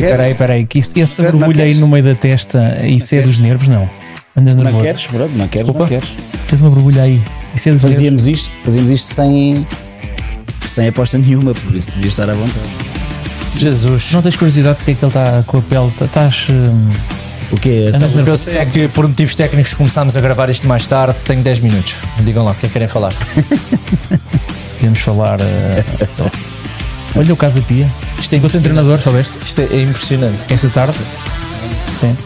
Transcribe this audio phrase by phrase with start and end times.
[0.00, 0.66] Peraí, peraí, peraí.
[0.66, 3.68] Que isso, essa Não borbulha aí no meio da testa, isso é dos nervos?
[3.68, 3.88] Não.
[4.36, 4.84] Andas Não nervoso.
[4.84, 5.06] queres?
[5.06, 5.80] Pronto, não queres, Desculpa?
[5.80, 6.08] não queres.
[6.48, 7.20] Tens uma borbulha aí.
[7.54, 7.96] Isso é dos nervos.
[7.98, 9.66] Fazíamos isto, fazíamos isto sem,
[10.66, 12.68] sem aposta nenhuma, por isso podia estar à vontade.
[13.56, 14.12] Jesus.
[14.12, 15.90] Não tens curiosidade porque é que ele está com a pele?
[15.90, 16.46] Tá- Estás.
[16.50, 16.90] hum,
[17.50, 17.90] O que
[18.26, 21.16] eu sei é que por motivos técnicos começámos a gravar isto mais tarde.
[21.24, 21.96] Tenho 10 minutos.
[22.22, 23.12] Digam lá o que é que querem falar.
[24.78, 25.40] podemos falar.
[25.40, 26.30] lá.
[27.16, 27.90] Olha o Casa Pia.
[28.18, 29.38] Isto é Ficou sem treinador, soubeste?
[29.44, 30.38] Isto é, é impressionante.
[30.50, 30.98] Esta tarde?
[31.96, 32.16] Sim.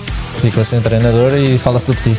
[0.40, 2.18] Ficou sem treinador e fala-se do Petit.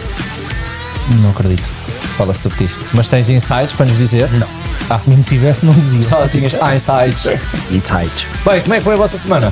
[1.21, 1.69] Não acredito.
[2.17, 2.73] Fala-se do Petit.
[2.93, 4.31] Mas tens insights para nos dizer?
[4.31, 4.47] Não.
[4.89, 6.03] Ah, Mesmo tivesse, não dizia.
[6.03, 7.25] só tinhas insights.
[7.71, 8.27] Insights.
[8.45, 9.51] Bem, como é que foi a vossa semana?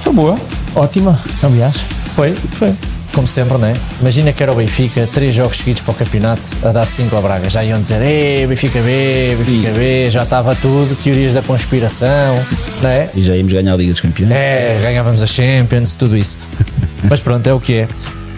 [0.00, 0.38] Foi boa.
[0.74, 1.76] Ótima, aliás.
[2.14, 2.34] Foi?
[2.34, 2.74] Foi.
[3.12, 3.74] Como sempre, não é?
[4.00, 7.22] Imagina que era o Benfica, três jogos seguidos para o campeonato, a dar 5 ao
[7.22, 7.48] Braga.
[7.50, 12.44] Já iam dizer, ei, Benfica B, Benfica B, já estava tudo, teorias da conspiração,
[12.82, 13.10] não é?
[13.14, 14.30] E já íamos ganhar a Liga dos Campeões.
[14.30, 16.38] É, ganhávamos a Champions, tudo isso.
[17.08, 17.88] Mas pronto, é o que é.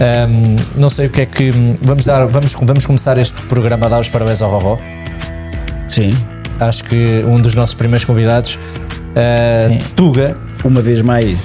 [0.00, 1.50] Ahm, não sei o que é que.
[1.82, 4.78] Vamos, dar, vamos, vamos começar este programa a dar os parabéns ao Roró.
[5.86, 6.16] Sim.
[6.58, 8.58] Acho que um dos nossos primeiros convidados,
[9.16, 11.36] ah, Tuga, Uma vez mais.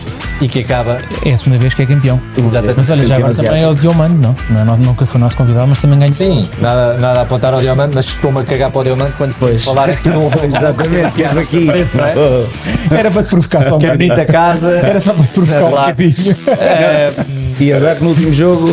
[0.41, 0.99] e que acaba.
[1.23, 2.19] É a segunda vez que é campeão.
[2.37, 2.75] Exatamente.
[2.77, 4.35] Mas olha, já agora também é o Diomando, não?
[4.49, 6.11] não é, nós- nunca foi nosso convidado, mas também ganhou.
[6.13, 9.31] Sim, nada, nada a apontar ao Diamante, mas estou-me a cagar para o Diamante quando
[9.31, 11.65] se de falar aqui no Exatamente, que era aqui.
[11.93, 12.45] não é?
[12.99, 14.77] Era para te provocar só um Que é bonita casa.
[14.77, 16.35] Era só para te provocar um bocadinho.
[16.59, 17.13] Eh,
[17.59, 18.67] E azar que no último jogo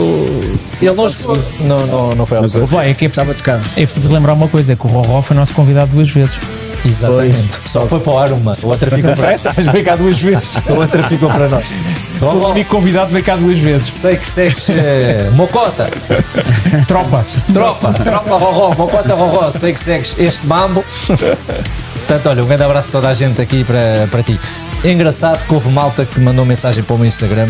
[0.82, 1.38] ele não, chegou.
[1.60, 3.62] não, não, não foi ao Não Vai, é que é estava preciso, tocado.
[3.76, 6.36] é preciso relembrar uma coisa: é que o Roró foi nosso convidado duas vezes.
[6.84, 7.68] Exatamente.
[7.68, 8.52] Só foi para o ar uma.
[8.52, 9.52] A outra ficou para essa.
[9.56, 10.60] Mas veio cá duas vezes.
[10.68, 11.74] A outra ficou para nós.
[12.20, 13.92] O único convidado veio cá duas vezes.
[13.92, 15.88] Sei que segues eh, Mocota,
[16.86, 17.24] Tropa.
[17.52, 20.84] tropa, tropa Roró, Mocota Roró, sei que segues este mambo.
[21.06, 24.38] Portanto, olha, um grande abraço a toda a gente aqui para, para ti.
[24.84, 27.48] É engraçado que houve malta que mandou mensagem para o meu Instagram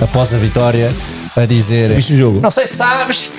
[0.00, 0.92] após a vitória
[1.36, 2.40] a dizer: Viste o jogo?
[2.40, 3.32] Não sei se sabes,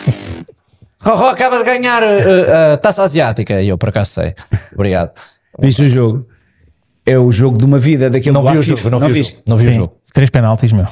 [1.01, 3.61] Roró acaba de ganhar eh, eh, a taça asiática.
[3.61, 4.34] E eu por acaso sei.
[4.73, 5.11] Obrigado.
[5.59, 6.25] Viste o jogo?
[7.07, 9.33] É o jogo de uma vida daquele Não vi o jogo, não vi o viste?
[9.35, 9.43] jogo.
[9.47, 9.93] Não vi o jogo.
[10.11, 10.88] Três penaltis, meu.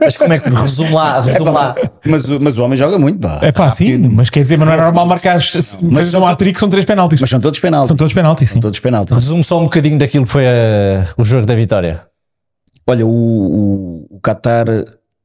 [0.00, 1.74] Mas como é que resume lá, resume lá.
[2.04, 3.38] Mas, o- mas o homem joga muito, pá.
[3.40, 5.38] É pá, sim, mas quer dizer, mas não é normal marcar.
[5.90, 7.18] Mas um hat-trick são três penaltis.
[7.18, 7.88] Mas são todos penaltis.
[7.88, 8.60] São todos penaltis, sim.
[8.60, 9.14] todos penaltis.
[9.14, 12.02] Resume só um bocadinho daquilo que foi eh, o jogo da vitória.
[12.86, 14.66] Olha, o, o, o Qatar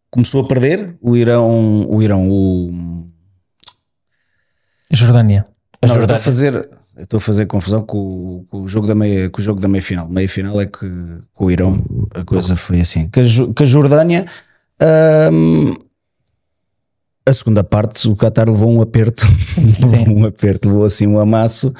[0.09, 3.05] começou a perder, o Irão, o Irão, o
[4.91, 5.43] Jordânia.
[5.81, 6.15] A Não, Jordânia.
[6.17, 9.43] a fazer, estou a fazer confusão com, o- com o jogo da meia, com o
[9.43, 10.07] jogo da meia final.
[10.09, 10.85] Meia final é que
[11.33, 11.83] com o Irão
[12.13, 13.09] a coisa foi assim.
[13.09, 14.25] Com a, Jordânia,
[15.31, 15.75] hum,
[17.27, 19.23] a segunda parte, o Qatar levou um aperto,
[20.09, 21.73] um aperto, levou assim um amasso.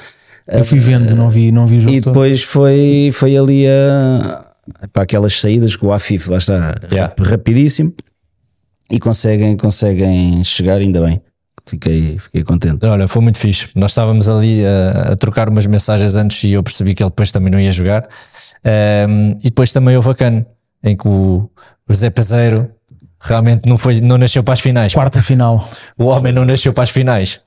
[0.46, 2.12] Eu fui vendo, não vi, não vi o jogo E todo.
[2.12, 4.44] depois foi, foi ali a,
[4.92, 7.08] para aquelas saídas com o Afif, lá está, Yeah.
[7.16, 7.92] rap- rapidíssimo.
[8.90, 11.20] E conseguem, conseguem chegar, ainda bem.
[11.66, 12.86] Fiquei, fiquei contente.
[12.86, 13.68] Olha, foi muito fixe.
[13.74, 17.30] Nós estávamos ali a, a trocar umas mensagens antes e eu percebi que ele depois
[17.30, 18.08] também não ia jogar.
[18.64, 20.44] Ehm, e depois também houve a cano,
[20.82, 21.50] em que o,
[21.88, 22.70] o Zé Peseiro
[23.20, 24.94] realmente não, foi, não nasceu para as finais.
[24.94, 25.66] Quarta final.
[25.98, 27.40] O homem não nasceu para as finais.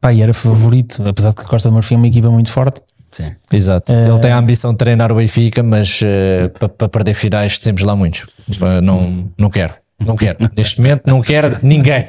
[0.00, 2.80] Pá, e era favorito, apesar de que Costa do Marfim é uma equipa muito forte.
[3.10, 3.32] Sim.
[3.52, 3.92] Exato.
[3.92, 7.82] Ele tem a ambição de treinar o Benfica, mas eh, para para perder finais temos
[7.82, 8.26] lá muitos.
[8.60, 9.74] Eh, não, não quero.
[10.04, 10.38] Não quero.
[10.56, 12.06] Neste momento não quero ninguém.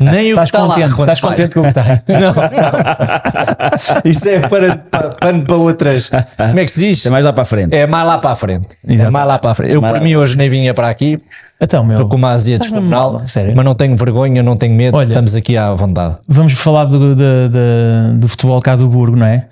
[0.00, 0.74] Nem o que Estás está lá.
[0.74, 1.84] contente, quando estás contente com o que está.
[2.20, 4.10] Não.
[4.10, 6.08] Isso é para, para, pano para outras.
[6.10, 7.06] Como é que se diz?
[7.06, 7.74] É mais lá para a frente.
[7.74, 8.68] É mais lá para a frente.
[8.86, 9.72] É mais lá para a frente.
[9.72, 11.18] Eu, por lá- mim, hoje nem vinha para aqui,
[11.60, 13.16] Então, meu, com uma azia descomunal,
[13.54, 16.16] mas não tenho vergonha, não tenho medo, Olha- estamos aqui à vontade.
[16.28, 19.46] vamos falar do, do, do, do futebol cá do Burgo, não é?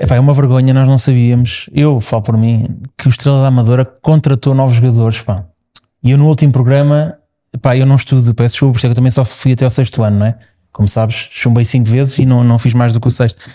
[0.00, 1.68] Epá, é uma vergonha, nós não sabíamos.
[1.74, 2.68] Eu falo por mim
[2.98, 5.22] que o Estrela da Amadora contratou novos jogadores.
[5.22, 5.44] Pá.
[6.02, 7.14] E eu no último programa,
[7.54, 9.70] epá, eu não estudo, peço desculpa, por isso é eu também só fui até ao
[9.70, 10.38] sexto ano, não é?
[10.72, 13.48] Como sabes, chumbei cinco vezes e não, não fiz mais do que o sexto.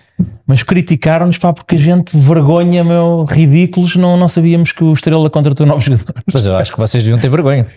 [0.46, 5.30] Mas criticaram-nos, pá, porque a gente, vergonha, meu, ridículos, não, não sabíamos que o Estrela
[5.30, 6.24] contratou novos jogadores.
[6.34, 7.68] Mas eu acho que vocês deviam ter vergonha.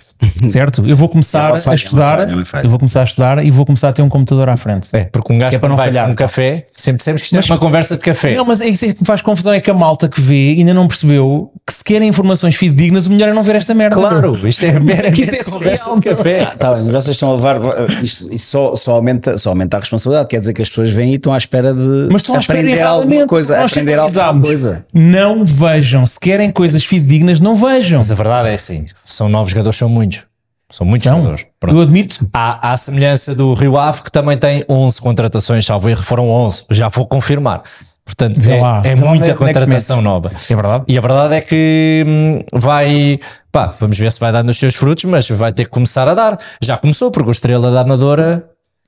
[0.47, 0.85] certo?
[0.87, 3.45] Eu vou começar É falha, a estudar, é falha, é eu vou começar a estudar
[3.45, 4.89] e vou começar a ter um computador à frente.
[4.93, 6.11] É, porque um gajo é para não vai falhar.
[6.11, 8.35] um café, sempre dissemos que isto é uma conversa de café.
[8.35, 10.55] Não, mas é isso é que me faz confusão é que a malta que vê
[10.59, 13.97] ainda não percebeu que se querem informações fidedignas, o melhor é não ver esta merda.
[13.97, 16.45] Claro, isto é mera que isso é conversa social, de café.
[16.47, 17.57] Tá bem, mas vocês estão a levar.
[18.03, 20.29] Isto, isto só, só, aumenta, só aumenta a responsabilidade.
[20.29, 23.59] Quer dizer que as pessoas vêm e estão à espera de Mas aprender alguma coisa.
[23.59, 24.87] Nós Aprender alguma coisa.
[24.93, 26.05] Não vejam.
[26.07, 27.99] Se querem coisas fidedignas, não vejam.
[27.99, 30.25] Mas a verdade é assim: são novos jogadores, são muitos.
[30.71, 31.47] São muitos Então, jogadores.
[31.61, 31.77] Pronto.
[31.77, 35.91] eu admito, Há, há a semelhança do Rio Ave, que também tem 11 contratações, salvo
[35.91, 37.63] erro, foram 11, já vou confirmar.
[38.07, 38.79] Portanto, Vê é, lá.
[38.83, 40.31] é Vê muita é- onde é contratação nova.
[40.31, 40.85] é verdade.
[40.89, 43.21] E a verdade é que hum, vai,
[43.53, 46.15] pá, vamos ver se vai dar nos seus frutos, mas vai ter que começar a
[46.15, 46.39] dar.
[46.63, 48.43] Já começou, porque o Estrela da Amadora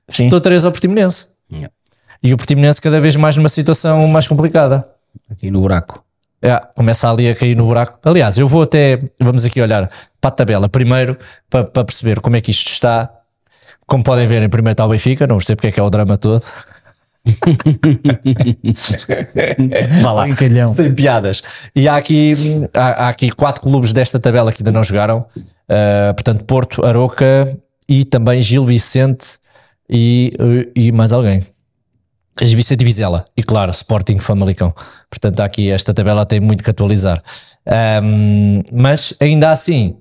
[0.09, 0.23] Sim.
[0.25, 1.27] estou três ao Portimonense.
[1.51, 1.69] Yeah.
[2.25, 4.83] E o Portimonense cada vez mais numa situação mais complicada.
[5.29, 6.03] Aqui no buraco.
[6.41, 7.99] É, começa ali a cair no buraco.
[8.03, 9.87] Aliás, eu vou até, vamos aqui olhar
[10.19, 11.15] para a tabela primeiro,
[11.51, 13.11] para, para perceber como é que isto está.
[13.85, 15.89] Como podem ver, em primeiro está o Benfica, não percebo porque é que é o
[15.91, 16.43] drama todo.
[20.01, 20.23] Vá lá.
[20.23, 20.65] Brincalhão.
[20.65, 21.43] Sem piadas.
[21.75, 22.33] E há aqui,
[22.73, 25.27] há, há aqui quatro clubes desta tabela que ainda não jogaram.
[25.37, 27.55] Uh, portanto, Porto, Aroca
[27.87, 29.37] e também Gil Vicente
[29.87, 30.33] e,
[30.75, 31.45] e mais alguém.
[32.41, 33.25] Gil Vicente Vizela.
[33.35, 34.73] E claro, Sporting Famalicão.
[35.09, 37.23] Portanto, aqui esta tabela tem muito que atualizar.
[38.03, 39.97] Um, mas ainda assim,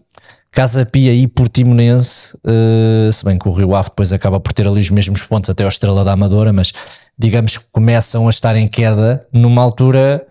[0.51, 4.67] Casa Pia e Portimonense, uh, se bem que o Rio Ave depois acaba por ter
[4.67, 6.73] ali os mesmos pontos até ao Estrela da Amadora, mas
[7.19, 10.27] digamos que começam a estar em queda numa altura,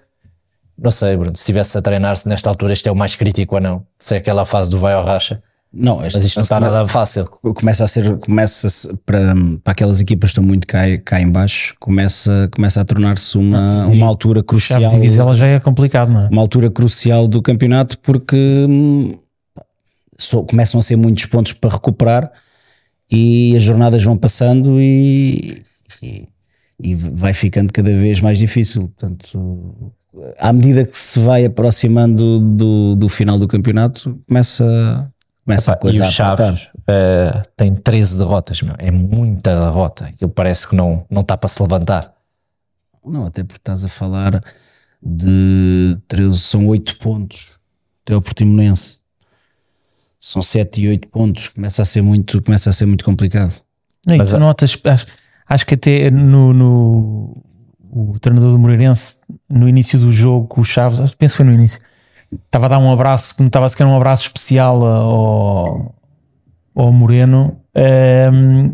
[0.77, 3.61] não sei, Bruno, se estivesse a treinar-se nesta altura, isto é o mais crítico ou
[3.61, 3.85] não?
[3.97, 5.43] Se é aquela fase do vai ao racha,
[5.75, 7.25] Não, esta mas isto não está nada fácil.
[7.25, 8.67] começa a ser começa
[9.05, 9.33] para,
[9.63, 13.87] para aquelas equipas que estão muito cá, cá em baixo começa, começa a tornar-se uma,
[13.87, 16.27] uma altura crucial Chaves e Vizela já é complicado, não é?
[16.29, 18.35] uma altura crucial do campeonato porque
[18.69, 19.17] hum,
[20.15, 22.31] só- começam a ser muitos pontos para recuperar
[23.11, 25.63] e as jornadas vão passando e,
[26.03, 26.27] e,
[26.81, 28.89] e vai ficando cada vez mais difícil.
[28.89, 29.91] Portanto,
[30.39, 35.11] à medida que se vai aproximando do, do final do campeonato, começa,
[35.45, 36.11] começa a Pá, e coisa o.
[36.11, 38.75] Chaves eh, tem 13 derrotas, meu.
[38.77, 40.05] é muita derrota.
[40.05, 42.13] Aquilo parece que não, não está para se levantar.
[43.05, 44.41] Não, até porque estás a falar
[45.01, 47.59] de 13, são 8 pontos
[48.05, 48.99] até o Portimonense.
[50.19, 53.53] São 7 e 8 pontos, começa a ser muito, começa a ser muito complicado.
[54.07, 55.05] E Mas tu notas, acho,
[55.47, 57.43] acho que até no, no-
[57.91, 59.17] o treinador do Moreirense,
[59.49, 61.79] no início do jogo, o Chaves, acho que penso que foi no início,
[62.45, 65.95] estava a dar um abraço, que notava-se que era um abraço especial ao,
[66.75, 68.71] ao Moreno, ehm,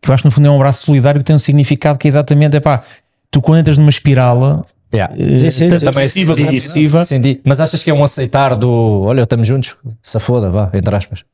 [0.00, 2.06] que eu acho que no fundo é um abraço solidário que tem um significado que
[2.06, 2.82] é exatamente, é pá,
[3.30, 5.12] tu quando entras numa espiral, Yeah.
[5.18, 5.78] eh, Sim, sim, sim.
[5.80, 6.68] Também como isso.
[6.68, 7.40] negativa, Senti.
[7.44, 9.74] Mas achas que é um aceitar do olha, estamos juntos?
[10.00, 11.24] Se foda, vá, entre aspas.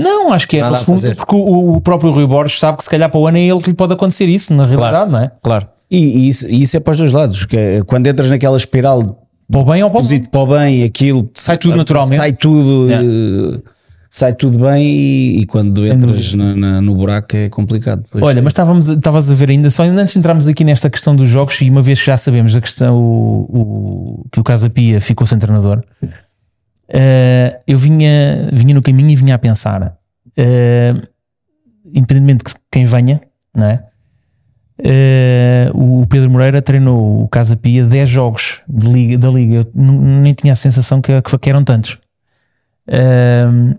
[0.00, 3.08] Não, acho que é a porque o, o próprio Rui Borges sabe que se calhar
[3.10, 5.30] para o ano é ele que lhe pode acontecer isso, na realidade, não é?
[5.42, 5.66] Claro.
[5.90, 8.56] E, e isso, e isso é para os dois lados, que é, quando entras naquela
[8.56, 9.21] espiral
[9.52, 12.18] Para o bem ou para o positivo para o bem, aquilo Sai tudo naturalmente.
[12.18, 13.08] sai tudo, Yeah.
[13.08, 13.60] eh,
[14.10, 18.04] sai tudo bem e, e quando entras na- na- no buraco é complicado.
[18.10, 18.22] Pois.
[18.24, 21.30] Olha, mas estávamos, estavas a ver ainda, só antes de entrarmos aqui nesta questão dos
[21.30, 23.40] jogos, e uma vez que já sabemos a questão o,
[24.22, 25.82] o- que o Casa Pia ficou sem treinador,
[26.88, 29.96] eh, eu vinha, vinha no caminho e vinha a pensar,
[30.36, 30.94] eh,
[31.86, 33.20] independentemente de quem venha,
[33.54, 33.84] não é?
[34.84, 39.56] Eh, o Pedro Moreira treinou o Casa Pia 10 jogos liga, da Liga.
[39.56, 41.98] Eu nem tinha a sensação que, que eram tantos.
[42.88, 43.74] Ehm,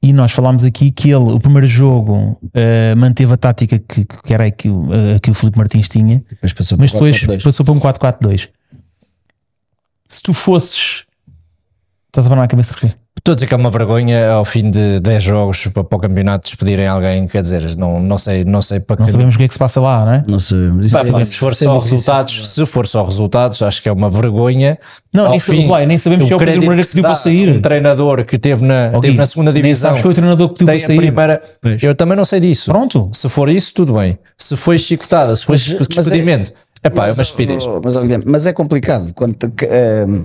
[0.00, 4.32] e nós falámos aqui que ele, o primeiro jogo, eh, manteve a tática que, que
[4.32, 7.42] era que, o- a que o Filipe Martins tinha, depois passou mas depois 4-4-2.
[7.42, 8.48] passou para um 4-4-2.
[10.06, 11.02] Se tu fosses.
[12.06, 12.94] Estás a falar na cabeça porquê?
[13.18, 16.00] Estou a dizer que é uma vergonha ao fim de 10 jogos para, para o
[16.00, 19.38] campeonato despedirem alguém, quer dizer, não, não sei, não sei para Não que sabemos o
[19.38, 20.24] que é que se passa lá, não é?
[20.30, 20.86] Não sabemos.
[20.86, 21.90] Isso Pá, é- se for isso é só burrice.
[21.92, 24.78] resultados, se for só resultados, acho que é uma vergonha.
[25.12, 27.48] Não, nem, fim, sei, nem sabemos se é o Pedro Moreira que pediu para sair.
[27.50, 29.90] Um treinador que teve na, Ó, teve na segunda divisão.
[29.90, 30.96] sabes foi o treinador que pediu para sair.
[30.96, 31.42] primeira.
[31.60, 31.82] Pois.
[31.82, 32.70] Eu também não sei disso.
[32.70, 33.08] Pronto.
[33.12, 34.18] Se for isso, tudo bem.
[34.38, 37.80] Se foi chicotada, se foi Mas- mas é- despedimento, é pá, é uma Mas, oh,
[37.82, 39.12] Mas, mas é complicado.
[39.12, 40.24] Quando, te- que, ehm,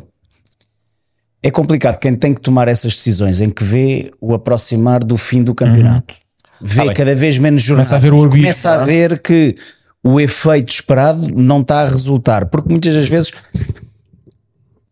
[1.44, 5.44] é complicado quem tem que tomar essas decisões em que vê o aproximar do fim
[5.44, 6.16] do campeonato.
[6.62, 6.94] Vê Tá bem.
[6.94, 7.90] cada vez menos jornadas.
[7.90, 8.86] Começa a ver o arbítrio, Começa a é?
[8.86, 9.54] ver que
[10.02, 12.46] o efeito esperado não está a resultar.
[12.46, 13.34] Porque muitas das vezes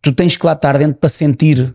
[0.02, 1.74] tu tens que lá estar dentro para sentir.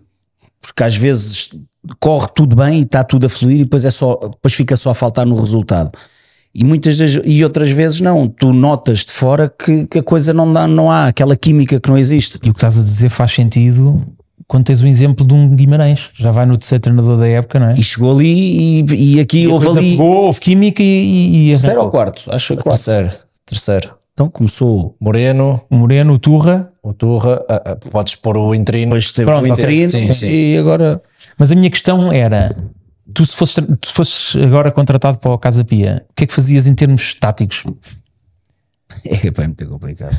[0.60, 1.50] Porque às vezes
[1.98, 4.90] corre tudo bem e está tudo a fluir e depois, é só, depois fica só
[4.90, 5.90] a faltar no resultado.
[6.54, 10.32] E muitas das, e outras vezes não, tu notas de fora que, que a coisa
[10.32, 12.38] não dá, não há aquela química que não existe.
[12.42, 13.96] E o que estás a dizer faz sentido
[14.48, 17.68] quando tens o exemplo de um Guimarães, já vai no terceiro treinador da época, não
[17.68, 17.74] é?
[17.74, 21.46] E chegou ali e, e aqui E a houve ali pegou, houve química e, e,
[21.46, 22.84] e terceiro ou quarto, acho que foi quarto.
[22.84, 23.10] Terceiro,
[23.44, 23.96] terceiro.
[24.12, 28.86] Então começou, Moreno, o Moreno, o Turra, o Turra, ah, ah, podes pôr o interino.
[28.86, 29.64] depois teve Pronto, o ok.
[29.64, 30.26] interino Sim, sim.
[30.26, 31.02] e agora
[31.36, 32.56] Mas a minha questão era:
[33.12, 36.32] tu se fosses, tu fosses agora contratado para o Casa Pia, o que é que
[36.32, 37.64] fazias em termos táticos?
[39.04, 40.16] é, é muito complicado.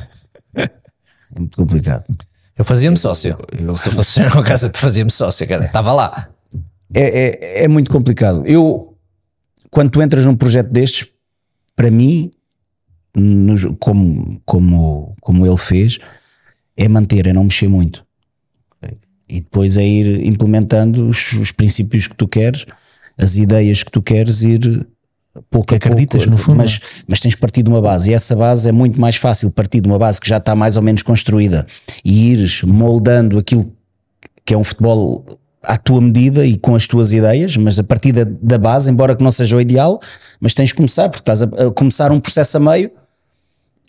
[0.55, 2.05] É muito complicado.
[2.57, 3.37] Eu fazia-me sócio.
[3.57, 5.65] Eu- Se tu fosse na casa, tu fazia-me sócio, cara.
[5.65, 6.29] Estava lá.
[6.93, 8.43] é, é, é muito complicado.
[8.45, 8.97] Eu,
[9.69, 11.07] quando tu entras num projeto destes,
[11.75, 12.31] para mim,
[13.79, 15.99] como, como, como ele fez,
[16.75, 18.05] é manter, é não mexer muito.
[19.29, 22.65] E depois é ir implementando os, os princípios que tu queres,
[23.17, 24.87] as ideias que tu queres, ir
[25.49, 28.35] pouco Que acreditas, pouco, no fundo, Mas, mas tens partido de uma base, e essa
[28.35, 31.01] base é muito mais fácil partir de uma base que já está mais ou menos
[31.01, 31.65] construída
[32.03, 33.71] e ires moldando aquilo
[34.45, 35.25] que é um futebol
[35.63, 39.15] à tua medida e com as tuas ideias, mas a partir da, da base, embora
[39.15, 39.99] que não seja o ideal,
[40.39, 42.91] mas tens de começar, porque estás a, a começar um processo a meio,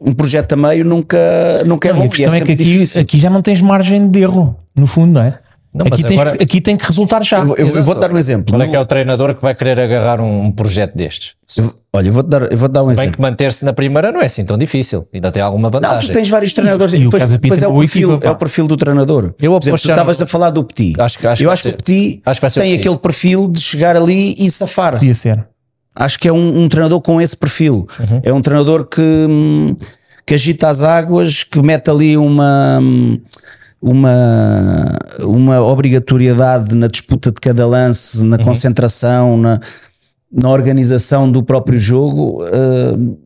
[0.01, 1.19] um projeto a meio nunca,
[1.65, 3.01] nunca é Não, e bom, a questão é, que sempre aqui, difícil.
[3.03, 5.39] aqui já não tens margem de erro, no fundo, não é?
[5.75, 7.39] Não, mas aqui, tens- agora- aqui tem que resultar já.
[7.41, 8.53] Eu, vou- eu vou-te dar um exemplo.
[8.55, 11.35] Qual é que é o treinador que vai querer agarrar um, um projeto destes?
[11.57, 13.13] Eu- olha, eu vou-te dar, eu vou dar um Bem exemplo.
[13.13, 16.11] que manter-se na primeira não é assim tão difícil, ainda tem alguma Não, vantagem.
[16.11, 18.37] tu tens vários treinadores E e o depois, depois é, o perfil, equipa, é o
[18.37, 19.35] perfil do treinador.
[19.41, 20.99] Eu Por exemplo, tu estavas a falar do Petit.
[21.01, 22.75] Acho que- acho eu que acho que o Petit Acho que vai ser o tem
[22.75, 24.93] aquele perfil de chegar ali e safar.
[24.95, 25.47] Podia ser.
[25.95, 27.87] Acho que é um, um treinador com esse perfil.
[28.01, 28.21] Uhum.
[28.23, 29.77] É um treinador que, hum,
[30.25, 33.19] que agita as águas, que mete ali uma, hum,
[33.81, 38.29] uma, uma obrigatoriedade na disputa de cada lance, Uhum.
[38.29, 39.61] na concentração, na,
[40.33, 42.45] na organização do próprio jogo.
[42.45, 43.17] hum,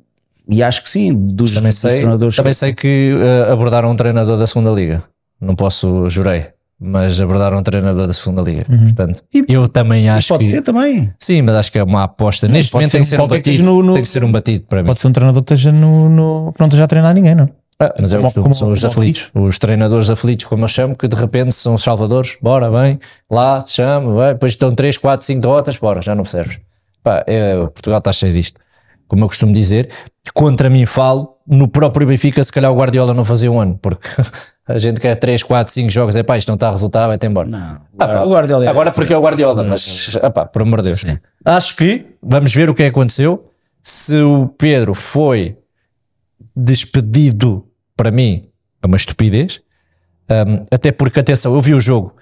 [0.48, 2.36] e acho que sim, dos, Também dos sei, treinadores.
[2.36, 5.02] também sei que eh, abordaram um treinador da segunda liga.
[5.40, 6.46] Não posso, jurei,
[6.80, 8.64] mas abordaram um treinador da segunda liga.
[8.64, 11.12] Portanto, eu também acho Pode que ser também.
[11.18, 12.48] sim, mas acho que é uma aposta.
[12.48, 13.62] Neste pode momento ser tem que ser um batido.
[13.62, 14.88] no- no- Tem que ser um batido para mim.
[14.88, 17.48] Pode ser um treinador que esteja no, no, que não esteja a treinar ninguém, não?
[17.80, 20.68] Ah, mas é Como- costume, como- são os como aflitos, os treinadores aflitos, como eu
[20.68, 22.98] chamo, que de repente são os salvadores, bora, vem,
[23.30, 26.58] lá, chama, vai, depois estão 3, 4, 5 derrotas, bora, já não serves.
[27.02, 28.60] Pá, é, Portugal está cheio disto.
[29.08, 29.90] Como eu costumo dizer,
[30.32, 34.08] contra mim falo, no próprio Benfica, se calhar o Guardiola não fazia um ano, porque
[34.66, 37.26] a gente quer 3, 4, 5 jogos, é pá, isto não está a resultar, vai-te
[37.26, 37.48] embora.
[37.48, 37.58] Não,
[37.98, 40.80] Ah, pá, o Guardiola é- Agora porque é o Guardiola, mas ah, pá, por amor
[40.82, 41.04] de Deus.
[41.44, 43.50] Acho que vamos ver o que é que aconteceu.
[43.82, 45.56] Se o Pedro foi
[46.54, 47.64] despedido,
[47.96, 48.42] para mim,
[48.82, 49.60] é uma estupidez.
[50.30, 52.14] Um, até porque, atenção, eu vi o jogo.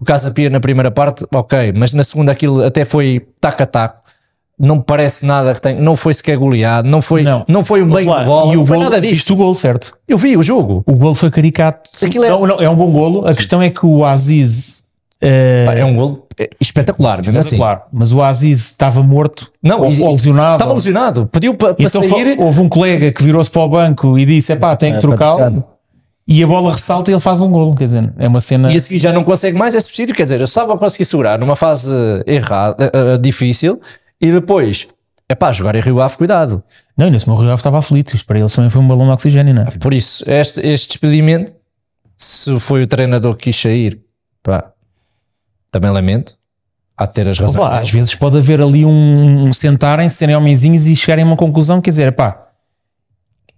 [0.00, 3.66] O Casa Pia na primeira parte, ok, mas na segunda aquilo até foi taco a
[3.66, 4.00] taco.
[4.58, 7.44] Não me parece nada que tem, não foi sequer goleado, não foi, não.
[7.48, 7.64] Não.
[7.64, 9.14] foi um meio Lá, de bola, e não o foi gol, nada disto.
[9.14, 9.96] Isto o gol, certo?
[10.06, 10.82] Eu vi o jogo.
[10.86, 11.88] O gol foi caricato.
[12.04, 13.26] Aquilo é- Não, não, é um bom golo.
[13.26, 14.84] A questão é que o Aziz.
[15.66, 16.21] Pá, é um gol é,
[16.60, 17.56] espetacular, mesmo assim.
[17.56, 20.54] claro, mas o Aziz estava morto Não, ou, e- ou lesionado.
[20.54, 22.36] Estava lesionado, pediu para para Então sair.
[22.38, 25.64] houve um colega que virou-se para o banco e disse: Epá, tem que É, trocá-lo.
[26.26, 27.74] E a bola ressalta e ele faz um gol.
[27.74, 28.72] Quer dizer, é uma cena.
[28.72, 30.14] e a seguir já não consegue mais, é substituir.
[30.14, 31.94] Quer dizer, eu estava a conseguir segurar numa fase
[32.26, 33.80] errada, eh, eh, difícil,
[34.20, 34.86] e depois,
[35.28, 36.62] é pá, jogar em Rio Ave, cuidado.
[36.96, 38.14] Não, nesse meu Rio Ave estava aflito.
[38.14, 39.64] Isto para ele também foi um balão de oxigênio, não é?
[39.80, 41.52] Por isso, este, este despedimento,
[42.16, 44.00] se foi o treinador que quis sair,
[44.44, 44.70] pá,
[45.72, 46.34] também lamento.
[46.96, 47.70] Há de ter as razões.
[47.70, 47.80] Dele.
[47.80, 51.80] às vezes pode haver ali um, um sentarem-se, serem homenzinhos e chegarem a uma conclusão.
[51.80, 52.48] Quer dizer, pá,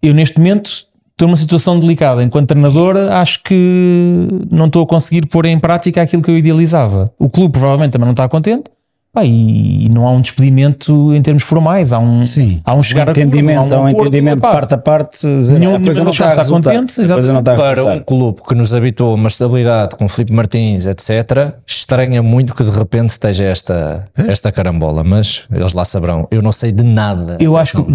[0.01, 2.23] eu neste momento estou numa situação delicada.
[2.23, 7.13] Enquanto treinador, acho que não estou a conseguir pôr em prática aquilo que eu idealizava.
[7.19, 8.71] O clube provavelmente também não está contente.
[9.15, 12.61] Pá, e não há um despedimento em termos formais, há um, Sim.
[12.65, 15.77] há um chegar a acordo, entendimento, há um acordo, entendimento pá, parte a parte, nenhum-
[15.77, 18.41] a coisa não está a está contente, A coisa não está a Para um clube
[18.43, 23.11] que nos habitou a uma estabilidade com Filipe Martins, etc., estranha muito que de repente
[23.11, 26.27] esteja esta, esta carambola, mas eles lá saberão.
[26.33, 27.37] Eu não sei de nada.
[27.39, 27.93] Eu acho, que,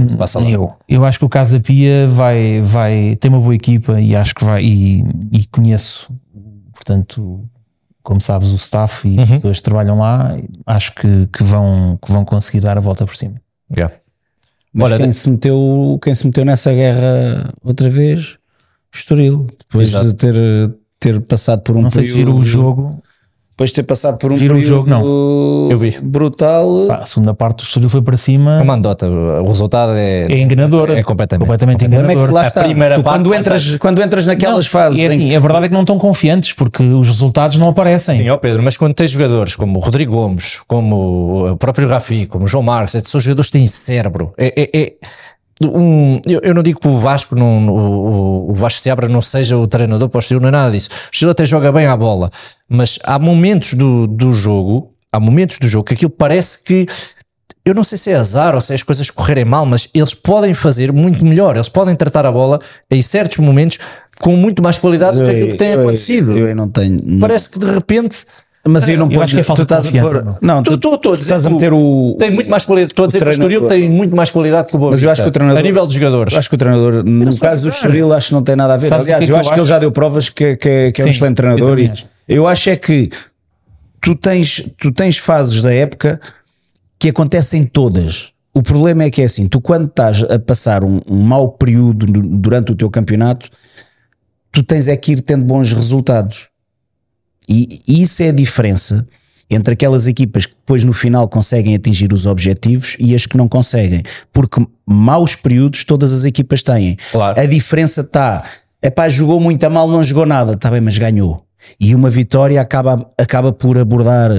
[0.54, 4.34] eu, eu acho que o Casa Pia vai, vai tem uma boa equipa e acho
[4.34, 6.10] que vai e, e conheço,
[6.74, 7.42] portanto,
[8.10, 10.36] como sabes, o staff e as pessoas que trabalham lá,
[10.66, 13.36] acho que, que, vão, que vão conseguir dar a volta por cima.
[13.72, 13.94] Yeah.
[14.74, 18.39] Mas Olha, quem, se meteu, quem se meteu nessa guerra outra vez,
[18.92, 20.08] Estoril, depois Exato.
[20.08, 23.04] de ter, ter passado por um Não sei se viram o período- jogo,
[23.60, 25.68] depois de ter passado por um o período jogo, não?
[25.70, 25.94] Eu vi.
[26.01, 26.86] brutal.
[26.88, 30.39] pá, a segunda parte do Estoril foi para cima, Uma andota, o resultado é, é
[30.39, 31.46] enganadora, é completamente.
[31.46, 32.32] completamente O é enganadora.
[32.32, 32.63] lá está.
[32.63, 35.66] primeira Tu parte quando, entras, quando entras naquelas Não, fases é em assim, a verdade
[35.66, 38.16] é que não estão confiantes porque os resultados não aparecem.
[38.16, 42.28] Sim, ó Pedro, mas quando tens jogadores como o Rodrigo Gomes, como o próprio Rafi,
[42.28, 44.32] como o João Marques, esses são jogadores que têm cérebro.
[44.38, 44.94] É, é- é
[45.62, 49.58] um- eu, eu não digo que o Vasco, não, o, o Vasco Seabra não seja
[49.58, 50.89] o treinador para o Estoril, não é nada disso.
[50.89, 52.30] O Estoril até joga bem à bola,
[52.70, 56.86] mas há momentos do, do jogo, há momentos do jogo que aquilo parece que
[57.66, 60.13] eu não sei se é azar ou se é as coisas correrem mal, mas eles
[60.13, 63.78] podem fazer muito melhor, eles podem tratar a bola em certos momentos
[64.22, 66.38] com muito mais qualidade do que aquilo que tem eu- acontecido.
[66.38, 67.20] Eu, eu não tenho.
[67.20, 68.25] Parece que de repente
[68.68, 70.38] mas eu não eu ponho- acho que é falta tu estás de a confiança, meu.
[70.42, 72.16] Não, tu, Tu- tu- tu estás a meter o.
[72.20, 72.92] tem muito mais qualidade.
[72.92, 75.10] Estou a dizer que o Estoril tem muito mais qualidade que o Boa Mas eu
[75.10, 76.34] acho que o treinador- A nível de jogadores.
[76.36, 77.70] Acho que o treinador, no caso do.
[77.70, 78.88] Estoril, acho que não tem nada a ver.
[78.88, 81.01] Sabes Aliás, é que eu eu acho que ele já deu provas que, que, que
[81.01, 81.80] é um excelente eu treinador.
[81.80, 82.06] e acho.
[82.28, 83.10] Eu acho é que
[84.01, 86.20] tu tens, tu tens fases da época
[87.00, 88.34] que acontecem todas.
[88.54, 92.06] O problema é que é assim, tu quando estás a passar um, um mau período
[92.06, 93.50] durante o teu campeonato,
[94.51, 96.50] tu tens é que ir tendo bons resultados.
[97.50, 99.06] E, e isso é a diferença
[99.50, 103.48] entre aquelas equipas que depois no final conseguem atingir os objetivos e as que não
[103.48, 104.03] conseguem.
[104.32, 106.98] Porque maus períodos todas as equipas têm.
[107.12, 107.39] Claro.
[107.39, 108.44] A diferença está,
[108.82, 111.44] é pá, jogou muito a mal, não jogou nada, está bem, mas ganhou.
[111.79, 114.32] E uma vitória acaba, acaba por abordar,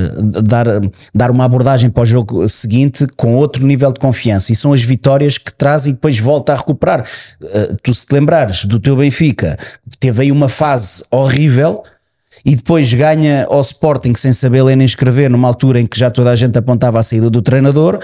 [0.43, 0.67] dar,
[1.15, 4.53] dar uma abordagem para o jogo seguinte com outro nível de confiança.
[4.53, 7.07] E são as vitórias que traz e depois volta a recuperar.
[7.41, 9.59] Uh, tu, se te lembrares do teu Benfica,
[9.99, 11.83] teve aí uma fase horrível
[12.45, 16.11] e depois ganha ao Sporting sem saber ler nem escrever, numa altura em que já
[16.11, 17.99] toda a gente apontava a saída do treinador,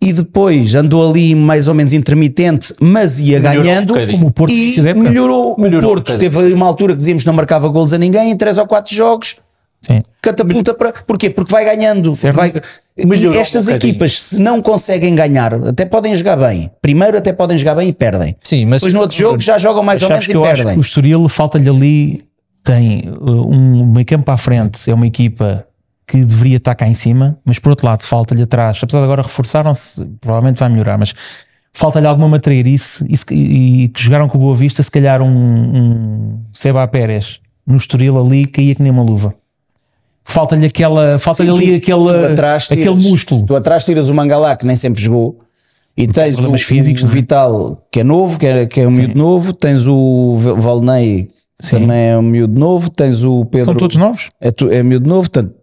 [0.00, 4.06] e depois andou ali mais ou menos intermitente, mas ia Melhorou ganhando, um.
[4.06, 5.56] Como o Porto e melhorou.
[5.58, 6.18] Melhorou o um Porto bocadinho.
[6.18, 8.66] teve ali uma altura que dizíamos que não marcava golos a ninguém, em 3 ou
[8.66, 9.36] 4 jogos,
[9.82, 10.02] Sim.
[10.20, 10.92] catapulta para.
[11.06, 11.30] Porquê?
[11.30, 12.14] Porque vai ganhando.
[12.14, 12.36] Certo.
[12.36, 12.52] Vai,
[12.96, 16.70] Melhorou e estas um equipas, se não conseguem ganhar, até podem jogar bem.
[16.82, 18.36] Primeiro, até podem jogar bem e perdem.
[18.44, 20.76] Sim, mas Depois, no outro jogo, já jogam mais ou menos e perdem.
[20.76, 22.22] o Estoril falta-lhe ali,
[22.64, 25.66] tem uh, um meio campo a frente, é uma equipa
[26.06, 29.22] que deveria estar cá em cima, mas por outro lado falta-lhe atrás, apesar de agora
[29.22, 31.14] reforçaram-se, provavelmente vai melhorar, mas
[31.72, 36.40] falta-lhe alguma matreirice e, se- e que jogaram com Boa Vista, se calhar um, um
[36.52, 39.34] Seba Pérez no Estoril ali caía que nem uma luva.
[40.24, 43.46] Falta-lhe aquela, falta-lhe ali aquele, atrás aquele tiras- músculo.
[43.46, 45.38] Tu atrás tiras o Mangalá, que nem sempre jogou,
[45.96, 47.08] e tens o, físicos, o é?
[47.08, 51.28] Vital, que é novo, que é, que é um miúdo novo, tens o Valnei,
[51.62, 51.80] Sim.
[51.80, 54.30] também é um miúdo novo, tens o Pedro, São todos novos?
[54.40, 55.54] é, tu- é miúdo novo, portanto,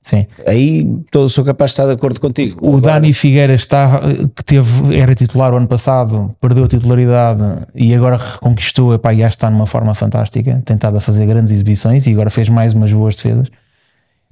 [0.00, 0.26] Sim.
[0.46, 2.58] aí tô- sou capaz de estar de acordo contigo.
[2.60, 4.00] O Dani Figueira está,
[4.34, 7.42] que teve, era titular o ano passado, perdeu a titularidade
[7.74, 8.92] e agora reconquistou.
[8.94, 10.60] Epá, já está numa forma fantástica.
[10.64, 13.48] Tem estado a fazer grandes exibições e agora fez mais umas boas defesas.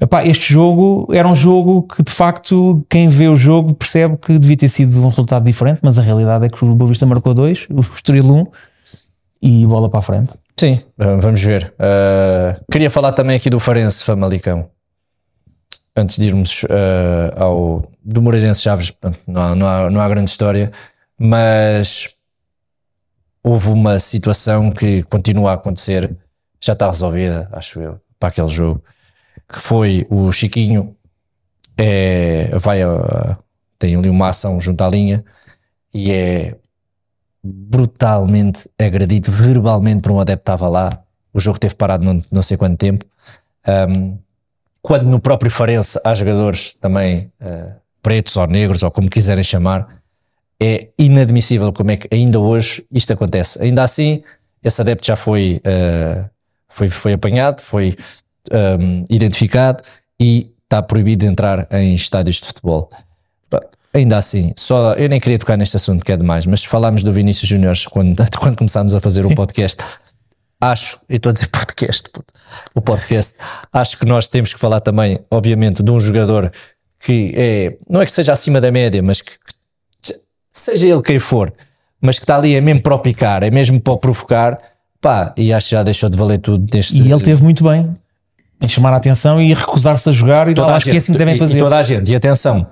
[0.00, 4.38] Epá, este jogo era um jogo que de facto quem vê o jogo percebe que
[4.38, 7.34] devia ter sido um resultado diferente, mas a realidade é que o Boa Vista marcou
[7.34, 8.46] dois, o Estoril um
[9.42, 10.32] e bola para a frente.
[10.60, 11.72] Sim, vamos ver.
[11.78, 14.70] Uh, queria falar também aqui do Farense Famalicão.
[15.96, 18.92] Antes de irmos uh, ao do Moreirense Chaves,
[19.26, 20.70] não há, não, há, não há grande história,
[21.18, 22.10] mas
[23.42, 26.14] houve uma situação que continua a acontecer,
[26.60, 28.84] já está resolvida, acho eu, para aquele jogo,
[29.50, 30.94] que foi o Chiquinho
[31.78, 33.38] é, vai a,
[33.78, 35.24] tem ali uma ação junto à linha
[35.94, 36.54] e é
[37.42, 41.02] brutalmente agredido verbalmente por um adepto que estava lá.
[41.32, 43.04] O jogo teve parado não, não sei quanto tempo.
[43.66, 44.18] Um,
[44.82, 47.72] quando no próprio Farense há jogadores também uh,
[48.02, 49.88] pretos ou negros ou como quiserem chamar,
[50.60, 53.62] é inadmissível como é que ainda hoje isto acontece.
[53.62, 54.22] Ainda assim,
[54.62, 56.28] esse adepto já foi, uh,
[56.68, 57.96] foi, foi apanhado, foi
[58.52, 59.82] um, identificado
[60.18, 62.90] e está proibido de entrar em estádios de futebol.
[63.92, 67.12] Ainda assim, só eu nem queria tocar neste assunto que é demais, mas falámos do
[67.12, 69.82] Vinícius Júnior quando, quando começámos a fazer o podcast.
[70.60, 72.32] Acho, eu estou a dizer podcast, puto,
[72.74, 73.36] o podcast.
[73.72, 76.52] Acho que nós temos que falar também, obviamente, de um jogador
[77.00, 79.30] que é, não é que seja acima da média, mas que,
[80.02, 80.14] que
[80.52, 81.52] seja ele quem for,
[82.00, 84.58] mas que está ali é mesmo para o picar, é mesmo para o provocar,
[85.00, 86.96] pá, e acho que já deixou de valer tudo deste.
[86.96, 87.92] E ele teve muito bem
[88.62, 91.02] em chamar a atenção e recusar-se a jogar, e toda a acho que é gente,
[91.02, 91.56] assim que devem e- fazer.
[91.56, 92.66] E toda a gente, e atenção,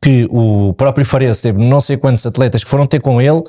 [0.00, 3.42] que o próprio Farense teve não sei quantos atletas que foram ter com ele,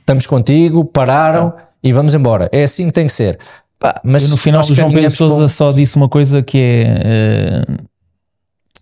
[0.00, 2.48] estamos contigo, pararam e vamos embora.
[2.52, 3.38] É assim que tem que ser.
[3.78, 6.58] Pá, mas No final, o João Pedro caminhamos Sousa com- só disse uma coisa que
[6.58, 6.82] é.
[7.04, 7.64] eh,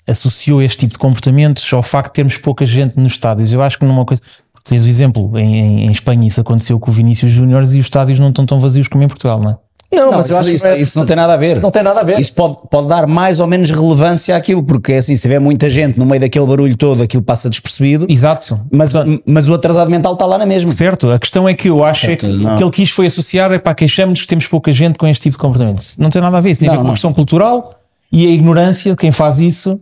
[0.08, 3.52] associou este tipo de comportamentos ao facto de termos pouca gente nos estádios.
[3.52, 4.22] Eu acho que numa coisa.
[4.64, 7.74] Tens o exemplo, em, em, em Espanha isso aconteceu com o Vinícius Júnior e os
[7.74, 9.56] estádios não estão tão vazios como em Portugal, não é?
[9.92, 11.60] Não, Não, mas eu isso, acho isso- que é- isso não tem nada a ver.
[11.60, 12.18] não tem nada a ver.
[12.18, 15.70] Isso pode, pode dar mais ou menos relevância àquilo, porque é assim, se tiver muita
[15.70, 18.58] gente no meio daquele barulho todo, aquilo passa despercebido, Exato.
[18.70, 18.92] mas,
[19.24, 20.72] mas o atrasado mental está lá na mesma.
[20.72, 22.54] Certo, a questão é que eu acho é que Certo, não.
[22.54, 25.22] o que ele quis foi associar é para queixamos que temos pouca gente com este
[25.22, 25.80] tipo de comportamento.
[25.98, 26.94] Não tem nada a ver, isso tem a ver Não, com uma não.
[26.94, 27.74] questão cultural
[28.12, 29.80] e a ignorância, quem faz isso,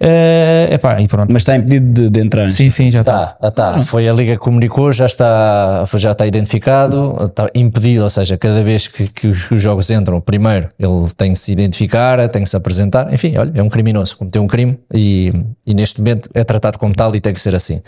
[0.00, 1.32] é epá, e pronto.
[1.32, 2.50] Mas está impedido de, de entrar.
[2.50, 3.26] sim, sim, já está.
[3.26, 3.82] Tá, ah, tá.
[3.84, 8.62] Foi a Liga que comunicou, já está, já está identificado, está impedido, ou seja, cada
[8.62, 12.48] vez que, que os os jogos entram, primeiro ele tem que se identificar, tem que
[12.48, 15.32] se apresentar, enfim, olha, é um criminoso, cometeu um crime e,
[15.66, 17.80] e neste momento é tratado como tal e tem que ser assim.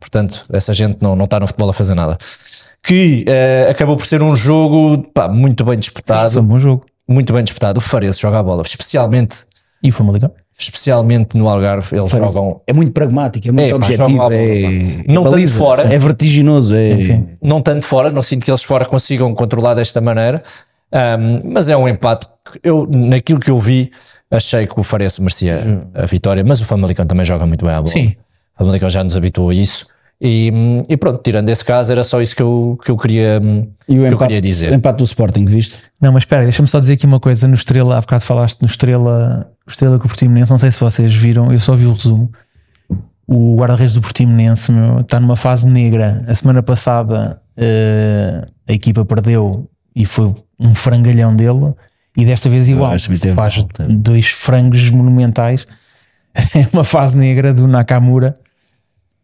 [0.00, 2.18] Portanto, essa gente não, não está no futebol a fazer nada.
[2.82, 6.84] Que eh, acabou por ser um jogo pá, muito bem disputado, Foi um bom jogo.
[7.08, 7.76] muito bem disputado.
[7.78, 9.44] O Farense joga a bola, especialmente,
[9.82, 10.30] E uma liga.
[10.58, 14.34] especialmente no Algarve, eles jogam É muito pragmático, é muito É, pá, objetivo, à bola,
[14.34, 14.68] é, pá.
[15.08, 15.94] Não tanto baliza, fora.
[15.94, 16.76] é vertiginoso.
[16.76, 17.26] É, sim.
[17.42, 20.42] não tanto fora, não sinto que eles fora consigam controlar desta maneira,
[20.94, 22.26] Ahm, mas é um empate
[22.62, 23.90] eu, naquilo que eu vi,
[24.30, 27.78] achei que o Farense merecia a vitória, mas o Famalicão também joga muito bem a
[27.80, 27.88] bola.
[27.92, 28.14] Sim.
[28.54, 29.86] O Famalicão já nos habituou a isso.
[30.24, 30.52] E,
[30.88, 33.40] e pronto, tirando esse caso, era só isso que eu, que eu, queria,
[33.88, 34.70] E o que eu empate, queria dizer.
[34.70, 35.78] o empate do Sporting, viste?
[36.00, 38.66] Não, mas espera, deixa-me só dizer aqui uma coisa no Estrela, há bocado falaste no
[38.66, 42.30] Estrela, Estrela com o Portimonense, não sei se vocês viram, eu só vi o resumo.
[43.26, 46.24] O guarda-redes do Portimonense meu, está numa fase negra.
[46.28, 51.74] A semana passada eh, a equipa perdeu e foi um frangalhão dele,
[52.16, 52.92] e desta vez igual.
[52.92, 55.66] acho que teve Faz dois frangos monumentais.
[56.54, 58.34] É uma fase negra do Nakamura.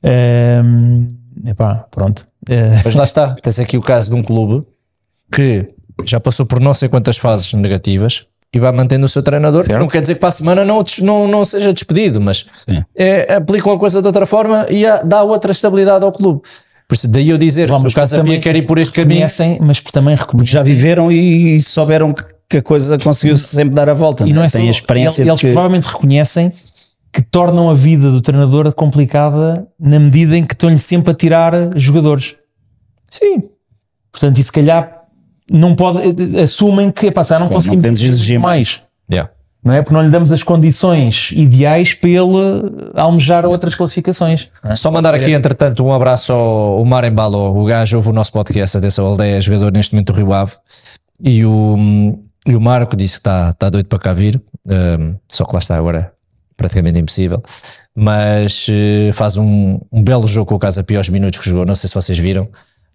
[0.03, 1.07] Ehm,
[1.47, 2.27] epá, pronto.
[2.49, 4.67] Eh, Mas lá está, tens aqui o caso de um clube
[5.33, 5.69] que
[6.05, 9.65] já passou por não sei quantas fases negativas e vai mantendo o seu treinador.
[9.69, 12.47] Não quer dizer que para a semana não, não, não seja despedido, mas
[12.97, 16.41] é, aplicam a coisa de outra forma e dá outra estabilidade ao clube.
[16.89, 19.27] Por isso, daí eu dizer, Vamos, se o Pia quer ir por este caminho,
[19.61, 20.47] mas também reconhecem.
[20.47, 24.27] Já viveram e, e souberam que, que a coisa conseguiu sempre dar a volta.
[24.27, 26.51] E não é só, Tem a experiência eles, de que, eles provavelmente reconhecem
[27.13, 31.53] que tornam a vida do treinador complicada na medida em que estão-lhe sempre a tirar
[31.77, 32.37] jogadores.
[33.11, 33.43] sim,
[34.11, 35.05] Portanto, e se calhar
[35.51, 36.01] não pode,
[36.41, 38.81] assumem que epá, não conseguimos podemos exigir mais.
[39.11, 39.31] yeah.
[39.63, 39.83] Não é?
[39.83, 44.49] Porque não lhe damos as condições ideais para ele almejar outras classificações.
[44.63, 44.77] não é?
[44.77, 48.77] Só mandar aqui, entretanto, um abraço ao, ao Marembalo, o gajo ouve o nosso podcast,
[48.77, 50.53] atenção, ele é jogador neste momento do Rio Ave,
[51.21, 51.77] e o,
[52.47, 55.59] e o Marco disse que está, está doido para cá vir, um, só que lá
[55.59, 56.13] está agora
[56.59, 57.43] praticamente impossível,
[57.95, 61.65] mas eh, faz um, um belo jogo com o Casa Pia aos minutos que jogou,
[61.65, 62.49] não sei se vocês viram,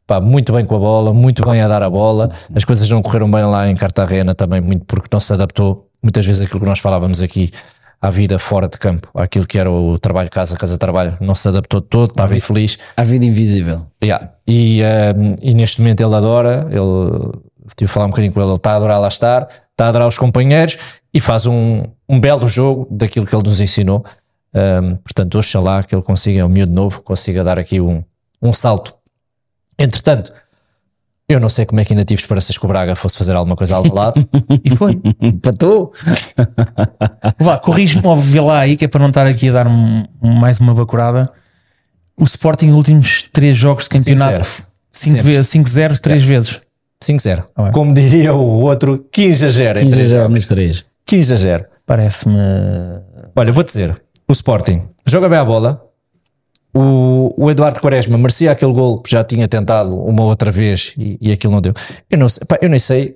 [0.06, 3.02] Pá, muito bem com a bola, muito bem a dar a bola, as coisas não
[3.02, 6.66] correram bem lá em Cartagena também, muito porque não se adaptou, muitas vezes aquilo que
[6.66, 7.50] nós falávamos aqui,
[8.02, 11.48] à vida fora de campo, àquilo que era o trabalho casa, casa trabalho, não se
[11.48, 12.78] adaptou todo, estava infeliz.
[12.98, 13.88] a vida invisível.
[14.04, 14.34] Yeah.
[14.46, 14.82] E,
[15.18, 17.32] um, e neste momento ele adora, ele
[17.76, 19.90] tive a falar um bocadinho com ele, ele está a adorar lá estar, está a
[19.90, 20.78] adorar os companheiros
[21.14, 24.06] e faz um, um belo jogo daquilo que ele nos ensinou.
[24.56, 28.04] Um, portanto, oxalá que ele consiga, é um miúdo novo, consiga dar aqui um,
[28.42, 28.94] um salto.
[29.80, 30.32] Entretanto,
[31.28, 33.56] eu não sei como é que ainda tive esperanças que o Braga fosse fazer alguma
[33.56, 34.28] coisa ao lado.
[34.64, 35.02] E foi.
[35.20, 35.92] Empatou.
[37.40, 40.06] Vá, corrige-me ou vê lá aí, que é para não estar aqui a dar um-
[40.22, 41.32] mais uma bacurada.
[42.16, 44.42] O Sporting, últimos três jogos de campeonato,
[44.92, 46.62] 5 vezes, 5-0, três vezes.
[47.04, 47.46] 5-0.
[47.56, 47.72] Ah, bem.
[47.72, 49.80] Como diria o outro, 15 a 0.
[49.80, 50.40] em 15 três já jogos.
[50.40, 50.86] nos três.
[51.06, 51.66] 15 a 0.
[51.86, 52.36] Parece-me.
[53.36, 55.82] Olha, vou dizer, o Sporting joga bem a bola.
[56.76, 61.18] O, o Eduardo Quaresma merecia aquele gol que já tinha tentado uma outra vez e,
[61.22, 61.74] e aquilo não deu.
[62.10, 63.16] Eu não sei, pá, eu nem sei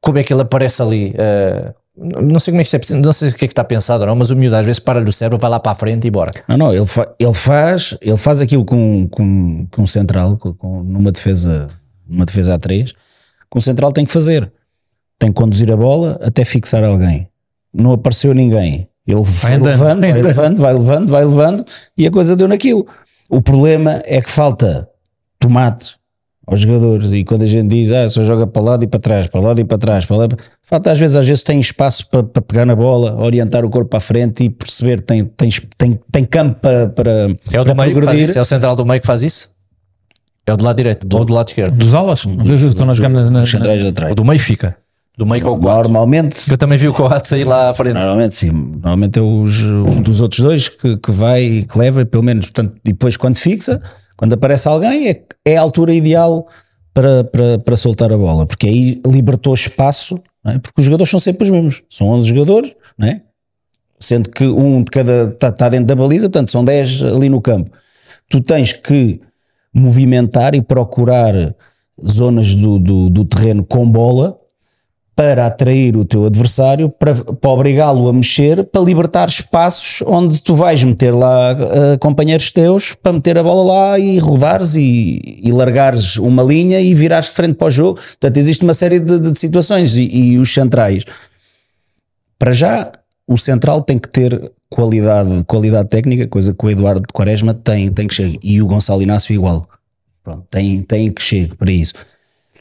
[0.00, 1.14] como é que ele aparece ali.
[1.18, 4.00] eh, não sei como é que é, não sei o que é que está pensado
[4.00, 6.06] ou não, mas o miúdo às vezes para-lhe o cérebro, vai lá para a frente
[6.06, 6.32] e bora.
[6.48, 10.54] Não, não, ele, fa- ele faz, ele faz aquilo com, com, com um central, com,
[10.54, 11.68] com- numa defesa,
[12.10, 12.92] numa defesa a 3,
[13.48, 14.50] com o central tem que fazer.
[15.18, 17.28] Tem que conduzir a bola até fixar alguém.
[17.72, 18.88] Não apareceu ninguém.
[19.06, 21.64] Ele vai andando, levando, vai levando, vai levando, vai levando
[21.96, 22.86] e a coisa deu naquilo.
[23.28, 24.88] O problema é que falta
[25.38, 25.98] tomate
[26.46, 29.26] aos jogadores e quando a gente diz, ah, só joga para lá e para trás,
[29.28, 30.28] para lá e para trás, para lá,
[30.62, 33.88] falta às vezes, às vezes tem espaço para, para pegar na bola, orientar o corpo
[33.88, 37.10] para a frente e perceber, tem, tem, tem, tem campo para, para,
[37.52, 38.38] É o para do meio que faz isso?
[38.38, 39.49] É o central do meio que faz isso?
[40.46, 41.76] É o do lado direito ou do lado esquerdo?
[41.76, 42.24] Dos alas?
[42.24, 44.12] Dos, estão a jogar na, atrás.
[44.12, 44.76] O do meio fica.
[45.16, 45.58] Do meio com o.
[45.58, 47.94] Normalmente, Eu também vi o Coates sair lá à frente.
[47.94, 52.04] normalmente sim, normalmente é os, um dos outros dois que, que vai e que leva,
[52.06, 53.80] pelo menos, portanto, depois quando fixa,
[54.16, 56.46] quando aparece alguém, é, é a altura ideal
[56.94, 60.58] para, para, para soltar a bola, porque aí libertou espaço, não é?
[60.58, 63.20] porque os jogadores são sempre os mesmos, são 11 jogadores, não é?
[64.00, 67.40] sendo que um de cada está tá dentro da baliza, portanto são 10 ali no
[67.40, 67.70] campo.
[68.28, 69.20] Tu tens que
[69.72, 71.54] movimentar e procurar
[72.04, 74.40] zonas do, do, do terreno com bola
[75.14, 80.54] para atrair o teu adversário, para, para obrigá-lo a mexer, para libertar espaços onde tu
[80.54, 85.52] vais meter lá eh, companheiros teus para meter a bola lá e rodares e, e
[85.52, 88.00] largares uma linha e virares de frente para o jogo.
[88.00, 91.04] Portanto, existe uma série de, de situações e, e os centrais.
[92.38, 92.90] Para já,
[93.30, 97.88] o central tem que ter qualidade, qualidade técnica, coisa que o Eduardo de Quaresma tem,
[97.92, 98.36] tem que chegar.
[98.42, 99.64] E o Gonçalo Inácio igual.
[100.24, 101.94] Pronto, tem, tem que chegar para isso.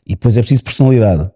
[0.05, 1.27] E depois é preciso personalidade.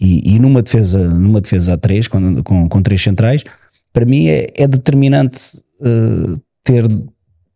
[0.00, 3.44] E, e numa defesa, numa defesa a três, com, com, com três centrais,
[3.92, 6.86] para mim é, é determinante eh, ter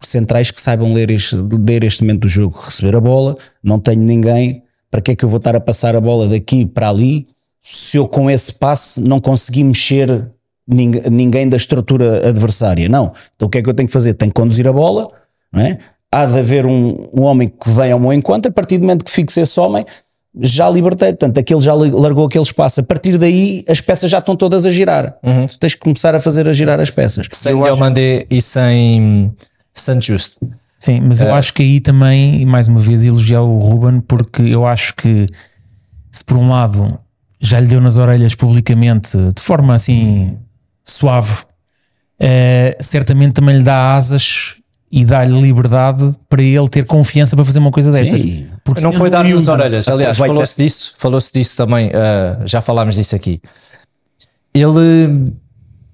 [0.03, 4.03] centrais que saibam ler este, ler este momento do jogo, receber a bola, não tenho
[4.03, 7.27] ninguém, para que é que eu vou estar a passar a bola daqui para ali,
[7.63, 10.31] se eu com esse passe não conseguir mexer
[10.67, 13.13] ninguém, ninguém da estrutura adversária, não.
[13.35, 14.15] Então o que é que eu tenho que fazer?
[14.15, 15.09] Tenho que conduzir a bola,
[15.53, 15.79] não é?
[16.13, 19.05] Há de haver um, um homem que venha ao meu encontro, a partir do momento
[19.05, 19.85] que fixe esse homem,
[20.39, 22.81] já libertei, portanto, aquele já largou aquele espaço.
[22.81, 25.17] A partir daí, as peças já estão todas a girar.
[25.51, 27.27] Tu tens que começar a fazer a girar as peças.
[27.33, 29.33] Sem Diomandé e sem
[29.73, 30.39] Santos Justo.
[30.79, 31.29] Sim, mas É.
[31.29, 34.95] eu acho que aí também, e mais uma vez, elogiar o Ruben, porque eu acho
[34.95, 35.27] que
[36.13, 36.99] se por um lado
[37.41, 40.37] já lhe deu nas orelhas publicamente de forma assim
[40.87, 41.35] suave,
[42.21, 44.55] eh, certamente também lhe dá asas
[44.91, 48.23] e dá-lhe liberdade para ele ter confiança para fazer uma coisa destas.
[48.23, 48.47] Sim.
[48.65, 49.89] Porque Não foi dar nas miúdo- orelhas.
[49.89, 51.91] Aliás, falou-se disso, falou-se disso também.
[51.93, 53.41] ah, já falámos disso aqui.
[54.55, 55.33] Ele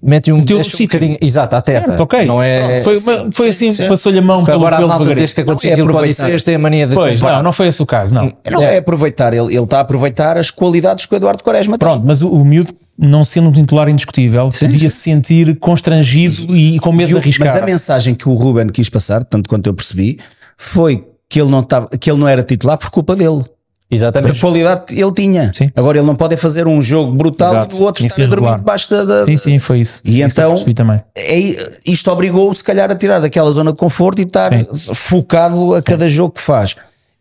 [0.00, 1.00] mete um, Meteu um sítio.
[1.20, 1.87] exato, à terra.
[1.88, 2.24] Certo, ok.
[2.24, 2.81] Não é.
[2.83, 5.78] foi, uma- foi assim, passou-lhe a mão pelo, agora pelo malta, desde que aconteceu Não,
[5.78, 5.98] é aquilo.
[5.98, 6.94] Odisseias, tem a mania de.
[6.94, 8.33] Pois, não, não foi esse o caso, não.
[8.50, 11.88] Não, é, aproveitar, ele, ele está a aproveitar as qualidades que o Eduardo Quaresma tem.
[11.88, 16.78] Pronto, mas o, o miúdo, não sendo um titular indiscutível, podia se sentir constrangido e
[16.78, 17.46] com medo E de o- arriscar.
[17.48, 20.18] Mas a mensagem que o Ruben quis passar, tanto quanto eu percebi,
[20.57, 23.42] foi que ele não, estava, que ele não era titular por culpa dele.
[23.90, 24.40] A Exatamente.
[24.40, 25.50] qualidade ele tinha.
[25.52, 25.70] Sim.
[25.76, 27.76] Agora ele não pode é fazer um jogo brutal Exato.
[27.76, 29.05] e o outro estar a dormir debaixo da.
[29.05, 30.00] da- Sim, sim, foi isso.
[30.05, 31.02] E Isso então percebi também.
[31.14, 34.94] é, isto obrigou-o, se calhar, a tirar daquela zona de conforto e estar Sim.
[34.94, 36.74] focado a cada jogo que faz.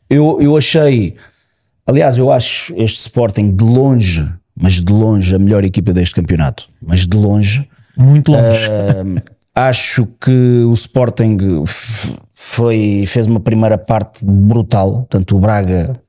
[0.10, 1.16] Eu, eu achei,
[1.86, 6.68] aliás, eu acho este Sporting de longe, mas de longe, a melhor equipa deste campeonato.
[6.82, 8.68] Mas de longe, Muito longe.
[9.56, 11.38] acho que o Sporting
[12.34, 15.06] foi, fez uma primeira parte brutal.
[15.10, 16.00] Tanto o Braga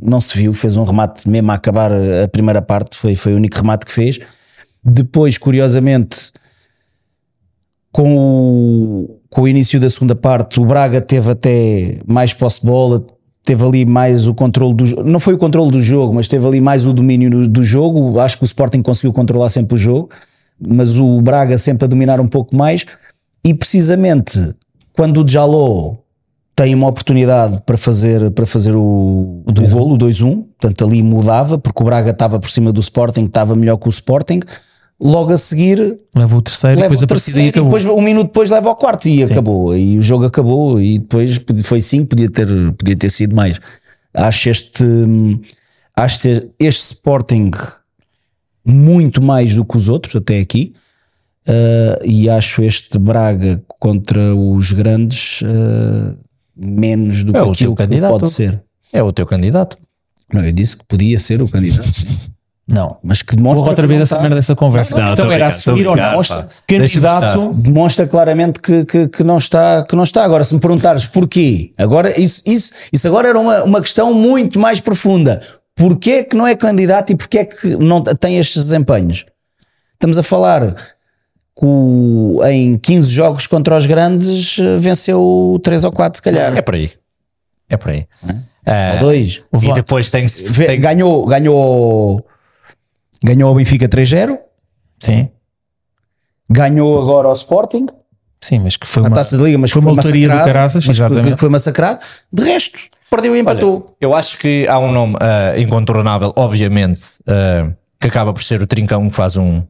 [0.00, 3.36] não se viu, fez um remate mesmo a acabar a primeira parte, foi, foi o
[3.36, 4.18] único remate que fez.
[4.84, 6.32] Depois, curiosamente,
[7.90, 12.66] com o, com o início da segunda parte, o Braga teve até mais posse de
[12.66, 13.04] bola,
[13.48, 15.04] teve ali mais o controle do.
[15.04, 18.20] Não foi o controle do jogo, mas teve ali mais o domínio do, jogo.
[18.20, 20.10] Acho que o Sporting conseguiu controlar sempre o jogo,
[20.60, 22.84] mas o Braga sempre a dominar um pouco mais.
[23.42, 24.54] E precisamente
[24.92, 25.96] quando o Jaló
[26.54, 31.56] tem uma oportunidade para fazer, para fazer o, o, golo, o 2-1, portanto ali mudava,
[31.56, 34.40] porque o Braga estava por cima do Sporting, estava melhor que o Sporting.
[35.00, 38.50] Logo a seguir, Leva o terceiro leva depois o terceiro e depois um minuto depois
[38.50, 39.76] leva ao quarto e acabou.
[39.76, 43.60] E o jogo acabou e depois foi cinco, podia ter, podia ter sido mais.
[44.12, 45.40] Acho este, hum,
[45.94, 47.52] acho este, Sporting
[48.64, 50.72] muito mais do que os outros até aqui.
[51.46, 56.18] Uh, e acho este Braga contra os grandes uh,
[56.54, 58.10] menos do É que o aquilo teu que candidato.
[58.10, 58.62] pode ser.
[58.92, 59.78] É o teu candidato.
[60.32, 62.06] Não, eu disse que podia ser o candidato, sim.
[62.68, 62.98] Não.
[63.02, 64.94] mas que demonstra Vou outra vez essa merda dessa conversa.
[64.96, 66.18] Não, não, então era assumir ou não.
[66.66, 67.54] Candidato.
[67.54, 70.22] demonstra claramente que, que, que não está, que não está.
[70.22, 74.58] Agora, se me perguntares porquê, agora isso, isso, isso agora era uma, uma questão muito
[74.60, 75.40] mais profunda.
[75.74, 79.24] Porquê que não é candidato e porquê que não tem estes desempenhos?
[79.94, 86.18] Estamos a falar que o- em 15 jogos contra os grandes venceu 3 ou 4
[86.18, 86.56] se calhar.
[86.56, 86.90] É por aí.
[87.68, 88.06] É por aí.
[88.94, 89.42] Ou dois.
[89.70, 90.42] E depois tem que se.
[90.44, 92.24] Vê- tem ganhou, ganhou,
[93.22, 94.38] ganhou o Benfica 3-0,
[95.00, 95.28] Sim,
[96.50, 97.86] ganhou agora o Sporting.
[98.40, 99.14] sim, mas que foi uma.
[99.14, 101.34] taça da liga, mas foi foi, uma lotaria do massacrado, caraças, mas exatamente.
[101.34, 102.00] que foi massacrado.
[102.32, 102.78] De resto,
[103.10, 103.86] perdeu e empatou.
[104.00, 108.66] Eu acho que há um nome ah, incontornável, obviamente, ah, que acaba por ser o
[108.66, 109.62] Trincão que faz um,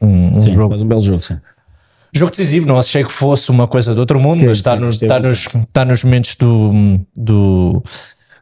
[0.00, 0.70] um, um jogo.
[0.70, 1.38] Faz um belo jogo, sim.
[2.12, 4.90] Jogo decisivo, não achei que fosse uma coisa do outro mundo, mas está, sim, no-
[4.90, 7.82] esteve está nos, está nos momentos do, do.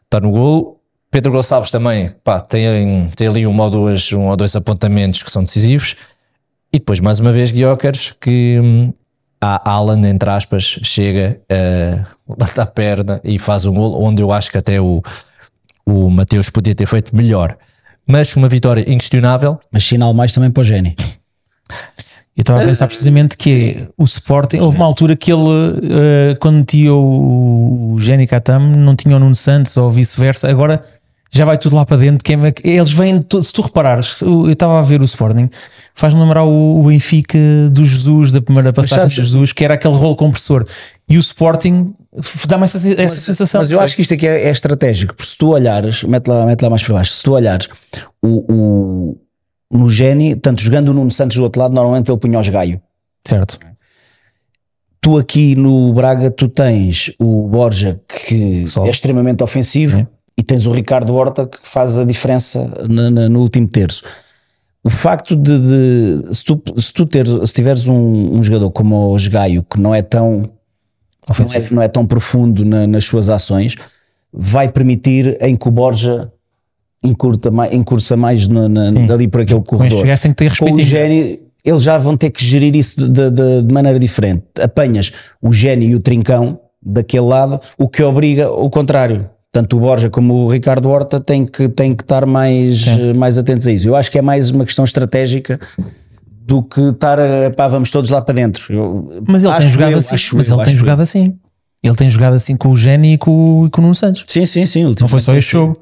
[0.05, 0.78] Está no golo.
[1.11, 5.31] Pedro Gonçalves também pá, tem, tem ali um ou, duas, um ou dois apontamentos que
[5.31, 5.97] são decisivos.
[6.73, 8.93] E depois, mais uma vez, Guiocas, que hum,
[9.41, 14.31] a Alan, entre aspas, chega, uh, bate a perna e faz um golo, onde eu
[14.31, 15.03] acho que até o,
[15.87, 17.57] o Mateus podia ter feito melhor.
[18.07, 19.59] Mas uma vitória inquestionável.
[19.71, 20.97] Mas sinal mais também para o Geni.
[22.35, 24.59] Eu estava a pensar precisamente que o Sporting.
[24.59, 25.41] Houve uma altura que ele,
[25.91, 30.49] eh, quando metia o, o Jenny Katam, não tinha o Nuno Santos ou vice-versa.
[30.49, 30.81] Agora
[31.31, 32.25] já vai tudo lá para dentro.
[32.25, 35.49] Que é- eles vêm, se tu reparares, eu estava a ver o Sporting,
[35.95, 37.39] faz-me lembrar o, o Benfica
[37.71, 40.65] do Jesus, da primeira passagem de Jesus, que era aquele rolo compressor.
[41.09, 41.93] E o Sporting
[42.47, 43.61] dá-me essa, essa sensação.
[43.61, 46.45] Mas eu acho que isto aqui é, é estratégico, porque se tu olhares, mete lá,
[46.47, 47.69] mete lá mais para baixo, se tu olhares
[48.23, 49.17] o, o,
[49.71, 52.81] no Geni, tanto jogando o Nuno Santos do outro lado, normalmente ele punha os gaio.
[53.27, 53.59] Certo.
[55.01, 58.85] Tu aqui no Braga, tu tens o Borja, que Só.
[58.85, 60.07] é extremamente ofensivo,
[60.39, 64.05] e tens o Ricardo Horta, que faz a diferença na- na- no último terço.
[64.85, 69.13] O facto de, de- se, tu, se tu ter, se tiveres um, um jogador como
[69.15, 70.43] o Gaio, que não é tão
[71.29, 73.75] não é, não é tão profundo na- nas suas ações,
[74.33, 76.33] vai permitir em que o Borja
[77.05, 79.99] encurta mais, encurça mais na, na, ali por aquele corredor.
[80.23, 80.85] tem que ter Com o.
[80.87, 84.45] Geni, eles já vão ter que gerir isso de, de- de maneira diferente.
[84.63, 89.29] Apanhas o Geni e o Trincão daquele lado, o que obriga o contrário.
[89.51, 93.39] Tanto o Borja como o Ricardo Horta têm que, têm que estar mais, eh, mais
[93.39, 93.89] atentos a isso.
[93.89, 95.59] Eu acho que é mais uma questão estratégica
[96.47, 98.73] do que estar a pá, vamos todos lá para dentro.
[98.73, 100.15] Eu- Mas ele tem jogado eu, assim.
[100.15, 101.03] acho Mas eu, ele tem jogado eu.
[101.05, 101.39] assim.
[101.83, 104.25] Ele tem jogado assim com o Geni e com, e com o Nuno Santos.
[104.27, 104.95] Sim, sim, sim.
[105.01, 105.77] Não foi só este jogo.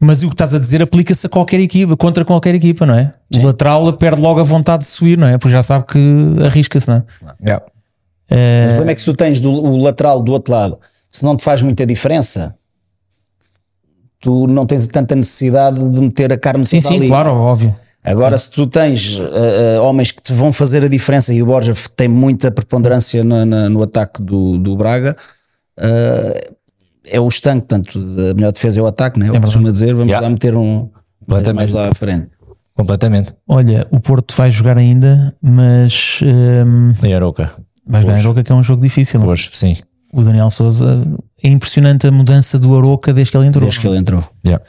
[0.00, 3.12] Mas o que estás a dizer aplica-se a qualquer equipa, contra qualquer equipa, não é?
[3.34, 5.36] O lateral perde logo a vontade de subir, não é?
[5.36, 5.98] Porque já sabe que
[6.46, 7.02] arrisca-se, não é?
[7.44, 7.64] Yeah.
[8.30, 10.78] O problema é que se tu tens do, o lateral do outro lado,
[11.10, 12.54] se não te faz muita diferença,
[14.20, 17.08] tu não tens tanta necessidade de meter a carne Sim, sim, ali.
[17.08, 17.74] claro, óbvio.
[18.04, 21.46] Agora, se tu tens uh, uh, homens que te vão fazer a diferença e o
[21.46, 25.14] Borja tem muita preponderância na- na- no ataque do, do Braga,
[25.78, 26.54] uh,
[27.10, 27.66] é o estanque.
[27.66, 29.28] Portanto, a melhor defesa é o ataque, né?
[29.32, 30.26] Eu costumo dizer, vamos Yeah.
[30.26, 30.88] lá meter um
[31.20, 31.54] Completamente.
[31.56, 32.28] mais lá à frente.
[32.74, 33.34] Completamente.
[33.46, 37.52] Olha, o Porto vai jogar ainda, mas hum, Em Aroca.
[37.86, 39.20] vai jogar em Aroca, que é um jogo difícil.
[39.26, 39.76] Hoje, sim.
[40.12, 41.02] O Daniel Souza
[41.42, 43.64] é impressionante a mudança do Aroca desde que ele entrou.
[43.64, 44.24] Desde que ele entrou.
[44.44, 44.64] Yeah.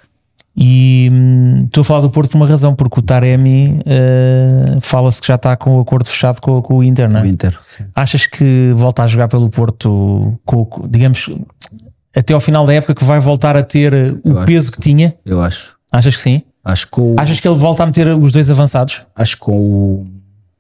[0.62, 5.22] E hum, estou a falar do Porto por uma razão, porque o Taremi uh, fala-se
[5.22, 7.24] que já está com o acordo fechado com, com o Inter, não é?
[7.24, 7.58] O Inter.
[7.64, 7.86] sim.
[7.96, 11.30] Achas que volta a jogar pelo Porto, com, com- digamos,
[12.16, 14.46] até ao final da época, que vai voltar a ter o acho.
[14.46, 15.16] peso que tinha?
[15.26, 15.76] Eu acho.
[15.92, 16.42] Achas que sim?
[16.66, 19.02] Acho que o, Achas que ele volta a meter os dois avançados?
[19.16, 20.08] acho que com o,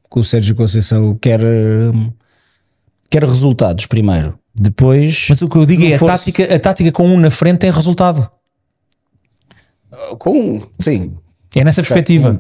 [0.07, 2.09] com o Sérgio Conceição quer, hum,
[3.09, 4.39] quer resultados primeiro.
[4.55, 7.31] Depois, Mas o que eu digo é a fosse- tática, a tática com um na
[7.31, 8.29] frente tem resultado.
[10.17, 11.13] com sim,
[11.55, 12.39] É nessa perspectiva.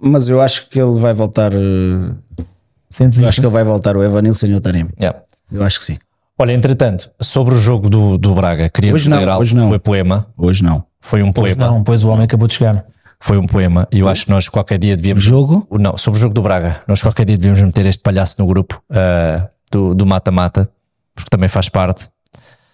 [0.00, 1.52] mas eu acho que ele vai voltar.
[1.54, 2.16] uh,
[2.88, 3.28] Sentes Eu isso?
[3.28, 4.90] acho que ele vai voltar o Evanilson e o Taremi.
[5.00, 5.20] Yeah.
[5.52, 5.98] Eu acho que sim.
[6.38, 9.42] Olha, entretanto, sobre o jogo do, do Braga, queria Hoje não, ler algo.
[9.42, 9.68] hoje não.
[9.68, 10.26] Foi poema.
[10.36, 10.84] Hoje não.
[11.00, 11.66] Foi um poema.
[11.66, 12.84] Não, pois o homem acabou de chegar.
[13.20, 13.88] Foi um poema.
[13.92, 15.22] E eu acho que nós qualquer dia devíamos.
[15.22, 15.66] Jogo?
[15.78, 16.82] Não, sobre o jogo do Braga.
[16.86, 20.68] Nós qualquer dia devíamos meter este palhaço no grupo ah, do mata-mata,
[21.14, 22.08] porque também faz parte.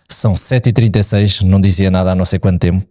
[0.08, 2.84] São 7h36, não dizia nada há não sei quanto tempo.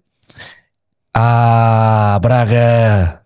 [1.14, 3.22] Ah, Braga!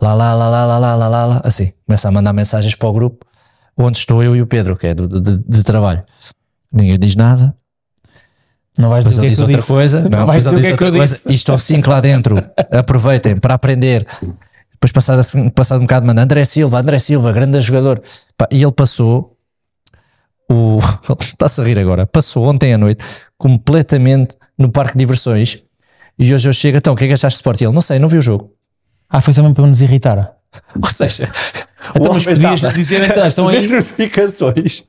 [0.00, 1.40] Lá, lá, lá, lá, lá, lá, lá, lá, lá.
[1.44, 3.26] Assim, começa a mandar mensagens para o grupo
[3.76, 6.02] onde estou eu e o Pedro, que é do, de, de trabalho.
[6.72, 7.54] Ninguém diz nada.
[8.78, 9.72] Não vais dizer diz é eu outra disse.
[9.72, 10.00] coisa.
[10.08, 11.14] Não Não, vais dizer que é diz que outra disse.
[11.22, 11.32] coisa.
[11.32, 12.36] E estão cinco lá dentro.
[12.72, 14.06] Aproveitem para aprender.
[14.72, 18.02] Depois, passado, passado um bocado, manda André Silva, André Silva, grande jogador.
[18.50, 19.36] E ele passou.
[20.50, 20.78] O...
[21.20, 22.06] Está-se a rir agora.
[22.06, 23.04] Passou ontem à noite
[23.38, 25.58] completamente no parque de diversões.
[26.18, 27.60] E hoje eu chego, então, o que é que achaste de Sport?
[27.60, 28.50] E ele, não sei, não vi o jogo.
[29.08, 30.32] Ah, foi só mesmo para nos irritar.
[30.82, 31.30] Ou seja,
[31.94, 34.84] Então, mas podias dizer, então, a então aí- notificações.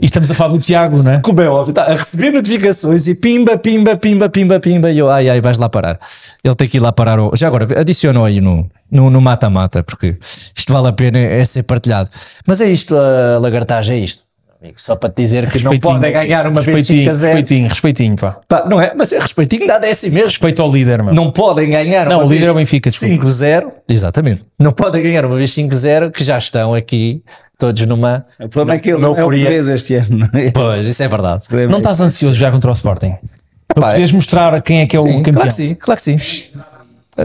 [0.00, 1.20] E estamos a falar do Tiago, não é?
[1.20, 5.08] como é óbvio, está a receber notificações e pimba, pimba, pimba, pimba, pimba, e eu,
[5.08, 6.00] ai, ai, vais lá parar.
[6.42, 7.20] Ele tem que ir lá parar.
[7.20, 10.18] o- Já agora, adicionou aí no no no mata-mata, porque
[10.56, 12.10] isto vale a pena é ser partilhado.
[12.44, 14.21] Mas é isto, a lagartagem, é isto.
[14.62, 17.34] Amigo, Só para te dizer que não podem ganhar uma vez 5 respeitinho, a 0.
[17.34, 18.40] respeitinho, respeitinho, pá.
[18.46, 18.92] Pá, Não é?
[18.96, 20.28] Mas é respeitinho, nada é assim mesmo.
[20.28, 21.12] Respeito ao líder, meu.
[21.12, 23.24] Não podem ganhar Não, uma o líder vez é o Benfica, desculpa.
[23.26, 23.72] 5-0.
[23.88, 24.42] Exatamente.
[24.58, 27.22] Não podem ganhar uma vez 5-0, que já estão aqui
[27.58, 28.24] todos numa.
[28.40, 30.18] O problema é que eles não é o que este ano.
[30.18, 30.50] não é?
[30.50, 31.44] Pois, isso é verdade.
[31.68, 33.16] Não estás ansioso já contra o Sporting?
[33.74, 35.34] Para poderes mostrar quem é que é o Sim, campeão.
[35.34, 36.20] Claro que sim, claro que sim.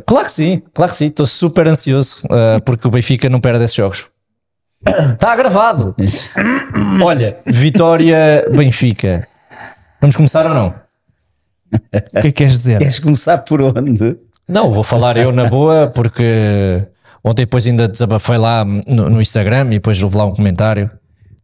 [0.05, 1.05] Claro que sim, claro que sim.
[1.07, 4.05] Estou super ansioso uh, porque o Benfica não perde esses jogos.
[5.13, 5.95] Está gravado.
[7.03, 9.27] Olha, Vitória Benfica.
[9.99, 10.67] Vamos começar ou não?
[11.73, 12.79] O que é que queres dizer?
[12.79, 14.17] Queres começar por onde?
[14.47, 16.87] Não, vou falar eu na boa porque
[17.23, 20.89] ontem depois ainda desabafei lá no, no Instagram e depois houve lá um comentário.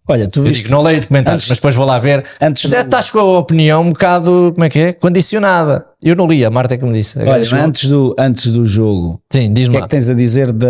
[0.08, 0.64] Olha, tu viste.
[0.64, 2.26] digo, não leio comentários, Antes- mas depois vou lá ver.
[2.42, 4.94] antes Mas é, do- estás com a opinião um bocado, como é que é?
[4.94, 5.86] Condicionada.
[6.04, 7.20] Eu não li, a Marta é que me disse.
[7.20, 7.64] Olha, chegou.
[7.66, 10.68] antes do, antes do jogo, Sim, o diz-me que é que tens a dizer da,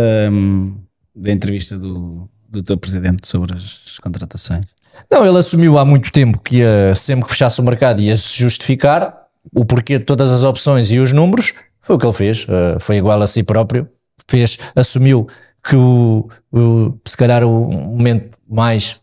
[1.15, 4.63] da entrevista do, do teu presidente sobre as contratações?
[5.11, 8.37] Não, ele assumiu há muito tempo que ia, sempre que fechasse o mercado ia se
[8.37, 9.13] justificar
[9.53, 11.53] o porquê de todas as opções e os números.
[11.81, 13.89] Foi o que ele fez, eh, foi igual a si próprio.
[14.27, 15.27] Fez, assumiu
[15.67, 18.97] que o, o- se calhar o momento mais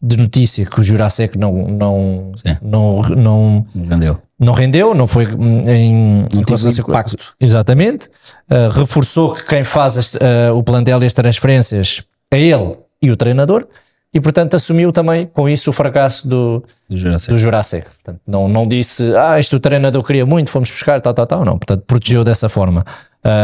[0.00, 2.56] de notícia que o Jurasek não, não, Sim.
[2.62, 4.20] não, não, Entendeu?
[4.38, 5.24] não rendeu, não foi
[5.68, 7.16] em Não teve impacto.
[7.40, 8.08] Exatamente.
[8.50, 12.02] Uh, reforçou que quem faz as- uh, o plantel e as transferências
[12.32, 13.66] é ele e o treinador,
[14.14, 17.32] e portanto assumiu também com isso o fracasso do, Do Jurassic.
[17.32, 17.84] do.
[17.84, 21.44] Portanto, não, não disse, ah, isto o treinador queria muito, fomos buscar, tal, tal, tal.
[21.44, 22.84] Não, portanto, protegeu dessa forma.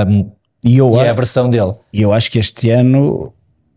[0.09, 0.31] Um,
[0.65, 1.73] E eu, e é a a- versão dele.
[1.93, 3.33] e eu acho que este ano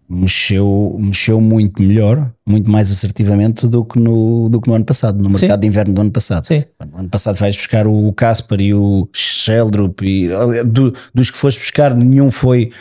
[0.09, 5.17] mexeu, mexeu muito melhor, muito mais assertivamente do que no, do que no ano passado,
[5.17, 6.45] no mercado de inverno do ano passado.
[6.47, 6.65] Sim.
[6.91, 10.27] No ano passado vais buscar o Casper e o Sheldrup e
[10.65, 12.71] do- dos que foste buscar, nenhum foi,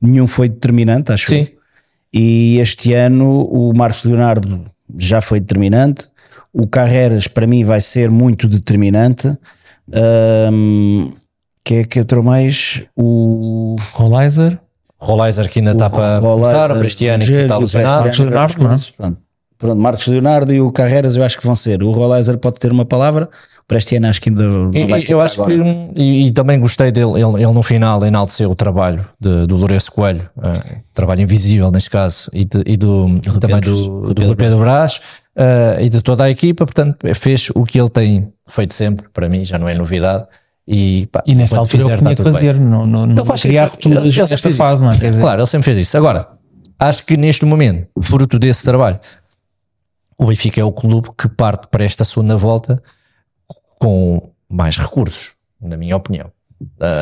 [0.00, 1.48] nenhum foi determinante, acho Sim.
[1.50, 1.63] eu.
[2.14, 4.64] E este ano o Marcos Leonardo
[4.96, 6.06] já foi determinante.
[6.52, 9.36] O Carreras, para mim, vai ser muito determinante.
[9.92, 11.10] Ahm,
[11.64, 12.84] que é que entrou mais?
[12.94, 14.60] O Rollizer.
[14.96, 18.22] Rolaiser que ainda está para começar, o Cristiano que está lesionado.
[18.22, 18.76] Leonardo, não é?
[18.96, 19.18] Pronto.
[19.58, 21.82] Pronto, Marcos Leonardo e o Carreras eu acho que vão ser.
[21.82, 23.26] O Rolaiser pode ter uma palavra,
[23.62, 25.12] o Prestiano acho que ainda não E- vai e- ser.
[25.14, 25.56] eu para acho agora.
[25.94, 29.56] que e, e também gostei dele, ele, ele no final enalteceu o trabalho de, do
[29.56, 33.06] Lourenço Coelho, eh, trabalho invisível neste caso, e, de- e do,
[33.40, 35.00] também Pedro- do, Rui do Pedro Brás
[35.36, 39.28] eh, e de toda a equipa, portanto fez o que ele tem feito sempre, para
[39.28, 40.24] mim já não é novidade.
[40.66, 42.32] E, pá, E nessa altura fizer, tudo bem.
[42.32, 42.58] fazer.
[42.58, 44.98] Não, não, não Ele faz criar sempre nesta fase, não é?
[44.98, 45.96] Quer dizer, Claro, ele sempre fez isso.
[45.96, 46.26] Agora,
[46.78, 48.98] acho que neste momento, fruto desse trabalho,
[50.18, 52.82] o Benfica é o clube que parte para esta segunda volta
[53.80, 56.30] com mais recursos, na minha opinião.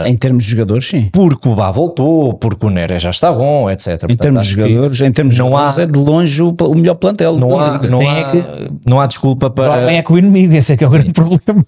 [0.07, 1.09] Em termos de jogadores, sim.
[1.13, 3.87] Porque o Bá voltou, porque o Neres já está bom, etc.
[3.89, 6.75] Em Portanto, termos de jogadores, em termos de não há- é de longe o, o
[6.75, 7.37] melhor plantel.
[7.39, 8.45] Não há, não, há, é que-
[8.85, 9.87] não há desculpa para.
[9.87, 10.55] Quem é que o inimigo?
[10.55, 11.65] Esse é que é o grande problema.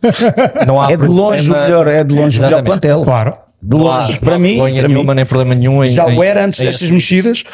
[0.67, 3.01] Não há é de longe o problema- melhor, é de longe o melhor plantel.
[3.03, 3.33] Claro.
[3.63, 5.85] De não há- longe, não para mim, para nenhuma, mim nem problema nenhum.
[5.85, 7.45] Em, já o era antes destas mexidas.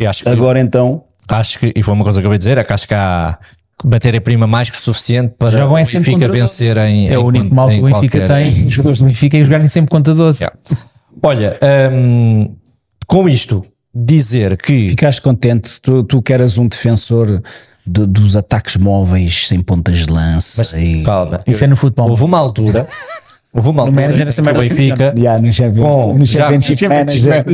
[0.00, 1.04] E acho que, Agora então,
[1.34, 2.94] acho que, e foi uma coisa que eu acabei de dizer, é que acho que
[2.94, 3.38] há
[3.84, 7.08] matéria-prima mais que suficiente para o Benfica vencer em.
[7.08, 8.66] É em o único mal que o Benfica qualquer- tem.
[8.66, 10.40] Os jogadores do Benfica e jogarem sempre contra 12.
[10.44, 10.58] Yeah.
[11.22, 11.58] Olha,
[11.92, 12.54] hum,
[13.06, 13.62] com isto,
[13.94, 15.80] dizer que ficaste contente.
[15.80, 17.42] Tu, tu que eras um defensor
[17.86, 20.78] de- dos ataques móveis sem pontas de lança.
[20.78, 21.02] e...
[21.02, 22.10] calma, Isso é no futebol.
[22.10, 22.86] houve uma altura,
[23.52, 26.88] houve uma altura manager que o mais Benfica, Yeah, no Championship, Bom, no já- Championship
[26.88, 27.44] Manager.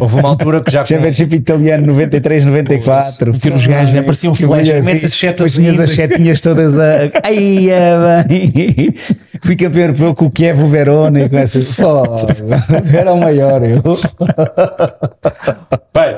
[0.00, 3.38] houve uma altura que já com- Championship italiano 93, 94.
[3.38, 4.02] Ter os gajos, né?
[4.02, 6.84] Parecia um Que flash, bonito, metes assim, as setas Depois tinhas as setinhas todas a.
[7.24, 8.94] Ai, é bem.
[9.42, 11.76] Fui campeão europeu com o Kiev, o Verona e com essas.
[12.94, 13.62] Era o maior.
[13.62, 13.82] Eu.
[15.94, 16.16] Bem,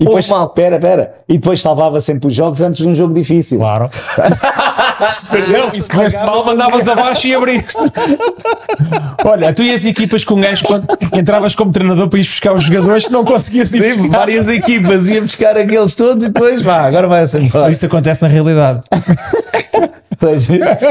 [0.00, 1.14] E depois, houve uma pera, pera.
[1.28, 3.58] E depois salvava sempre os jogos antes de um jogo difícil.
[3.58, 3.90] Claro.
[5.52, 7.76] Não, e se corresse mal, mandavas abaixo e abriste.
[9.24, 12.64] Olha, tu e as equipas com gajos, quando entravas como treinador para ir buscar os
[12.64, 14.18] jogadores que não conseguias ir Sim, buscar.
[14.18, 17.70] várias equipas, ia buscar aqueles todos e depois vá, agora vai-se embora.
[17.70, 18.80] Isso acontece na realidade.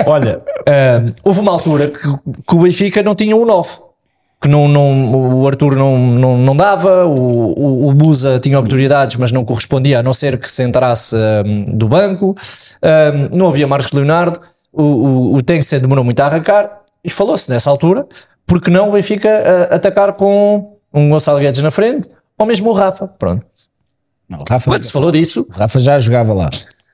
[0.05, 3.69] Olha, hum, houve uma altura que, que o Benfica não tinha um 9.
[4.41, 9.17] Que não, não, o Arthur não, não, não dava, o, o, o Musa tinha oportunidades,
[9.17, 11.13] mas não correspondia, a não ser que se entrasse
[11.45, 12.33] hum, do banco.
[12.81, 14.39] Hum, não havia Marcos Leonardo,
[14.71, 16.69] o, o, o Tencent demorou muito a arrancar,
[17.03, 18.07] e falou-se nessa altura,
[18.47, 19.29] porque não o Benfica
[19.71, 23.07] a- atacar com um Gonçalo Guedes na frente, ou mesmo o Rafa.
[23.09, 23.45] Pronto.
[24.29, 26.49] Não, Rafa, Quando se falou disso, Rafa já jogava lá.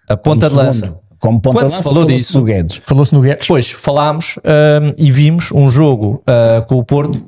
[0.09, 0.97] a ponta de lança.
[1.19, 2.81] Como ponta Quando de se lança, falou falou-se disso- no Guedes.
[2.83, 3.41] Falou-se no Guedes.
[3.41, 7.23] Depois falámos hum, e vimos um jogo uh, com o Porto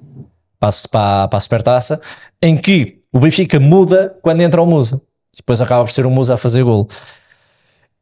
[0.59, 1.99] para, a- para, para a Supertaça
[2.41, 5.01] em que o Benfica muda quando entra o Musa.
[5.35, 6.87] Depois acaba por ser o Musa a fazer gol.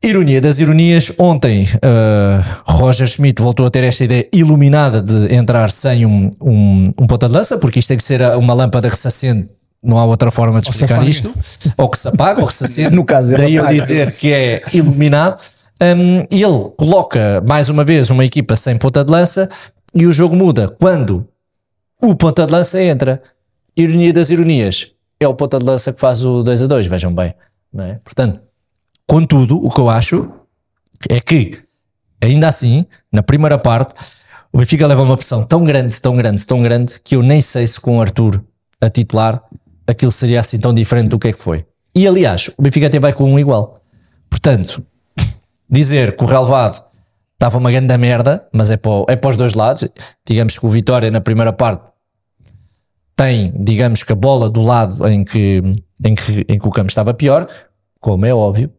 [0.04, 5.72] Ironia das ironias, ontem uh, Roger Schmidt voltou a ter esta ideia iluminada de entrar
[5.72, 9.48] sem um, um, um ponta de lança, porque isto tem que ser uma lâmpada acende,
[9.82, 11.34] não há outra forma de explicar isto,
[11.78, 12.96] ou que se apaga, ou que se acende.
[12.96, 15.42] No caso Daí eu dizer que é iluminado.
[15.82, 19.50] Um, ele coloca mais uma vez uma equipa sem ponta de lança
[19.94, 21.28] e o jogo muda quando
[22.02, 23.22] o ponta de lança entra.
[23.78, 27.14] Ironia das ironias, é o ponta de lança que faz o 2 a 2, vejam
[27.14, 27.34] bem.
[27.78, 27.96] É?
[28.04, 28.40] Portanto,
[29.06, 30.32] contudo, o que eu acho
[31.10, 31.60] é que,
[32.22, 33.94] ainda assim, na primeira parte,
[34.54, 37.68] o Benfica leva uma pressão tão grande, tão grande, tão grande, que eu nem sei
[37.68, 38.42] se com o Arthur
[38.80, 39.44] a titular
[39.88, 41.66] aquilo seria assim tão diferente do que é que foi.
[41.94, 43.76] E aliás, o Benfica até vai com um igual.
[44.30, 44.86] Portanto,
[45.70, 46.84] dizer que o relevado
[47.46, 49.88] estava uma grande merda, mas é para, é para os dois lados.
[50.28, 51.92] Digamos que o Vitória na primeira parte
[53.16, 55.62] tem, digamos que a bola do lado em que,
[56.04, 57.48] em que, em que o campo estava pior,
[58.00, 58.74] como é óbvio,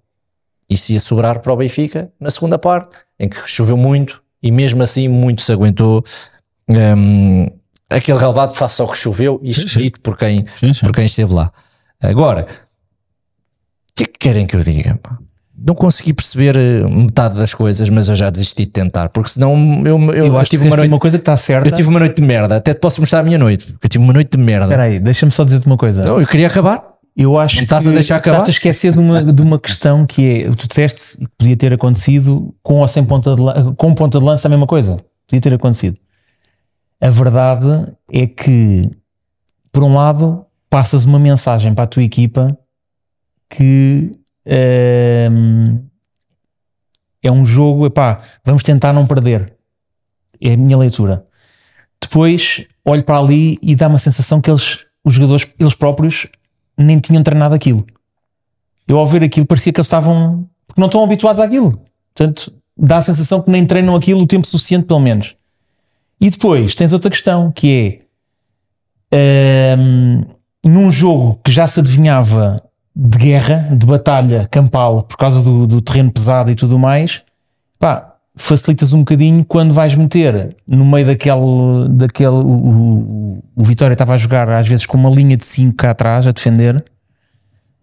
[0.69, 4.83] isso ia sobrar para o Benfica na segunda parte, em que choveu muito e mesmo
[4.83, 6.05] assim muito se aguentou.
[6.69, 7.47] hum,
[7.89, 10.81] aquele relevado face ao que choveu, isto dito por quem, Sim, sim.
[10.81, 11.53] por quem esteve lá.
[12.03, 14.99] Agora, o que é que querem que eu diga?
[15.01, 15.19] pá?
[15.59, 19.83] Não consegui perceber eh, metade das coisas, mas eu já desisti de tentar, porque senão
[19.87, 20.93] eu, eu, Eu acho tive que uma uma, noite.
[20.93, 21.69] uma coisa que está certa.
[21.69, 23.91] Eu tive uma noite de merda, até te posso mostrar a minha noite, porque eu
[23.91, 24.67] tive uma noite de merda.
[24.67, 26.05] Espera aí, deixa-me só dizer-te uma coisa.
[26.05, 26.85] Não, eu queria acabar.
[27.17, 28.37] Eu acho Não estás que a deixar acabar?
[28.41, 31.73] Estás a esquecer de uma, de uma questão que é: tu disseste que podia ter
[31.73, 33.43] acontecido com ou sem ponta de,
[33.77, 34.99] com ponta de lança a mesma coisa.
[35.27, 35.99] Podia ter acontecido.
[37.01, 38.91] A verdade é que,
[39.73, 42.57] por um lado, passas uma mensagem para a tua equipa
[43.49, 44.13] que
[47.23, 49.55] é um jogo, epá, vamos tentar não perder.
[50.41, 51.27] É a minha leitura.
[52.01, 56.27] Depois olho para ali e dá uma sensação que eles, os jogadores, eles próprios,
[56.79, 57.85] nem tinham treinado aquilo.
[58.87, 60.49] Eu ao ver aquilo parecia que eles estavam.
[60.67, 61.73] porque não estão habituados àquilo.
[62.15, 65.35] Portanto, dá a sensação que nem treinam aquilo o tempo suficiente, pelo menos.
[66.21, 68.01] E depois tens outra questão que
[69.11, 70.25] é ehm,
[70.65, 72.57] num jogo que já se adivinhava
[72.97, 77.23] de guerra, de batalha campal por causa do, do terreno pesado e tudo mais,
[77.79, 83.93] pá, facilitas um bocadinho quando vais meter no meio daquele, daquele o, o, o Vitória
[83.93, 86.83] estava a jogar às vezes com uma linha de 5 cá atrás a defender.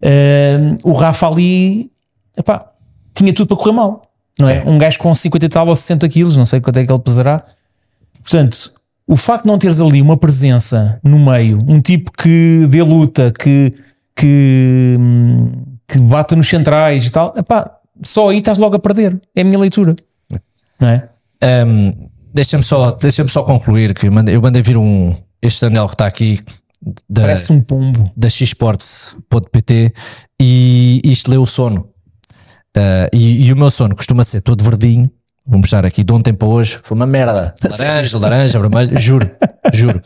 [0.02, 1.90] Ehm, o Rafa ali
[2.36, 2.66] epá,
[3.14, 4.02] tinha tudo para correr mal,
[4.38, 4.64] não é?
[4.66, 7.00] Um gajo com 50 e tal ou 60 quilos, não sei quanto é que ele
[7.00, 7.42] pesará.
[8.20, 8.72] Portanto,
[9.06, 13.32] o facto de não teres ali uma presença no meio, um tipo que dê luta,
[13.32, 13.72] que,
[14.16, 14.96] que,
[15.88, 19.20] que bata nos centrais e tal, epá, só aí estás logo a perder.
[19.34, 19.94] É a minha leitura,
[20.80, 21.08] não é?
[21.66, 26.06] Um, deixa-me só, deixa só concluir que eu mandei, vir um este anel que está
[26.06, 26.40] aqui
[27.08, 28.10] da, Parece um pombo.
[28.16, 29.92] da xsports.pt
[30.40, 31.88] e isto leu o sono.
[32.76, 35.10] Uh, e, e o meu sono costuma ser todo verdinho.
[35.46, 36.78] Vou mostrar aqui de ontem para hoje.
[36.82, 37.54] Foi uma merda.
[37.78, 38.98] Laranja, laranja, vermelho.
[38.98, 39.30] Juro,
[39.72, 40.00] juro.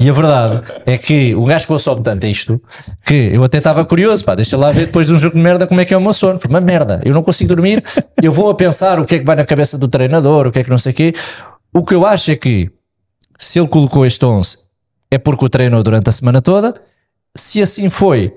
[0.00, 2.62] E a verdade é que o gajo consome tanto isto
[3.04, 4.24] que eu até estava curioso.
[4.24, 6.00] Pá, deixa lá ver depois de um jogo de merda como é que é o
[6.00, 6.38] meu sono.
[6.38, 7.02] Foi uma merda.
[7.04, 7.84] Eu não consigo dormir.
[8.22, 10.60] Eu vou a pensar o que é que vai na cabeça do treinador, o que
[10.60, 11.12] é que não sei o quê.
[11.74, 12.70] O que eu acho é que
[13.38, 14.58] se ele colocou este 11
[15.10, 16.74] é porque o treinou durante a semana toda.
[17.36, 18.34] Se assim foi,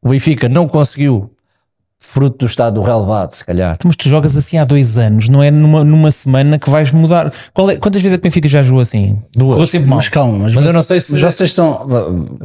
[0.00, 1.34] o Benfica não conseguiu,
[2.02, 3.76] fruto do estado do relevado, se calhar.
[3.84, 7.32] Mas tu jogas assim há dois anos, não é numa, numa semana que vais mudar.
[7.52, 9.22] Qual é- quantas vezes é que o Benfica já jogou assim?
[9.34, 9.50] Duas.
[9.52, 9.96] Jogou sempre mal.
[9.98, 11.12] Mas calma, mas, Mas eu não sei se.
[11.12, 11.86] mas vocês estão.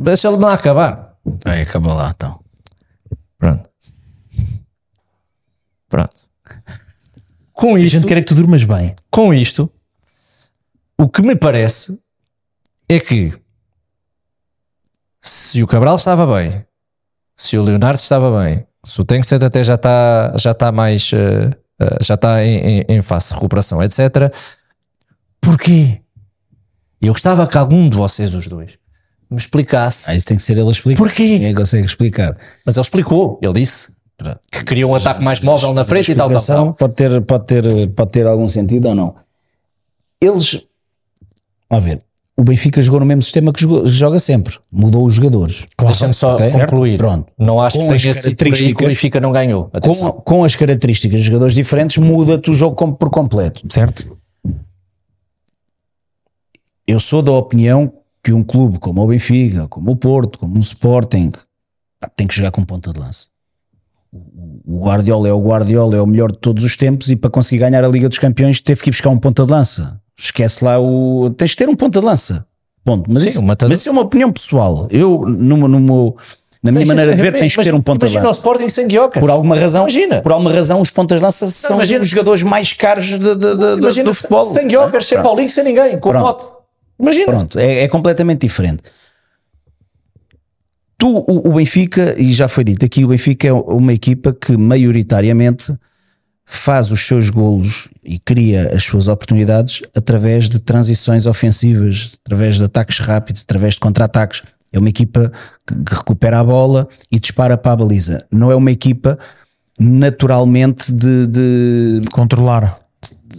[0.02, 1.16] Deixa ele lá acabar.
[1.46, 2.40] Aí, acaba lá então.
[3.40, 3.70] Pronto.
[5.90, 6.16] Pronto.
[7.54, 8.94] Com A isto, gente quer é que tu durmas bem.
[9.10, 9.72] com isto,
[11.00, 11.98] o que me parece
[12.90, 13.34] é que
[15.22, 16.66] se o Cabral estava bem,
[17.36, 21.50] se o Leonardo estava bem, se o Tenkstead até já está já está mais eh,
[22.02, 24.34] já está em, em, em fase de recuperação, etc.
[25.42, 26.02] Porquê?
[27.02, 28.78] Eu gostava que algum de vocês, os dois,
[29.30, 30.10] me explicasse.
[30.10, 31.04] Ah, isso tem que ser ele a explicar.
[31.04, 31.24] Porquê?
[31.24, 32.36] Ninguém consegue explicar.
[32.66, 33.94] Mas ele explicou, ele disse
[34.52, 36.74] que queria um ataque mais móvel na frente e tal, tal, tal.
[36.74, 39.16] Pode ter, pode, ter, pode ter algum sentido ou não.
[40.22, 40.66] Eles.
[41.70, 42.02] A ver,
[42.38, 44.58] o Benfica jogou no mesmo sistema que joga sempre.
[44.72, 45.66] Mudou os jogadores.
[45.80, 46.52] Deixa-me só Ok.
[46.52, 46.98] concluir.
[46.98, 47.32] Pronto.
[47.40, 49.66] Não acho Com que tenha sido por aí que o Benfica não ganhou.
[49.66, 50.12] Com, Atenção.
[50.12, 53.62] com as características de jogadores diferentes, muda-te o jogo por completo.
[53.70, 54.18] Certo?
[56.86, 57.92] Eu sou da opinião
[58.24, 61.32] que um clube como o Benfica, como o Porto, como o Sporting,
[62.16, 63.28] tem que jogar com ponta de lança.
[64.12, 67.30] O o Guardiola é o Guardiola, é o melhor de todos os tempos e para
[67.30, 70.02] conseguir ganhar a Liga dos Campeões teve que ir buscar um ponta de lança.
[70.18, 71.30] Esquece lá o.
[71.38, 72.46] Tens de ter um ponta de lança.
[72.84, 73.12] Ponto.
[73.12, 73.70] Mas, Sim, isso, matador.
[73.72, 74.88] mas isso é uma opinião pessoal.
[74.92, 76.16] Eu, no, no meu-
[76.64, 78.40] na minha maneira de ver, tens que Mas ter um ponta de Imagina o lança.
[78.40, 79.20] Sporting sem Dioca.
[79.20, 80.22] Por alguma razão, Imagina.
[80.22, 83.36] por alguma razão os pontas de lança são imagina- os jogadores mais caros de- de-
[83.36, 84.44] de- do- Imagina do se- futebol.
[84.44, 86.26] sem Dioca, sem Paulinho, sem ninguém, com o Pronto.
[86.44, 86.56] pote.
[87.00, 87.26] Imagina.
[87.26, 88.84] Pronto, é, é completamente diferente.
[90.98, 94.56] Tu, o, o Benfica, e já foi dito aqui, o Benfica é uma equipa que
[94.58, 95.78] maioritariamente
[96.46, 102.64] faz os seus golos e cria as suas oportunidades através de transições ofensivas, através de
[102.64, 104.44] ataques rápidos, através de contra-ataques.
[104.72, 105.32] É uma equipa
[105.66, 108.26] que, recupera a bola e dispara para a baliza.
[108.32, 109.18] Não é uma equipa
[109.80, 112.76] naturalmente de- de, Controlar.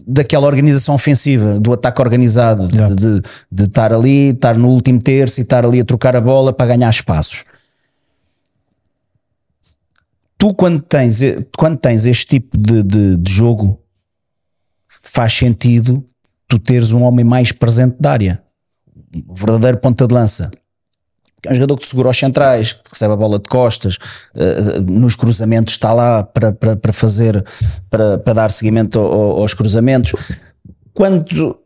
[0.06, 5.40] daquela organização ofensiva, do ataque organizado, de, de, de estar ali, estar no último terço
[5.40, 7.44] e estar ali a trocar a bola para ganhar espaços.
[10.38, 11.20] Tu, quando tens,
[11.56, 13.80] quando tens este tipo de, de, de jogo,
[14.88, 16.04] faz sentido
[16.48, 18.42] tu teres um homem mais presente da área,
[19.28, 20.50] um verdadeiro ponta de lança.
[21.44, 23.98] É um jogador que te segura aos centrais, que recebe a bola de costas,
[24.34, 27.44] eh, nos cruzamentos está lá para, para, para fazer,
[27.88, 30.12] para, para dar seguimento ao- aos cruzamentos.
[30.92, 31.58] Quando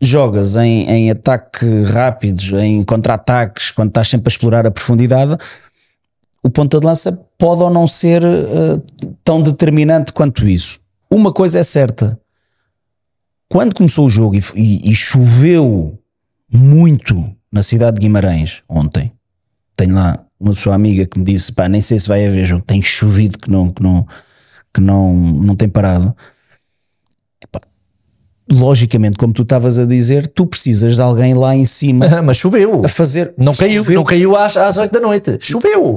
[0.00, 5.36] jogas em, em ataque rápidos, em contra-ataques, quando estás sempre a explorar a profundidade,
[6.42, 8.80] o ponta de lança pode ou não ser eh,
[9.24, 10.78] tão determinante quanto isso.
[11.10, 12.18] Uma coisa é certa,
[13.48, 15.98] quando começou o jogo e, e- e choveu
[16.52, 19.12] muito na cidade de Guimarães ontem,
[19.76, 22.64] tenho lá uma sua amiga que me disse: pá, nem sei se vai haver jogo,
[22.64, 24.06] tem chovido que não, que não,
[24.72, 26.14] que não, não tem parado.
[27.42, 27.60] Epá,
[28.50, 32.84] logicamente, como tu estavas a dizer, tu precisas de alguém lá em cima Mas choveu.
[32.84, 33.34] a fazer.
[33.36, 35.38] Não caiu, Choveu, não caiu às, às 8 da noite.
[35.40, 35.96] Choveu.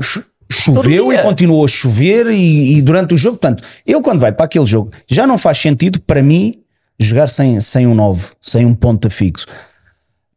[0.51, 4.45] Choveu e continuou a chover e, e durante o jogo, portanto, ele quando vai para
[4.45, 6.53] aquele jogo, já não faz sentido para mim
[6.99, 9.47] jogar sem, sem um 9, sem um ponta fixo.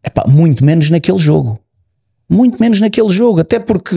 [0.04, 1.58] Epá, muito menos naquele jogo.
[2.28, 3.96] Muito menos naquele jogo, até porque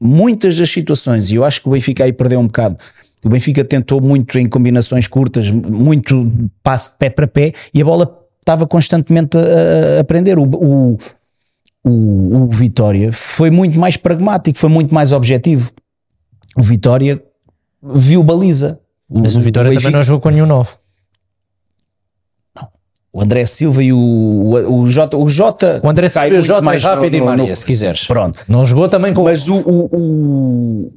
[0.00, 2.76] muitas das situações, e eu acho que o Benfica aí perdeu um bocado,
[3.24, 6.30] O Benfica tentou muito em combinações curtas, muito
[6.62, 10.38] passe de pé para pé e a bola estava constantemente a, a prender.
[10.38, 10.98] O, o,
[11.84, 15.70] o, o Vitória foi muito mais pragmático, foi muito mais objetivo.
[16.56, 17.22] O Vitória
[17.82, 18.80] viu baliza.
[19.08, 20.78] Mas o Vitória Benfica- também não jogou com nenhum novo.
[23.12, 25.16] O André Silva e o, o, o Jota.
[25.16, 27.64] O Jota, O André Silva, o muito Jota, mais Rafa e Di Maria, no- se
[27.64, 28.06] quiseres.
[28.06, 28.40] Pronto.
[28.48, 29.22] Não jogou também com.
[29.24, 29.54] Mas o.
[29.56, 30.92] o, o-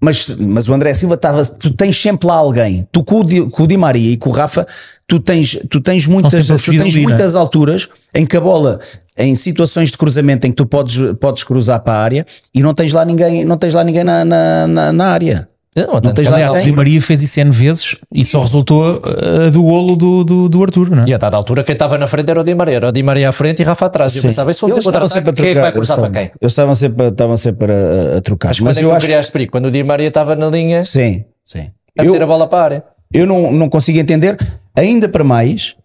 [0.00, 1.44] mas, mas o André Silva estava.
[1.46, 2.86] Tu tens sempre lá alguém.
[2.92, 4.66] Tu com o, Di, com o Di Maria e com o Rafa,
[5.06, 7.02] tu tens, tu tens muitas, tu tens ali, não é?
[7.14, 8.78] muitas alturas em que a bola,
[9.18, 12.72] em situações de cruzamento em que tu podes, podes cruzar para a área e não
[12.72, 15.48] tens lá ninguém, não tens lá ninguém na, na, na, na área.
[15.76, 16.72] Não, Não tens lá Aliás, o Di.
[16.72, 20.90] Maria fez isso N vezes e só resultou uh, do golo do, do, do Arthur,
[20.90, 21.08] não é?
[21.08, 22.76] E a dada altura quem estava na frente era o Di Maria.
[22.76, 24.12] Era o Di Maria à frente e Rafa atrás.
[24.14, 25.72] E eu pensava, isso Eles ser estavam sempre a quem é que vai trocar.
[25.72, 26.22] cruzar para quem?
[26.40, 28.48] Eles estavam sempre, estavam sempre a, a trocar.
[28.48, 29.06] Mas, Mas quando é que eu tu acho.
[29.06, 29.52] criaste perigo?
[29.52, 31.70] Quando o Di Maria estava na linha Sim, sim.
[31.96, 32.84] a Eu, meter a bola para a área.
[33.12, 34.36] eu não, não consigo entender,
[34.74, 35.76] ainda para mais,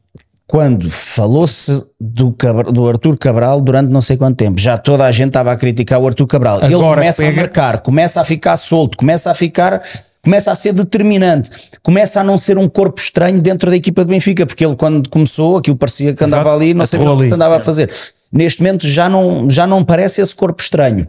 [0.54, 2.30] quando falou-se do,
[2.72, 4.62] do Arthur Cabral durante não sei quanto tempo.
[4.62, 6.60] Já toda a gente estava a criticar o Arthur Cabral.
[6.62, 9.82] Ele Agora começa pega- a marcar, começa a ficar solto, começa a ficar.
[10.22, 11.50] Começa a ser determinante,
[11.82, 15.10] começa a não ser um corpo estranho dentro da equipa de Benfica, porque ele, quando
[15.10, 16.56] começou, aquilo parecia que andava Exato.
[16.64, 17.92] ali, não sei o que andava a fazer.
[18.32, 21.06] Neste momento já não, já não parece esse corpo estranho.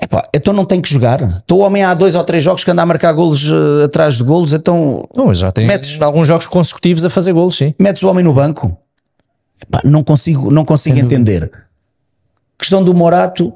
[0.00, 1.42] Epá, então não tem que jogar.
[1.50, 4.22] O homem há dois ou três jogos que anda a marcar golos eh, atrás de
[4.22, 7.74] golos, então Não, já tem Metes- alguns jogos consecutivos a fazer golos, sim.
[7.78, 8.76] metes o homem no banco.
[9.60, 11.50] Epá, não consigo, não consigo entender.
[12.56, 13.52] Questão do Morato,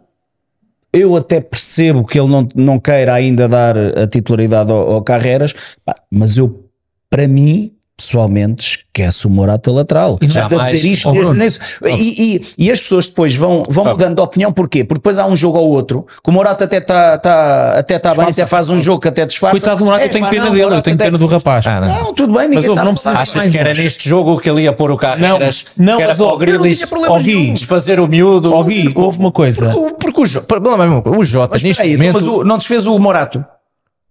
[0.93, 5.55] eu até percebo que ele não, não queira ainda dar a titularidade ao, ao Carreras,
[5.85, 6.65] pá, mas eu,
[7.09, 7.73] para mim,
[8.07, 10.19] pessoalmente, esquece o Morato a lateral.
[10.21, 11.45] E a jamais- dizer isto Oh, mesmo Bruno.
[11.45, 11.59] nisso.
[11.85, 14.85] E, e, e as pessoas depois vão, vão mudando de opinião, porquê?
[14.85, 18.15] Porque depois há um jogo ou outro, que o Morato até está tá, até tá
[18.15, 19.53] bem, até faz um jogo que até disfarça.
[19.57, 21.67] Coitado do Morato, É, eu tenho pena não, dele, eu tenho até- pena do rapaz.
[21.67, 21.89] Ah, não.
[21.89, 24.63] Não, tudo bem, ninguém ouve, está não precisa- Achas que era neste jogo que ele
[24.63, 25.67] ia pôr o Carreras?
[25.77, 27.55] Não, não, que era mas, para oh, o Ó, Gui, nenhum.
[27.55, 28.55] desfazer o miúdo.
[28.55, 29.71] Ó, Gui, houve uma coisa.
[29.71, 32.87] Porque, porque o, Jo- não é o Jota, Mas, neste momento, mas o- não desfez
[32.87, 33.45] o Morato.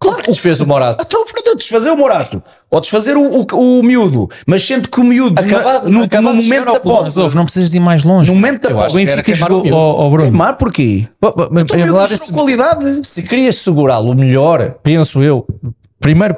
[0.02, 1.06] Claro que desfez o Morato.
[1.08, 2.41] Então, pronto, desfazer o Morato.
[2.70, 3.22] Ou desfazer o,
[3.54, 4.28] o, o miúdo.
[4.45, 7.45] Mas sendo que o miúdo, Acabado- no, acabado no momento ao da posse, ouve, não
[7.45, 8.30] precisas de ir mais longe.
[8.30, 11.08] no momento da O posse, que era Benfica o jogou, ó ó, Bruno, queimar porquê?
[11.22, 13.08] Bom, mas O vamos miúdo se, qualidade.
[13.08, 15.45] se querias segurá-lo melhor, penso eu,
[15.99, 16.36] primeiro,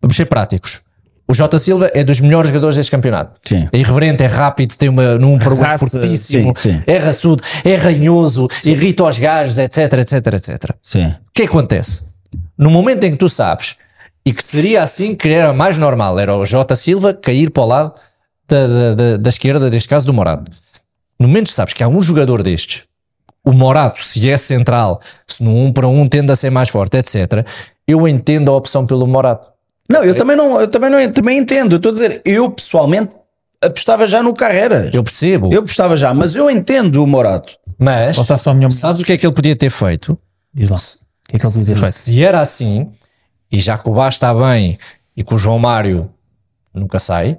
[0.00, 0.80] vamos ser práticos.
[1.28, 3.38] O Jota Silva é dos melhores jogadores deste campeonato.
[3.42, 3.68] Sim.
[3.72, 6.82] É irreverente, é rápido, tem uma, num programa fortíssimo, sim, sim.
[6.86, 10.70] é raçudo, é ranhoso, irrita os gajos, etc, etc, etc.
[10.82, 11.06] Sim.
[11.06, 12.11] O que é que acontece?
[12.56, 13.76] No momento em que tu sabes,
[14.24, 17.66] e que seria assim que era mais normal, era o Jota Silva cair para o
[17.66, 17.92] lado
[18.48, 20.50] da, da, da- da esquerda, neste caso do Morato.
[21.18, 22.84] No momento que sabes que há um jogador destes,
[23.44, 26.96] o Morato, se é central, se no um para um tende a ser mais forte,
[26.96, 27.44] etc.,
[27.86, 29.48] eu entendo a opção pelo Morato.
[29.90, 31.72] Não, eu também não, eu também não eu também entendo.
[31.72, 33.14] Eu estou a dizer, eu pessoalmente
[33.60, 34.94] apostava já no Carreras.
[34.94, 37.56] Eu percebo, Eu apostava já, mas eu entendo o Morato.
[37.78, 40.16] mas Posso dar só a minha sabes o que é que ele podia ter feito?
[40.54, 40.78] Diz lá.
[41.40, 41.92] Que é que ele ter feito?
[41.92, 42.90] Se era assim,
[43.50, 44.78] e já que o Bá está bem
[45.16, 46.10] e que o João Mário
[46.74, 47.38] nunca sai,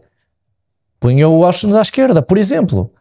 [0.99, 2.91] punha o Austin à esquerda, por exemplo.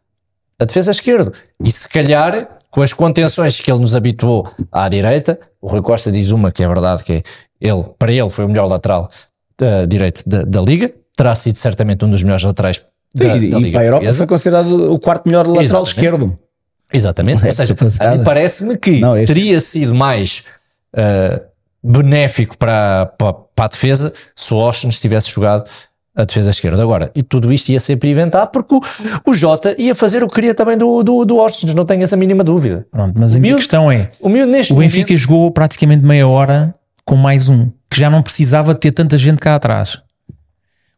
[0.59, 1.33] A defesa à esquerda.
[1.65, 6.11] E se calhar, com as contenções que ele nos habituou à direita, o Rui Costa
[6.13, 7.23] diz uma que é verdade, que é
[7.61, 9.11] ele, para ele foi o melhor lateral
[9.59, 12.81] da direito da, da Liga, terá sido certamente um dos melhores laterais
[13.15, 14.19] da, e da e Liga para a Europa Portuguesa.
[14.19, 15.89] foi considerado o quarto melhor lateral Exatamente.
[15.89, 16.39] esquerdo.
[16.93, 17.47] Exatamente.
[17.47, 18.11] Ou seja, passada.
[18.13, 20.45] a mim parece-me que Não, este- teria sido mais
[20.97, 21.43] ah,
[21.83, 25.69] benéfico para, para, para a defesa se o Austin tivesse jogado
[26.15, 26.83] a defesa esquerda.
[26.83, 28.81] Agora, e tudo isto ia sempre inventar porque o,
[29.27, 32.17] o Jota ia fazer o que queria também do, do, do Austin, não tenho essa
[32.17, 32.87] mínima dúvida.
[32.91, 36.75] Pronto, mas a minha questão é: O neste o Benfica momento, jogou praticamente meia hora
[37.05, 39.99] com mais um, que já não precisava ter tanta gente cá atrás.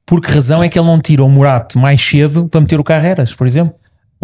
[0.05, 2.85] Por que razão é que ele não tira o Murato mais cedo para meter o
[2.85, 3.75] Carreras, por exemplo?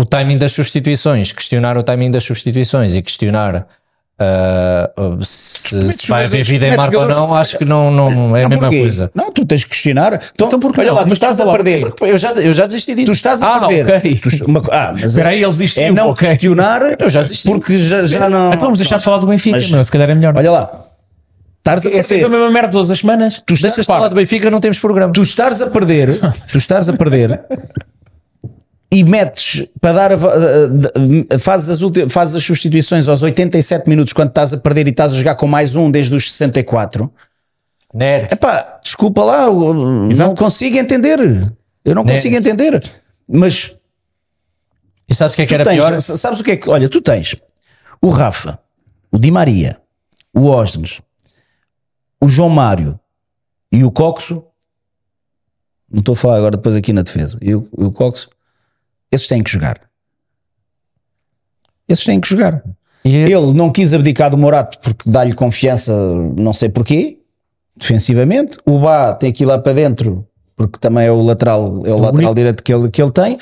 [0.01, 3.67] o timing das substituições, questionar o timing das substituições e questionar
[4.21, 8.37] ah, ah, se, se vai haver vida em Marco ou não, acho que não, não
[8.37, 8.81] é a Não, mesma porquê?
[8.83, 9.11] coisa.
[9.15, 10.21] Não, tu tens que questionar.
[10.35, 10.97] Então, Então porquê olha não?
[10.97, 11.93] lá, tu estás a perder.
[12.03, 13.07] Eu já, eu já desisti disso.
[13.07, 13.97] Tu estás a Ah, perder.
[13.97, 14.21] ok.
[14.21, 16.29] Tu- uma ah, mas Espera aí, ele desistiu, É não ok.
[16.29, 16.83] questionar.
[17.01, 17.49] Eu já desisti.
[17.49, 18.49] Porque já, já não.
[18.49, 20.35] Então vamos deixar de falar do Benfica, Mas- meu, se calhar é melhor.
[20.37, 20.71] Olha lá.
[21.67, 23.35] A é sempre a mesma merda todas as semanas.
[23.47, 25.13] Tu estás, Deixas de falar do Benfica, não temos programa.
[25.13, 26.19] tu estás a perder.
[26.51, 27.41] tu estás a perder.
[28.93, 34.31] E metes para dar a, fazes, as ulti- fazes as substituições aos 87 minutos quando
[34.31, 37.13] estás a perder e estás a jogar com mais um desde os 64.
[37.95, 38.27] Nero.
[38.33, 41.19] Epá, desculpa lá, não consigo entender.
[41.85, 42.83] Eu não consigo entender.
[43.29, 43.77] Mas
[45.09, 46.01] E sabes o que é que era tens, pior?
[46.01, 46.69] sabes o que é que.
[46.69, 47.37] Olha, tu tens
[48.03, 48.59] o Rafa,
[49.13, 49.81] o Di Maria,
[50.35, 51.01] o Osnes,
[52.21, 52.99] o João Mário,
[53.71, 54.45] e o Coxo,
[55.91, 58.29] não estou a falar agora depois aqui na defesa, e o, o Coxo,
[59.11, 59.79] esses têm que jogar.
[61.89, 62.63] Esses têm que jogar.
[63.05, 65.93] É- Ele não quis abdicar do Morato porque dá-lhe confiança,
[66.37, 67.19] não sei porquê,
[67.77, 68.59] defensivamente.
[68.67, 71.97] O Bá tem que ir lá para dentro porque também é o lateral, é o,
[71.97, 73.39] lateral único- direito que ele, que ele tem.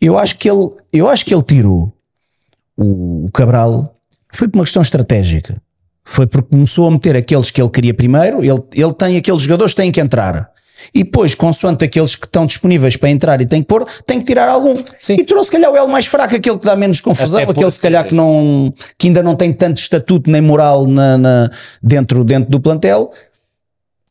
[0.00, 1.92] Eu acho que ele, eu acho que ele tirou
[2.76, 3.92] o, o Cabral
[4.28, 5.60] foi por uma questão estratégica.
[6.04, 8.44] Foi porque começou a meter aqueles que ele queria primeiro.
[8.44, 10.48] Ele, ele tem aqueles jogadores que têm que entrar.
[10.94, 14.26] E depois, consoante aqueles que estão disponíveis para entrar e tem que pôr, tem que
[14.26, 14.74] tirar algum.
[14.98, 15.14] Sim.
[15.14, 17.70] E trouxe, se calhar, o L mais fraco, aquele que dá menos confusão, Até aquele,
[17.70, 21.50] se calhar, que, não, que ainda não tem tanto estatuto nem moral na, na-
[21.82, 23.10] dentro, dentro do plantel.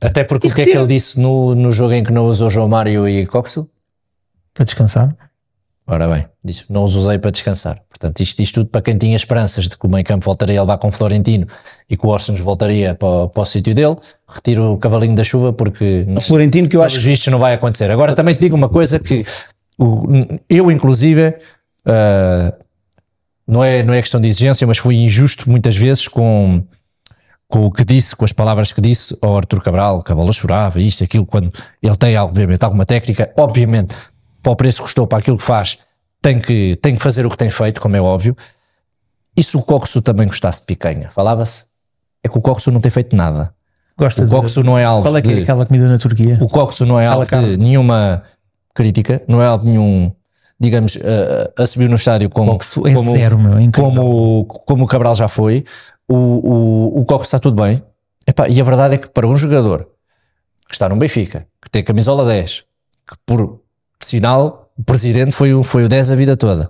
[0.01, 0.83] Até porque E o que é que retira.
[0.85, 3.67] ele disse no, no jogo em que não usou João Mário e Coxo?
[4.53, 5.15] Para descansar.
[5.87, 7.79] Ora bem, disse, não os usei para descansar.
[7.87, 10.63] Portanto, isto diz tudo para quem tinha esperanças de que o meio campo voltaria a
[10.63, 11.45] levar com Florentino
[11.87, 13.95] e que o Orsens voltaria para, o- para o sítio dele.
[14.27, 17.91] Retiro o cavalinho da chuva porque não, Florentino, que eu acho vistos não vai acontecer.
[17.91, 19.23] Agora também te digo uma coisa que
[19.77, 20.05] o-
[20.49, 21.35] eu, inclusive,
[21.85, 22.51] ah,
[23.47, 26.63] não, é, não é questão de exigência, mas fui injusto muitas vezes com,
[27.47, 31.03] com o que disse, com as palavras que disse ao Arthur Cabral, bola chorava, isto,
[31.03, 33.95] aquilo, quando ele tem, obviamente, alguma técnica, obviamente,
[34.45, 35.79] para o preço que custou, para aquilo que faz,
[36.21, 38.35] tem que, tem que fazer o que tem feito, como é óbvio.
[39.35, 41.09] E se o Coxo também gostasse de picanha?
[41.09, 41.65] Falava-se?
[42.23, 43.51] É que o Coxo não tem feito nada.
[43.97, 45.97] Gosta O de- Coxo não é alvo Qual é que é de- aquela comida na
[45.97, 46.37] Turquia?
[46.39, 48.21] o Coxo não é alvo de nenhuma
[48.75, 50.11] crítica, não é alvo de nenhum,
[50.59, 53.57] digamos, uh, a subir no estádio como, Coxo é como, zero, meu.
[53.57, 55.63] É como, como o Cabral já foi.
[56.07, 57.81] O, o, o Coxo está tudo bem.
[58.27, 59.87] Epá, e a verdade é que para um jogador
[60.67, 62.63] que está no Benfica, que tem a camisola 10,
[63.07, 63.64] que por
[64.05, 66.69] sinal o presidente foi o, foi o 10 a vida toda.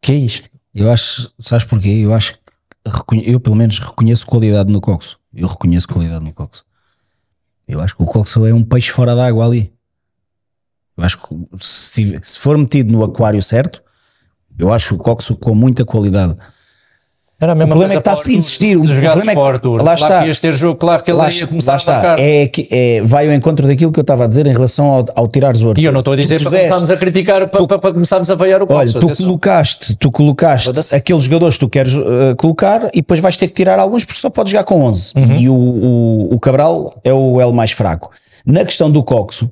[0.00, 0.48] Que é isto?
[0.74, 1.88] Eu acho, sabes porquê?
[1.88, 2.40] Eu acho que
[3.24, 5.18] eu pelo menos reconheço qualidade no Coxo.
[5.34, 6.64] Eu reconheço qualidade no Coxo.
[7.68, 9.72] Eu acho que o Coxo é um peixe fora d'água ali.
[10.96, 13.82] Eu acho que se, se for metido no aquário certo,
[14.58, 16.36] eu acho o Coxo com muita qualidade.
[17.38, 19.44] Era a mesma problema coisa é que está a existir, o problema é que- o
[19.44, 20.24] Arthur, lá está.
[20.26, 22.12] ias ter jogo, claro que ele Lá, ia começar lá a marcar.
[22.14, 22.22] está.
[22.24, 25.04] É, que- é, vai ao encontro daquilo que eu estava a dizer em relação ao,
[25.14, 25.82] ao tirares o Arthur.
[25.82, 27.92] E eu não estou a dizer Tu para puseste- começarmos a criticar, para, para, para
[27.92, 29.26] começarmos a veiar o Olha, tu atenção.
[29.26, 33.54] colocaste, tu colocaste aqueles jogadores que tu queres uh, colocar e depois vais ter que
[33.54, 35.12] tirar alguns porque só podes jogar com 11.
[35.14, 35.36] Uhum.
[35.36, 38.10] E o, o, o Cabral é o L mais fraco.
[38.46, 39.50] Na questão do Coxo,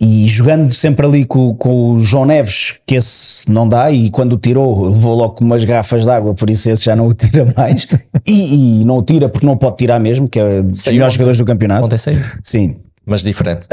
[0.00, 4.32] e jogando sempre ali com, com o João Neves, que esse não dá, e quando
[4.32, 7.12] o tirou, levou logo com umas garrafas de água, por isso esse já não o
[7.12, 7.86] tira mais.
[8.26, 11.38] e, e não o tira porque não pode tirar mesmo, que é dos melhores jogadores
[11.38, 11.84] do campeonato.
[11.84, 13.68] Ontem saiu, Sim, mas diferente.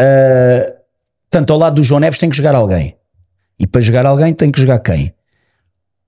[1.30, 2.98] Tanto ao lado do João Neves tem que jogar alguém.
[3.58, 5.14] E para jogar alguém tem que jogar quem?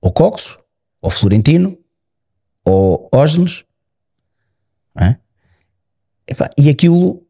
[0.01, 0.59] Ou Coxo,
[1.01, 1.77] ou Florentino,
[2.65, 3.63] ou Osnes.
[4.99, 5.15] É?
[6.57, 7.23] E aquilo,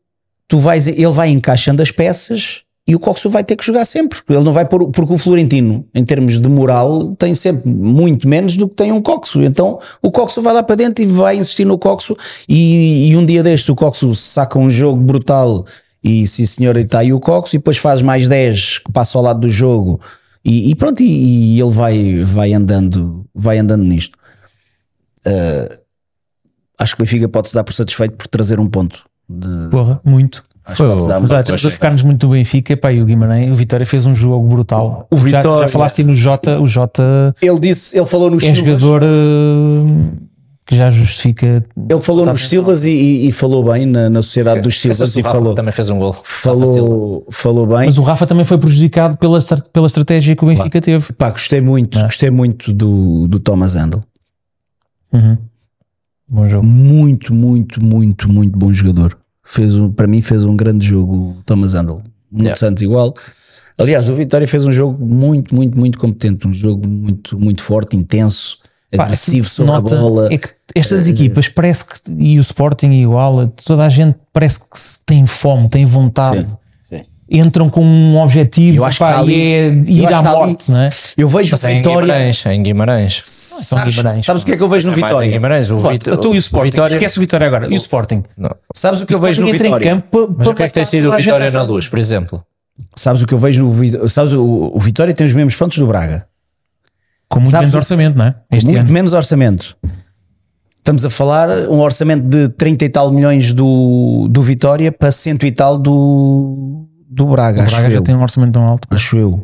[0.48, 4.20] tu vais, ele vai encaixando as peças e o Coxo vai ter que jogar sempre.
[4.28, 8.58] Ele não vai pôr, porque o Florentino, em termos de moral, tem sempre muito menos
[8.58, 9.44] do que tem um Coxo.
[9.44, 12.18] Então o Coxo vai lá para dentro e vai insistir no Coxo.
[12.48, 15.66] E, e um dia destes o Coxo saca um jogo brutal
[16.04, 17.56] e sim senhor, está aí o Coxo.
[17.56, 20.00] E depois faz mais 10 que passa ao lado do jogo.
[20.44, 24.18] E, e pronto, e, e ele vai, vai andando, vai andando nisto.
[25.28, 25.78] Uh,
[26.80, 29.04] acho que o Benfica pode se dar por satisfeito por trazer um ponto.
[29.30, 30.44] De, Porra, muito.
[30.72, 31.56] Acho que se dar Mas olha, ponto.
[31.56, 34.48] estamos a ficar-nos muito do Benfica, pá, e o Guimarães, o Vitória fez um jogo
[34.48, 35.08] brutal.
[35.12, 38.44] O Já- Vitória- Já, falaste aí no Jota, o Jota Ele disse, ele falou nos
[38.44, 40.28] é Silvas, jogador eh,
[40.66, 41.66] que já justifica.
[41.90, 45.20] ele falou nos Silvas e, e- e falou bem na, na sociedade dos Silvas Esse
[45.20, 46.16] e Rafa falou, também fez um gol.
[46.24, 47.88] falou, falou bem.
[47.88, 49.40] Mas o Rafa também foi prejudicado pela,
[49.74, 51.12] pela estratégia que o Benfica teve.
[51.14, 54.04] Pá, gostei muito, gostei muito do, do Thomas Handel.
[56.32, 56.66] Bom jogo.
[56.66, 59.18] Muito, muito, muito, muito bom jogador.
[59.50, 62.04] Fez um, para mim fez um grande jogo o Thomas Handel.
[62.32, 62.56] Muito Yeah.
[62.56, 63.16] Santos igual.
[63.76, 67.96] Aliás, o Vitória fez um jogo muito, muito, muito competente, um jogo muito, muito forte,
[67.96, 68.60] intenso,
[68.96, 70.32] Pá, agressivo que se sobre a bola.
[70.32, 74.66] É que estas equipas parece que, e o Sporting igual, toda a gente parece que
[75.06, 76.48] tem fome, tem vontade.
[76.48, 76.58] Sim.
[77.32, 79.34] Entram com um objetivo Eu acho pá, que ali-
[79.88, 80.90] e é ir à que ali- morte, não é?
[81.16, 82.02] Eu vejo Mas o é em Vitória.
[82.08, 83.22] Guimarães, é em Guimarães.
[83.24, 84.26] São Sabes, Guimarães.
[84.26, 85.32] sabes o que é que eu vejo no É mais em Vitória?
[85.32, 85.70] Guimarães.
[85.70, 86.72] O Vitor- então e o Sporting?
[86.72, 87.68] Vitória- Esquece o Vitória agora.
[87.68, 88.24] E o Sporting?
[88.36, 88.50] Não.
[88.76, 89.90] Sabes o que eu vejo no entra em Vitória?
[89.92, 92.44] campo Mas o que é que tem sido o Vitória na luz, por exemplo?
[92.96, 94.08] Sabes o que eu vejo no Vitória?
[94.10, 96.26] Sabes o, o Vitória tem os mesmos pontos do Braga.
[97.28, 98.36] Com muito Sabes menos o- orçamento, não é?
[98.52, 98.92] Este muito ano.
[98.92, 99.78] menos orçamento.
[100.80, 105.46] Estamos a falar um orçamento de 30 e tal milhões do, do Vitória para cento
[105.46, 108.04] e tal do, do Braga, O acho Braga já eu.
[108.04, 108.88] tem um orçamento tão alto.
[108.92, 109.42] Acho eu.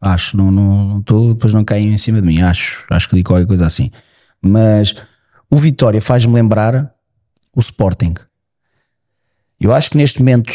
[0.00, 2.42] Acho, não estou, não, estou, depois não caem em cima de mim.
[2.42, 3.90] Acho, acho que li qualquer coisa assim.
[4.42, 4.94] Mas
[5.50, 6.92] o Vitória faz-me lembrar
[7.54, 8.14] o Sporting.
[9.58, 10.52] Eu acho que neste momento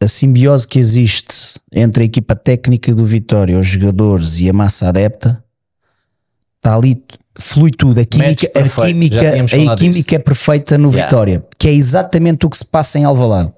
[0.00, 4.88] a simbiose que existe entre a equipa técnica do Vitória, os jogadores e a massa
[4.88, 5.42] adepta
[6.56, 7.02] está ali,
[7.36, 8.00] flui tudo.
[8.00, 11.06] A química, a já química, a química é perfeita no Yeah.
[11.08, 13.52] Vitória, que é exatamente o que se passa em Alvalade.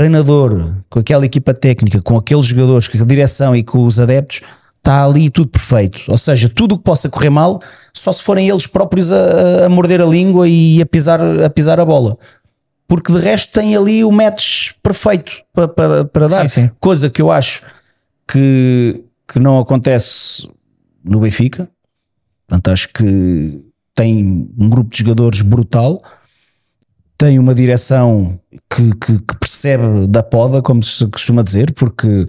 [0.00, 4.42] Treinador com aquela equipa técnica, com aqueles jogadores, com a direção e com os adeptos,
[4.76, 6.02] está ali tudo perfeito.
[6.08, 7.58] Ou seja, tudo o que possa correr mal,
[7.94, 11.80] só se forem eles próprios a, a morder a língua e a pisar, a pisar
[11.80, 12.18] a bola.
[12.86, 16.48] Porque de resto tem ali o match perfeito para, para, para dar.
[16.50, 16.70] sim.
[16.78, 17.62] Coisa que eu acho
[18.30, 20.46] que, que não acontece
[21.02, 21.70] no Benfica.
[22.46, 23.62] Portanto, acho que
[23.94, 25.98] tem um grupo de jogadores brutal,
[27.18, 28.38] tem uma direção
[28.70, 32.26] que, que- que percebe da poda, como se costuma dizer, porque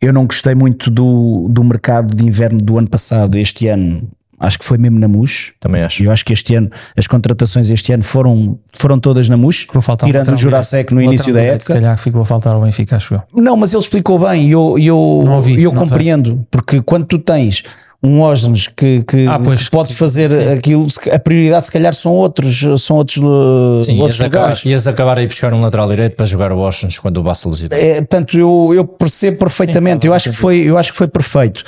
[0.00, 4.08] eu não gostei muito do, do mercado de inverno do ano passado, este ano.
[4.38, 5.52] Acho que foi mesmo na MUS.
[5.60, 6.02] Também acho.
[6.02, 9.66] Eu acho que este ano, as contratações este ano foram, foram todas na MUS,
[10.02, 11.80] tirando o Jurasek no início da direito, Se época.
[11.82, 13.22] calhar ficou a faltar ao Benfica, acho eu.
[13.34, 15.78] Não, mas ele explicou bem e eu, eu, ouvi, eu sei.
[15.78, 17.62] compreendo, porque quando tu tens
[18.02, 19.64] um Osnes que, que, Ah, pois.
[19.64, 23.98] que pode fazer aquilo, se- a prioridade se calhar são outros, são outros, uh, Sim,
[24.00, 24.64] outros ias acabar, lugares.
[24.64, 27.76] ias acabar aí buscar um lateral direito para jogar o Washington quando o Basel lesionou.
[27.78, 30.06] É, portanto, eu, eu percebo perfeitamente.
[30.06, 31.62] eu, acho que foi, eu acho que foi perfeito.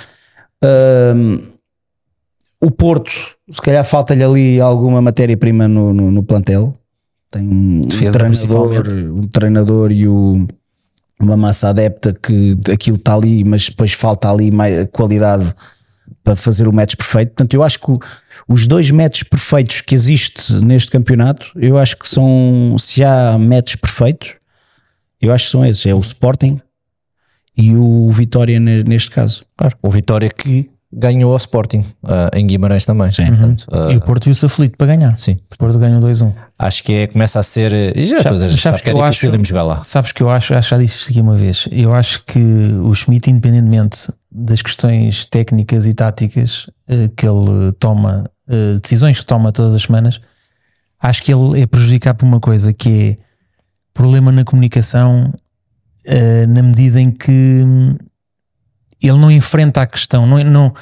[2.61, 3.11] O Porto,
[3.51, 6.73] se calhar falta-lhe ali alguma matéria-prima no, no, no plantel.
[7.31, 10.47] Tem um, Defesa, treinador, um treinador e o-
[11.21, 15.53] uma massa adepta que aquilo está ali, mas depois falta ali mais qualidade
[16.25, 17.29] para fazer o match perfeito.
[17.31, 17.99] Portanto, eu acho que o-
[18.49, 23.77] os dois matches perfeitos que existe neste campeonato, eu acho que são, se há matches
[23.77, 24.35] perfeitos,
[25.21, 26.61] eu acho que são esses: é o Sporting
[27.57, 29.45] e o Vitória ne- neste caso.
[29.57, 29.77] Claro.
[29.83, 33.11] O Vitória que ganhou ao Sporting ah, em Guimarães também.
[33.11, 35.19] Portanto, ah, E o Porto viu-se aflito para ganhar.
[35.19, 35.39] sim.
[35.55, 36.35] O Porto ganhou 2-1.
[36.59, 37.73] Acho que é, começa a ser.
[37.97, 39.83] E já, Já- gente sabes sabe que é que eu difícil acho- jogar lá.
[39.83, 41.67] Sabes que eu acho, acho já disse aqui uma vez.
[41.73, 48.31] Eu acho que o Schmidt, independentemente das questões técnicas e táticas eh, que ele toma,
[48.49, 50.21] eh, decisões que toma todas as semanas,
[51.01, 53.23] acho que ele é prejudicado por uma coisa que é
[53.93, 55.29] problema na comunicação,
[56.05, 57.31] eh, na medida em que
[57.67, 57.97] hum,
[59.03, 60.73] ele não enfrenta a questão, não, não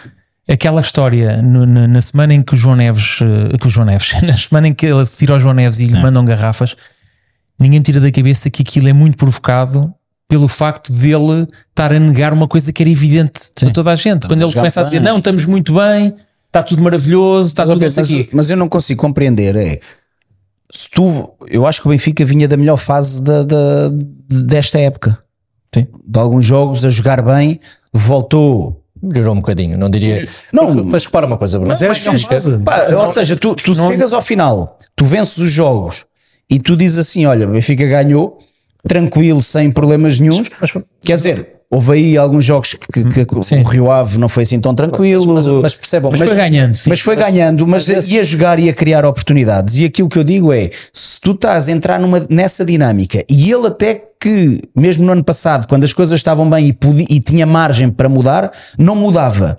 [0.49, 3.19] aquela história no- na, na semana em que o João Neves,
[3.61, 5.87] que o João Neves, na semana em que ele se tira ao João Neves e
[5.87, 6.77] lhe mandam garrafas,
[7.59, 9.93] ninguém tira da cabeça que aquilo é muito provocado
[10.31, 14.29] pelo facto dele estar a negar uma coisa que era evidente para toda a gente.
[14.29, 15.09] Quando a ele começa a dizer, bem.
[15.11, 16.15] não, estamos muito bem,
[16.47, 18.29] está tudo maravilhoso, está tudo mas, isso aqui.
[18.33, 19.57] mas eu não consigo compreender.
[19.57, 19.81] É
[20.73, 23.91] se tu, eu acho que o Benfica vinha da melhor fase da, da-
[24.29, 25.19] desta época.
[25.75, 25.89] Sim.
[26.07, 27.59] De alguns jogos a jogar bem,
[27.93, 28.85] voltou.
[29.03, 30.29] Melhorou um bocadinho, não diria.
[30.53, 30.73] Não.
[30.85, 31.71] Mas repara uma coisa, Bruno.
[31.71, 32.59] Mas Mas a melhor fase.
[32.59, 36.05] Pá, ou seja, tu, tu chegas ao final, tu vences os jogos
[36.49, 38.39] e tu dizes assim: olha, o Benfica ganhou,
[38.87, 40.49] tranquilo, sem problemas nenhums.
[41.03, 43.27] Quer dizer, houve aí alguns jogos que, que-
[43.57, 45.35] o Rio Ave não foi assim tão tranquilo.
[45.35, 46.91] mas, mas percebam, Mas foi ganhando, sim.
[46.91, 49.79] Mas foi ganhando, mas, ia jogar e ia criar oportunidades.
[49.79, 53.51] E aquilo que eu digo é: se tu estás a entrar numa, nessa dinâmica e
[53.53, 57.21] ele até que, mesmo no ano passado, quando as coisas estavam bem e, podia, e
[57.21, 59.59] tinha margem para mudar, não mudava.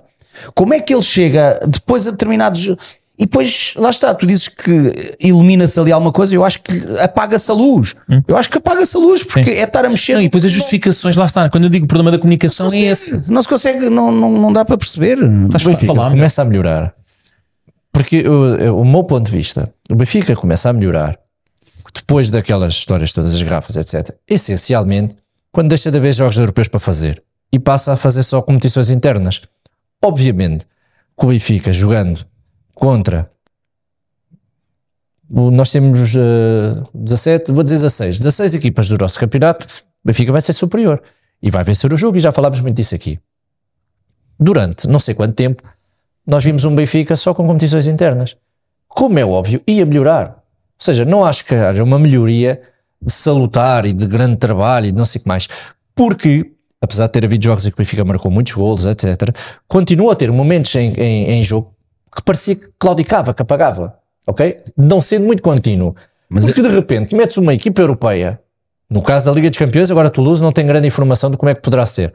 [0.54, 2.74] Como é que ele chega depois a determinados.
[3.18, 7.50] E depois, lá está, tu dizes que ilumina-se ali alguma coisa, eu acho que apaga-se
[7.50, 7.94] a luz.
[8.26, 10.14] Eu acho que apaga-se a luz, porque é estar a mexer.
[10.14, 11.48] Não, e depois as justificações, lá está.
[11.50, 13.22] Quando eu digo problema da comunicação, é esse.
[13.30, 15.18] Não se consegue, não, não, não dá para perceber.
[15.44, 16.94] Estás a Benfica falar, começa a melhorar.
[17.92, 21.18] Porque o, eu- o meu ponto de vista, o Benfica começa a melhorar
[21.94, 24.16] depois daquelas histórias todas, as garrafas, etc.
[24.26, 25.14] Essencialmente,
[25.52, 29.42] quando deixa de haver jogos europeus para fazer e passa a fazer só competições internas.
[30.02, 30.64] Obviamente,
[31.18, 32.24] que o Benfica jogando
[32.74, 33.28] contra.
[35.28, 39.66] Nós temos eh, 17, vou dizer 16, 16 equipas do nosso campeonato.
[40.04, 41.02] O Benfica vai ser superior
[41.42, 42.18] e vai vencer o jogo.
[42.18, 43.18] E já falámos muito disso aqui
[44.42, 45.62] durante não sei quanto tempo,
[46.26, 48.36] nós vimos um Benfica só com competições internas.
[48.88, 50.28] Como é óbvio, ia melhorar.
[50.28, 52.60] Ou seja, não acho que haja uma melhoria
[53.06, 55.48] salutar e de grande trabalho e de não sei o que mais.
[55.94, 59.34] Porque, apesar de ter havido jogos em que o Benfica marcou muitos golos, etc.,
[59.66, 61.74] continua a ter momentos em, em, em jogo
[62.14, 63.94] que parecia que claudicava, que apagava.
[64.26, 64.58] Ok?
[64.76, 65.94] Não sendo muito contínuo.
[66.30, 68.40] Porque de repente metes uma equipa europeia,
[68.88, 71.54] no caso da Liga dos Campeões, agora Toulouse não tem grande informação de como é
[71.54, 72.12] que poderá ser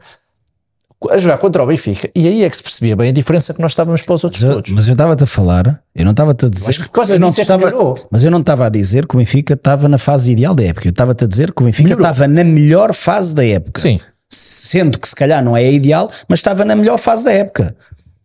[1.10, 2.10] a jogar contra o Benfica.
[2.12, 4.42] E aí é que se percebia bem a diferença que nós estávamos para os outros
[4.42, 4.72] Mas eu- todos.
[4.72, 6.66] Mas eu estava-te a falar, eu não estava-te a dizer.
[6.66, 7.94] Mas por causa eu não é que estava, melhorou.
[8.10, 10.88] mas eu não estava a dizer que o Benfica estava na fase ideal da época.
[10.88, 12.04] Eu estava-te a dizer que o Benfica Melhorou.
[12.10, 13.80] estava na melhor fase da época.
[13.80, 17.32] Sim, Sendo que se calhar não é a ideal, mas estava na melhor fase da
[17.32, 17.74] época.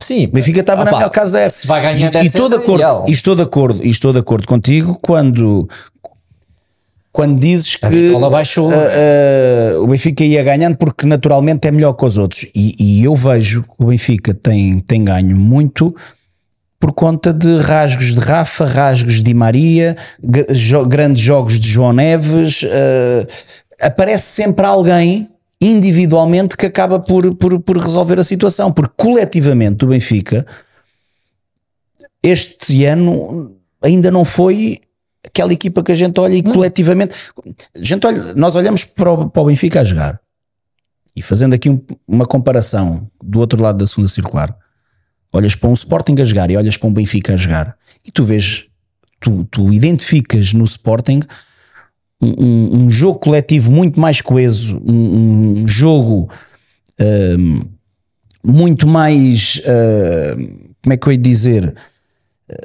[0.04, 0.26] Sim.
[0.26, 1.49] O Benfica estava Ah na melhor fase da época.
[1.60, 4.47] Se vai ganhar e, e estou de acordo, e estou de acordo, estou de acordo
[4.47, 5.68] contigo quando
[7.12, 7.86] quando dizes que
[8.30, 8.72] baixou.
[8.72, 12.45] ah, ah, o Benfica ia ganhando porque naturalmente é melhor que os outros.
[12.56, 15.95] E, e eu vejo que o Benfica tem, tem ganho muito
[16.80, 19.95] por conta de rasgos de Rafa, rasgos de Maria,
[20.51, 22.66] jo- grandes jogos de João Neves.
[22.66, 23.28] ah,
[23.88, 25.30] aparece sempre alguém
[25.66, 30.45] individualmente que acaba por, por, por resolver a situação, porque coletivamente o Benfica
[32.22, 34.80] este ano ainda não foi
[35.26, 37.14] aquela equipa que a gente olha e coletivamente
[37.76, 40.20] a gente olha, nós olhamos para o, para o Benfica a jogar.
[41.16, 44.55] E fazendo aqui um- uma comparação do outro lado da segunda circular
[45.34, 48.24] olhas para um Sporting a jogar e olhas para um Benfica a jogar e tu
[48.24, 48.66] vês
[49.20, 51.22] tu, tu identificas no Sporting
[52.24, 56.30] um, um- jogo coletivo muito mais coeso um, um jogo
[56.99, 57.59] hum,
[58.43, 59.61] muito mais
[60.38, 61.76] hum, como é que eu ia dizer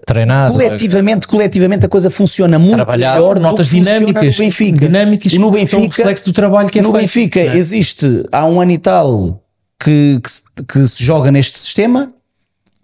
[0.06, 0.52] Treinado.
[0.54, 4.78] coletivamente, coletivamente a coisa funciona muito Trabalhado, melhor do Notas que funciona dinâmicas, no Benfica.
[4.86, 7.00] dinâmicas e no que Benfica, reflexo do trabalho que é no feito.
[7.02, 9.42] Benfica existe há um ano e tal
[9.82, 10.20] que,
[10.56, 12.12] que, que se joga neste sistema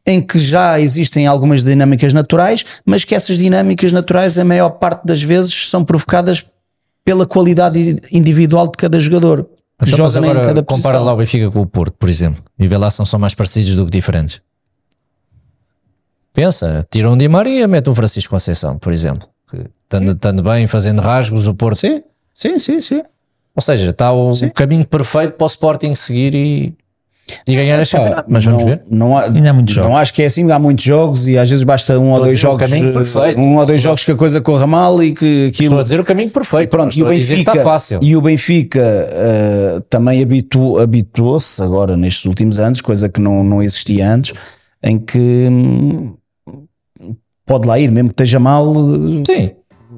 [0.07, 5.05] em que já existem algumas dinâmicas naturais, mas que essas dinâmicas naturais a maior parte
[5.05, 6.45] das vezes são provocadas
[7.05, 9.47] pela qualidade individual de cada jogador
[9.81, 11.05] Então, joga em agora cada compara posição.
[11.05, 13.35] lá o Benfica com o Porto, por exemplo, e vê lá se não são mais
[13.35, 14.41] parecidos do que diferentes.
[16.33, 20.67] Pensa, tira um Di Maria, mete um Francisco Conceição, por exemplo, que estando, estando bem,
[20.67, 21.77] fazendo rasgos, o Porto.
[21.77, 22.03] Sim,
[22.33, 23.03] sim, sim, sim.
[23.55, 26.77] Ou seja, está o, o caminho perfeito para o Sporting seguir e,
[27.47, 28.27] e ganhar este campeonato.
[28.31, 28.83] Mas vamos não, ver.
[28.91, 29.99] Não, há, Ainda há muitos não jogos.
[29.99, 32.61] acho que é assim, há muitos jogos e às vezes basta um ou dois jogos,
[32.69, 33.41] caminho perfeito.
[33.41, 36.01] um ou dois jogos que a coisa corra mal e que Estou aquilo a dizer
[36.01, 36.71] o caminho perfeito.
[36.71, 37.99] Pronto, não e o estou a Benfica, fácil.
[38.03, 43.63] e o Benfica eh, também habitu- habituou-se agora nestes últimos anos, coisa que não, não
[43.63, 44.33] existia antes,
[44.83, 45.19] em que
[45.51, 46.15] hum,
[47.47, 49.51] pode lá ir, mesmo que esteja mal, eh, Sim,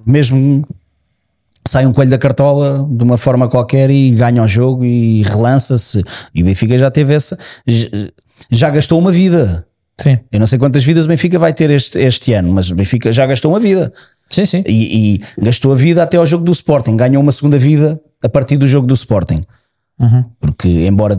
[0.06, 0.66] mesmo
[1.66, 6.02] sai um coelho da cartola de uma forma qualquer e ganha o jogo e relança-se.
[6.34, 7.38] E o Benfica já teve essa,
[8.50, 9.66] já gastou uma vida.
[9.98, 10.18] Sim.
[10.30, 13.12] Eu não sei quantas vidas o Benfica vai ter este, este ano, mas o Benfica
[13.12, 13.92] já gastou uma vida.
[14.30, 14.62] sim, sim.
[14.66, 16.96] E, e gastou a vida até ao jogo do Sporting.
[16.96, 19.42] Ganhou uma segunda vida a partir do jogo do Sporting.
[20.40, 21.18] Porque, embora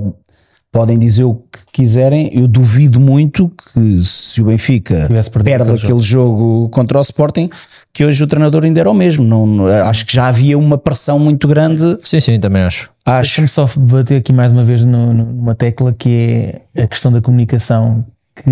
[0.72, 5.08] podem dizer o que quiserem, eu duvido muito que se o Benfica
[5.44, 6.70] perde aquele aquele jogo.
[6.70, 7.50] contra o Sporting,
[7.94, 9.24] que hoje o treinador ainda era o mesmo.
[9.24, 11.98] Não, não- acho que já havia uma pressão muito grande.
[12.04, 12.90] Sim, sim, também acho.
[13.06, 13.22] Acho.
[13.42, 17.12] Deixa-me só bater aqui mais uma vez no- no- numa tecla que é a questão
[17.12, 18.06] da comunicação,
[18.36, 18.50] que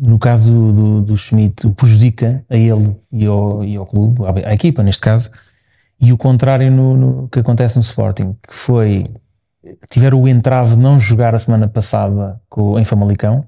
[0.00, 4.22] no caso do, do, do Schmidt o prejudica a ele e ao, e ao clube,
[4.24, 5.30] à, à equipa neste caso,
[6.00, 9.02] e o contrário no, no que acontece no Sporting, que foi
[9.88, 13.46] tiveram o entrave de não jogar a semana passada com, em Famalicão,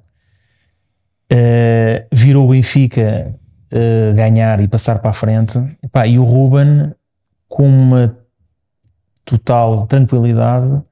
[1.30, 3.34] eh, virou o Benfica
[3.70, 6.92] eh, ganhar e passar para a frente, Epá, e o Ruben
[7.48, 8.16] com uma
[9.24, 10.82] total tranquilidade,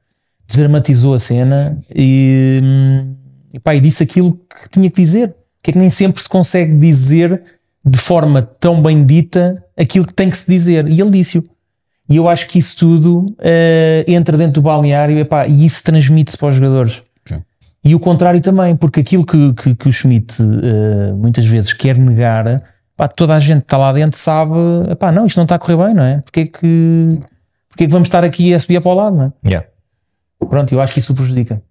[0.46, 3.16] desdramatizou a cena e, hum,
[3.52, 5.34] e, pá, e disse aquilo que tinha que dizer.
[5.62, 7.42] Que é que nem sempre se consegue dizer
[7.84, 10.88] de forma tão bem dita aquilo que tem que se dizer.
[10.88, 11.44] E ele disse-o.
[12.10, 16.36] E eu acho que isso tudo eh, entra dentro do balneário epá, e isso transmite-se
[16.36, 17.00] para os jogadores.
[17.24, 17.40] Sim.
[17.84, 21.96] E o contrário também, porque aquilo que, que, que o Schmidt eh, muitas vezes quer
[21.96, 22.62] negar,
[22.96, 24.52] pá, toda a gente que está lá dentro sabe,
[24.90, 26.20] epá, não, isto não está a correr bem, não é?
[26.20, 27.08] Porque é que,
[27.68, 29.48] porque é que vamos estar aqui a subir para o lado, não é?
[29.48, 29.68] Yeah.
[30.48, 31.62] Pronto, eu acho que isso o prejudica.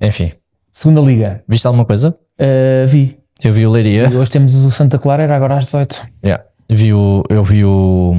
[0.00, 0.32] Enfim,
[0.72, 2.16] Segunda Liga, viste alguma coisa?
[2.38, 3.16] eh, vi.
[3.44, 4.08] Eu vi o Leiria.
[4.08, 6.08] E hoje temos o Santa Clara, era agora às 18.
[6.24, 6.44] Yeah.
[6.70, 8.14] Vi o, eu vi o,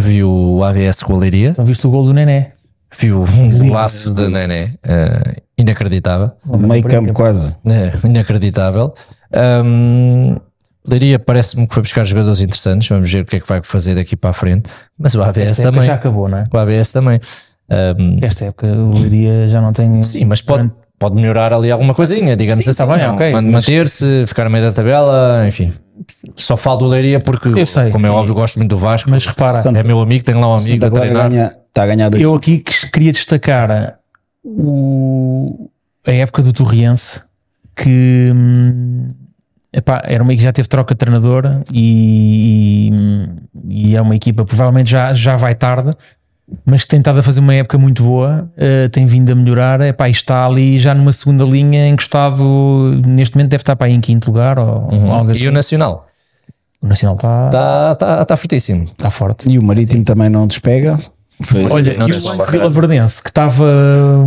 [0.00, 1.50] vi o AVS com o Leiria.
[1.50, 2.52] Então viste o gol do Nené.
[2.98, 3.24] Vi o
[3.58, 4.74] golaço de Nené.
[4.84, 6.30] eh, inacreditável.
[6.58, 7.54] Meio campo quase.
[7.68, 8.92] É, inacreditável.
[9.64, 10.36] Um,
[10.88, 12.88] Leiria parece-me que foi buscar jogadores interessantes.
[12.88, 14.68] Vamos ver o que é que vai fazer daqui para a frente.
[14.98, 15.86] Mas o AVS Esta época também.
[15.88, 16.44] já acabou, não é?
[16.52, 17.20] O AVS também.
[17.70, 20.02] Um, Esta época o Leiria já não tem.
[20.02, 22.78] sim, mas pode, pode melhorar ali alguma coisinha, digamos Sim, assim.
[22.78, 25.72] tá bem, não, ok, man- mas- Manter-se, ficar no meio da tabela, enfim.
[26.36, 28.14] Só falo do Leiria porque, Eu sei, como é sim.
[28.14, 29.10] óbvio, gosto muito do Vasco.
[29.10, 32.08] Mas repara, Santa- é meu amigo, tenho lá um amigo a ganha, está a ganhar
[32.08, 32.22] dois.
[32.22, 33.98] eu aqui que- queria destacar
[34.44, 35.70] o,
[36.06, 37.22] a época do Torriense,
[37.76, 39.08] que hum,
[39.72, 42.90] epá, era uma que já teve troca de treinador e,
[43.68, 45.90] e, e é uma equipa provavelmente já, já vai tarde,
[46.64, 49.80] mas que tem estado a fazer uma época muito boa, eh, tem vindo a melhorar,
[49.82, 52.44] epá, e está ali já numa segunda linha, encostado,
[53.06, 55.44] neste momento deve estar para aí em quinto lugar ou, ou algo assim.
[55.44, 56.06] E o Nacional?
[56.82, 58.86] O Nacional está Está tá, tá fortíssimo.
[58.96, 59.52] tá forte.
[59.52, 60.98] E o Marítimo também não despega.
[61.42, 62.46] Foi- Olha, Não e o.
[62.50, 63.64] Vila Verdense que estava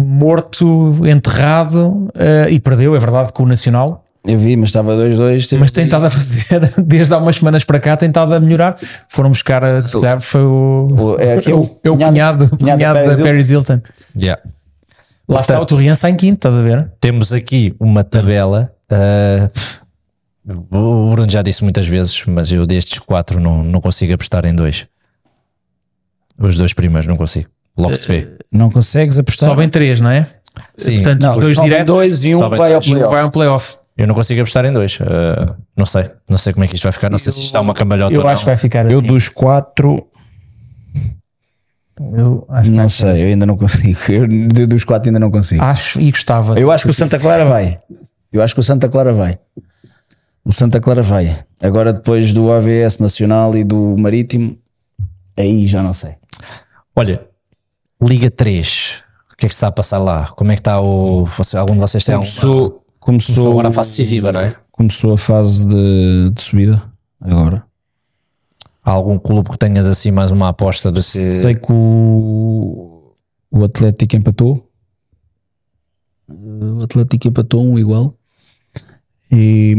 [0.05, 4.02] morto, enterrado eh, e perdeu, é verdade, com o Nacional.
[4.25, 5.57] Eu vi, mas estava 2-2.
[5.59, 6.45] Mas tem estado a fazer,
[6.85, 8.77] desde há umas semanas para cá, tem estado a melhorar.
[9.09, 12.57] Foram buscar, a, se calhar foi o, O- é aquele o, é o cunhado, cunhado
[12.57, 13.81] cunhado da Paris Paris Hilton.
[14.15, 14.41] Yeah.
[15.27, 16.89] Lá está o Torriense em quinto, estás a ver?
[17.01, 18.73] Temos aqui uma tabela.
[18.89, 19.49] ah,
[20.71, 24.53] o Bruno já disse muitas vezes, mas eu destes quatro não, não consigo apostar em
[24.53, 24.85] dois.
[26.37, 27.49] Os dois primeiros não consigo.
[27.77, 28.27] Logo se vê.
[28.51, 29.49] Não consegues apostar?
[29.49, 30.27] Sobem três, não é?
[30.77, 33.11] Sim, Portanto, Não, os dois diretos dois e um vai ao e um playoff.
[33.13, 33.77] vai a um playoff.
[33.97, 34.97] Eu não consigo apostar em dois.
[35.01, 36.09] Ah, não sei.
[36.29, 37.09] Não sei como é que isto vai ficar.
[37.09, 38.29] Não sei se isto está uma cambalhota ou Eu não.
[38.29, 39.07] acho que vai ficar Eu assim.
[39.07, 40.07] dos quatro,
[42.15, 43.99] Eu acho, que não sei, eu ainda não consigo.
[44.11, 45.61] Eu dos quatro ainda não consigo.
[45.63, 46.59] acho e gostava.
[46.59, 47.79] Eu acho que o Santa Clara vai.
[48.31, 49.37] Eu acho que o Santa Clara vai.
[50.43, 51.43] O Santa Clara vai.
[51.61, 54.57] Agora depois do AVS Nacional e do Marítimo,
[55.37, 56.15] aí já não sei.
[56.95, 57.25] Olha,
[58.01, 59.01] Liga 3.
[59.31, 60.27] O que é que se está a passar lá?
[60.35, 61.25] Como é que está o.
[61.25, 62.73] Você, algum de vocês tem alguma,
[63.03, 64.55] Começou, começou, agora a fase decisiva, não é?
[64.73, 66.83] começou a fase de, de subida
[67.21, 67.63] agora.
[68.83, 71.01] Há algum clube que tenhas assim mais uma aposta de que.
[71.01, 73.13] Sei que o,
[73.49, 74.69] o Atlético empatou.
[76.27, 78.17] O Atlético empatou um igual.
[79.31, 79.73] E,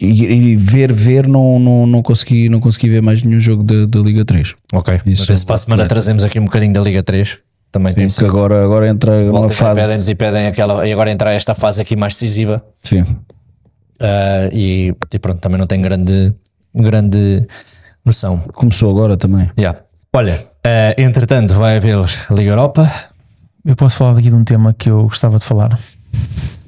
[0.00, 3.84] e, e ver, ver, não, não, não, consegui, não consegui ver mais nenhum jogo da,
[3.86, 4.54] da Liga 3.
[4.72, 7.38] Ok, Isso ver se para a semana trazemos aqui um bocadinho da Liga 3.
[7.72, 9.80] Também tem Porque agora, agora entra uma fase.
[9.80, 10.86] pedem e pedem aquela.
[10.86, 12.62] E agora entrar esta fase aqui mais decisiva.
[12.82, 13.04] Sim.
[13.98, 16.34] Ah, e, e pronto, também não tenho grande,
[16.74, 17.46] grande
[18.04, 18.38] noção.
[18.52, 19.50] Começou agora também.
[19.58, 19.80] Yeah.
[20.12, 21.96] Olha, ah, entretanto, vai haver
[22.30, 22.92] Liga Europa.
[23.64, 25.78] Eu posso falar aqui de um tema que eu gostava de falar.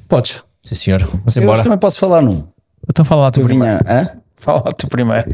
[0.08, 1.02] Podes, sim senhor.
[1.04, 1.62] Vamos Eu embora.
[1.62, 2.44] também posso falar num.
[2.88, 3.78] Então fala lá tu Eu primeiro.
[3.86, 4.08] Hã?
[4.36, 5.30] Fala lá tu primeiro.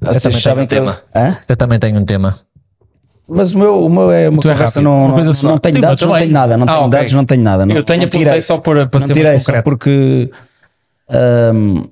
[0.00, 1.02] Vocês também sabem tenho que um eu- tema.
[1.14, 1.36] Hã?
[1.48, 2.34] Eu também tenho um tema.
[3.34, 5.28] Mas o meu, o meu é uma Tu é conversa, rápido, não, uma não, coisa
[5.30, 5.58] não, só.
[5.58, 6.90] tenho dados, não tenho nada, não Ah, tenho ok.
[6.98, 7.66] dados, não tenho nada.
[7.66, 10.30] Não, Eu tenho não apontei só por- para não ser tirei só porque
[11.54, 11.84] hum,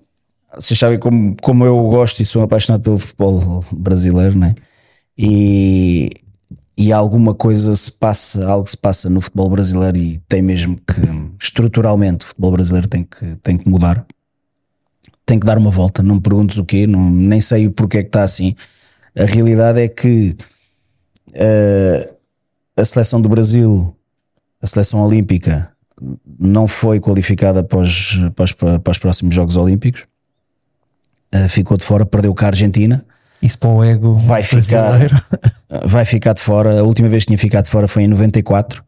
[0.59, 4.55] vocês sabem como, como eu gosto e sou apaixonado pelo futebol brasileiro, né?
[5.17, 6.11] E,
[6.77, 11.01] e alguma coisa se passa, algo se passa no futebol brasileiro e tem mesmo que
[11.43, 14.05] estruturalmente o futebol brasileiro tem que, tem que mudar.
[15.27, 17.99] Tem que dar uma volta, não me perguntes o quê, não, nem sei o porquê
[17.99, 18.55] é que está assim.
[19.17, 20.37] A realidade é que
[21.35, 22.13] eh,
[22.77, 23.95] a seleção do Brasil,
[24.63, 25.73] a seleção olímpica,
[26.39, 30.07] não foi qualificada para os, para os, para os próximos Jogos Olímpicos.
[31.33, 33.05] Eh, ficou de fora, perdeu com a Argentina.
[33.43, 34.99] Isso para o ego Vai ficar,
[35.87, 36.81] vai ficar de fora.
[36.81, 38.85] A última vez que tinha ficado de fora foi em 94.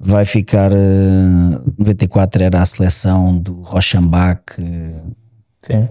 [0.00, 0.72] Vai ficar.
[0.72, 4.54] eh, 94 era a seleção do Rochambac.
[5.60, 5.88] Sim.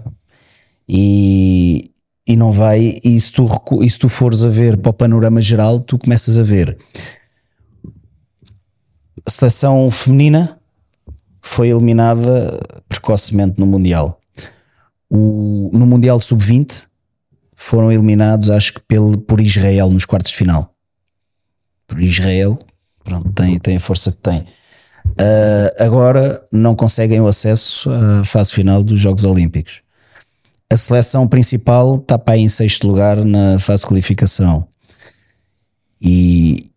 [0.88, 1.90] e,
[2.28, 3.00] e não vai.
[3.02, 3.48] E se, tu,
[3.82, 6.78] e se tu fores a ver para o panorama geral, tu começas a ver
[9.28, 10.58] a seleção feminina
[11.42, 12.58] foi eliminada
[12.88, 14.18] precocemente no Mundial.
[15.10, 16.86] O, no Mundial Sub-20
[17.54, 20.74] foram eliminados, acho que pelo, por Israel nos quartos de final.
[21.86, 22.58] Por Israel,
[23.04, 24.46] pronto, tem, tem a força que tem.
[25.18, 29.82] Ah, agora não conseguem o acesso à fase final dos Jogos Olímpicos.
[30.70, 34.66] A seleção principal está para aí em sexto lugar na fase de qualificação.
[36.00, 36.70] E,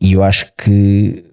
[0.00, 1.24] e eu acho que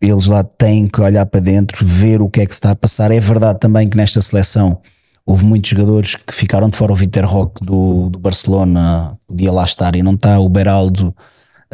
[0.00, 2.76] eles lá têm que olhar para dentro, ver o que é que se está a
[2.76, 3.10] passar.
[3.10, 4.80] É verdade também que nesta seleção
[5.26, 6.92] houve muitos jogadores que ficaram de fora.
[6.92, 10.38] O Vitor Roque do, do Barcelona podia lá estar e não está.
[10.38, 11.14] O Beraldo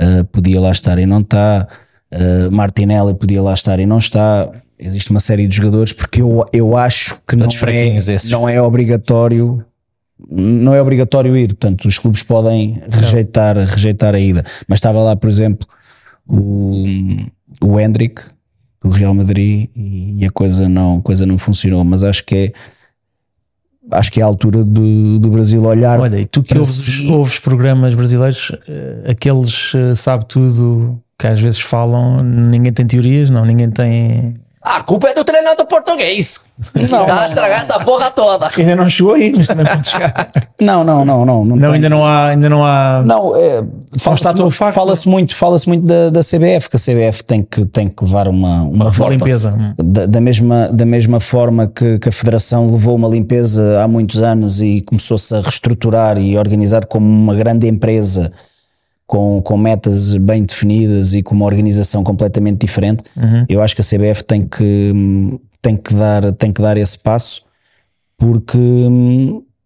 [0.00, 1.68] uh, podia lá estar e não está.
[2.12, 4.50] Uh, Martinelli podia lá estar e não está.
[4.78, 8.30] Existe uma série de jogadores porque eu, eu acho que não é, esses.
[8.30, 9.64] não é obrigatório
[10.30, 15.14] não é obrigatório ir, portanto os clubes podem rejeitar, rejeitar a ida, mas estava lá
[15.14, 15.66] por exemplo
[16.26, 16.84] o,
[17.62, 18.22] o Hendrick
[18.82, 22.52] do Real Madrid e a coisa não, coisa não funcionou, mas acho que é
[23.90, 27.06] acho que é a altura do, do Brasil olhar Olha, e tu que ouves, si.
[27.06, 33.30] ouves programas brasileiros, eh, aqueles eh, sabe tudo que às vezes falam, ninguém tem teorias,
[33.30, 34.34] não, ninguém tem.
[34.64, 36.40] A culpa é do treinador português.
[36.90, 38.48] Não, Dá a estragar essa porra toda.
[38.56, 40.30] Ainda não chegou aí, mas também pode chegar.
[40.58, 43.02] não, não, não, não, não, Não, ainda não há, ainda não há.
[43.04, 43.62] Não, é,
[43.98, 44.24] fala-se
[44.72, 48.26] fala-se muito, fala-se muito da, da CBF, que a CBF tem que, tem que levar
[48.26, 49.74] uma, uma, uma limpeza.
[49.76, 54.22] Da, da mesma, da mesma forma que, que a Federação levou uma limpeza há muitos
[54.22, 58.32] anos e começou-se a reestruturar e organizar como uma grande empresa
[59.06, 63.04] com, com metas bem definidas e com uma organização completamente diferente,
[63.48, 64.92] eu acho que a CBF tem que,
[65.60, 67.44] tem que, dar, tem que dar esse passo
[68.16, 68.58] porque,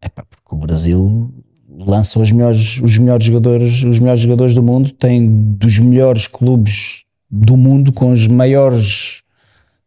[0.05, 1.33] epá, porque o Brasil
[1.79, 7.05] lança os melhores, os melhores jogadores, os melhores jogadores do mundo, tem dos melhores clubes
[7.31, 9.23] do mundo com os maiores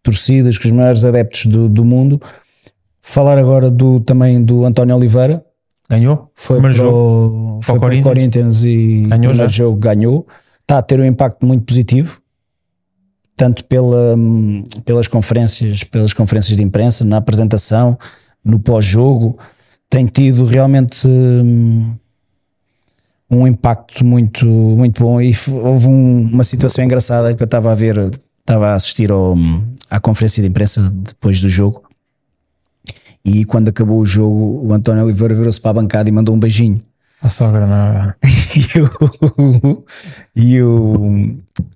[0.01, 2.21] torcidas, com os maiores adeptos do, do mundo.
[3.01, 5.43] Falar agora do, também do António Oliveira,
[5.91, 6.31] Ganhou?
[6.33, 6.97] foi Primeiro para, jogo.
[7.57, 9.47] o, foi para o Corinthians e Ganhou já?
[9.47, 10.25] jogo ganhou.
[10.61, 12.21] Está a ter um impacto muito positivo,
[13.35, 17.97] tanto pela, hum, pelas conferências, pelas conferências de imprensa, na apresentação,
[18.43, 19.37] no pós-jogo,
[19.89, 21.93] tem tido realmente hum,
[23.29, 25.21] um impacto muito, muito bom.
[25.21, 29.35] E houve um- uma situação engraçada que eu estava a ver, estava a assistir ao,
[29.89, 31.83] à conferência de imprensa depois do jogo.
[33.23, 36.39] E quando acabou o jogo, o António Oliveira virou-se para a bancada e mandou um
[36.39, 36.79] beijinho.
[37.21, 38.13] A sogra, não.
[38.53, 39.85] E o,
[40.35, 41.35] e o,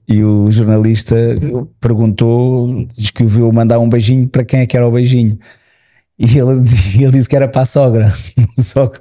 [0.09, 1.15] e o jornalista
[1.80, 5.39] perguntou, diz que o viu mandar um beijinho para quem é que era o beijinho.
[6.19, 6.63] E ele,
[6.95, 8.13] ele disse que era para a sogra.
[8.59, 8.99] Só que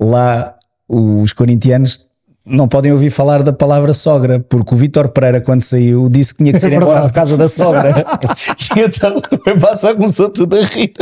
[0.00, 0.54] lá
[0.88, 2.07] os corintianos
[2.48, 6.42] não podem ouvir falar da palavra sogra, porque o Vítor Pereira, quando saiu, disse que
[6.42, 8.04] tinha que ser embora por causa da sogra.
[8.76, 10.92] e então o só começou tudo a rir.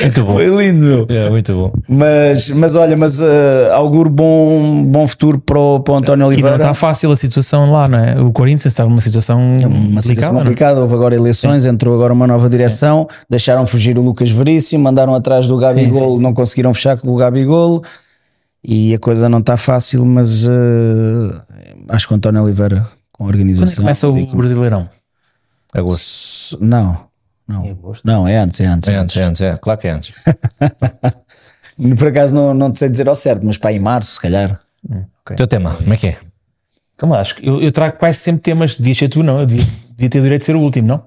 [0.00, 0.34] Muito bom.
[0.34, 1.06] Foi lindo, meu.
[1.08, 1.72] É, muito bom.
[1.88, 6.18] Mas, mas olha, mas eh, auguro bom, bom futuro para o, para o António E
[6.20, 6.56] não Oliveira.
[6.56, 8.20] está fácil a situação lá, não é?
[8.20, 10.00] O Corinthians estava numa situação uma delicada.
[10.00, 10.38] situação é?
[10.38, 15.14] complicada, houve agora eleições, entrou agora uma nova direção, deixaram fugir o Lucas Veríssimo, mandaram
[15.14, 17.82] atrás do Gabigol, não conseguiram fechar com o Gabigol
[18.64, 21.42] e a coisa não está fácil, mas eh,
[21.90, 23.84] acho que o António Oliveira com a Quando é que organização.
[23.84, 24.88] começa o Brasileirão?
[25.74, 26.58] Agosto.
[26.60, 27.06] Não,
[27.46, 28.88] não, não, é antes, é antes.
[28.88, 29.56] É antes, é antes, é.
[29.56, 30.24] Claro que é antes.
[31.98, 34.60] Por acaso não, não te sei dizer ao certo, mas para em março, se calhar.
[35.36, 36.18] Teu tema, como é que é?
[36.94, 38.76] Então acho que eu, eu trago quase sempre temas.
[38.76, 39.40] Devias ser tu, não?
[39.40, 39.66] Eu devia,
[39.96, 41.04] devia ter o direito de ser o último, não?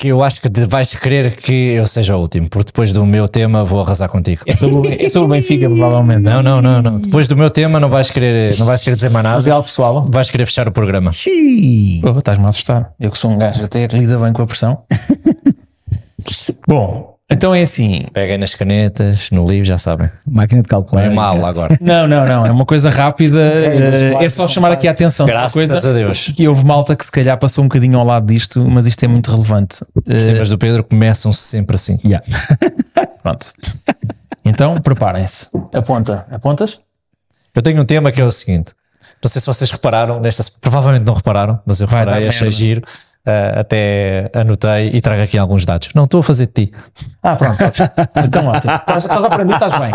[0.00, 3.26] Que eu acho que vais querer que eu seja o último, porque depois do meu
[3.26, 4.42] tema vou arrasar contigo.
[4.46, 6.20] É sobre, o- é sobre o Benfica, provavelmente.
[6.22, 6.98] Não, não, não, não.
[7.00, 9.48] Depois do meu tema não vais querer, não vais querer dizer mais Mas nada.
[9.50, 10.04] é algo pessoal.
[10.12, 11.10] Vais querer fechar o programa.
[12.00, 12.92] Pô, Estás-me a assustar.
[13.00, 14.82] Eu que sou um gajo até que lida bem com a pressão.
[16.68, 18.06] Bom, então é assim.
[18.12, 20.08] Peguem nas canetas, no livro, já sabem.
[20.26, 21.04] Máquina de calcular.
[21.04, 21.76] É mal agora.
[21.80, 22.46] Não, não, não.
[22.46, 23.38] É uma coisa rápida.
[23.38, 25.26] eh, é só chamar aqui a atenção.
[25.26, 26.28] Graças coisa a Deus.
[26.34, 29.08] que houve malta que se calhar passou um bocadinho ao lado disto, mas isto é
[29.08, 29.84] muito relevante.
[30.06, 31.98] Os Eh, temas do Pedro começam sempre assim.
[32.04, 32.24] Yeah.
[33.22, 33.52] pronto.
[34.44, 35.48] Então, preparem-se.
[35.72, 36.26] Aponta.
[36.30, 36.80] Apontas?
[37.54, 38.72] Eu tenho um tema que é o seguinte:
[39.22, 42.56] não sei se vocês repararam, nesta, provavelmente não repararam, mas eu Vai reparei, achei merda.
[42.56, 42.82] giro,
[43.28, 45.90] ah, até anotei e trago aqui alguns dados.
[45.94, 46.72] Não estou a fazer de ti.
[47.22, 47.58] Ah, pronto.
[48.24, 48.72] Então, ótimo.
[48.74, 49.90] Estás, estás a aprender, estás bem.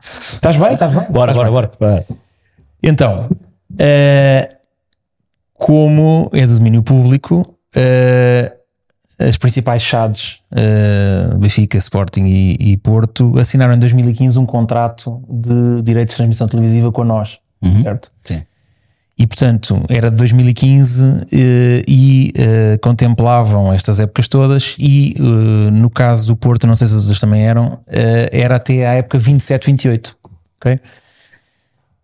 [0.00, 0.72] Estás bem?
[0.72, 1.06] Estás bem?
[1.10, 1.78] Bora, Estás bora, bem.
[1.78, 2.04] bora.
[2.82, 3.28] Então,
[3.78, 4.48] eh,
[5.54, 7.42] como é do domínio público,
[7.74, 8.52] eh,
[9.18, 10.40] as principais SADs,
[11.38, 16.90] Benfica, Sporting e, e Porto, assinaram em 2015 um contrato de direitos de transmissão televisiva
[16.90, 17.38] com nós,
[17.84, 18.10] certo?
[18.24, 18.42] Sim.
[19.18, 24.74] E portanto era de 2015 eh, e eh, contemplavam estas épocas todas.
[24.78, 28.56] E eh, no caso do Porto, não sei se as outras também eram, eh, era
[28.56, 30.14] até à época 27-28.
[30.60, 30.74] Ok?
[30.74, 30.78] O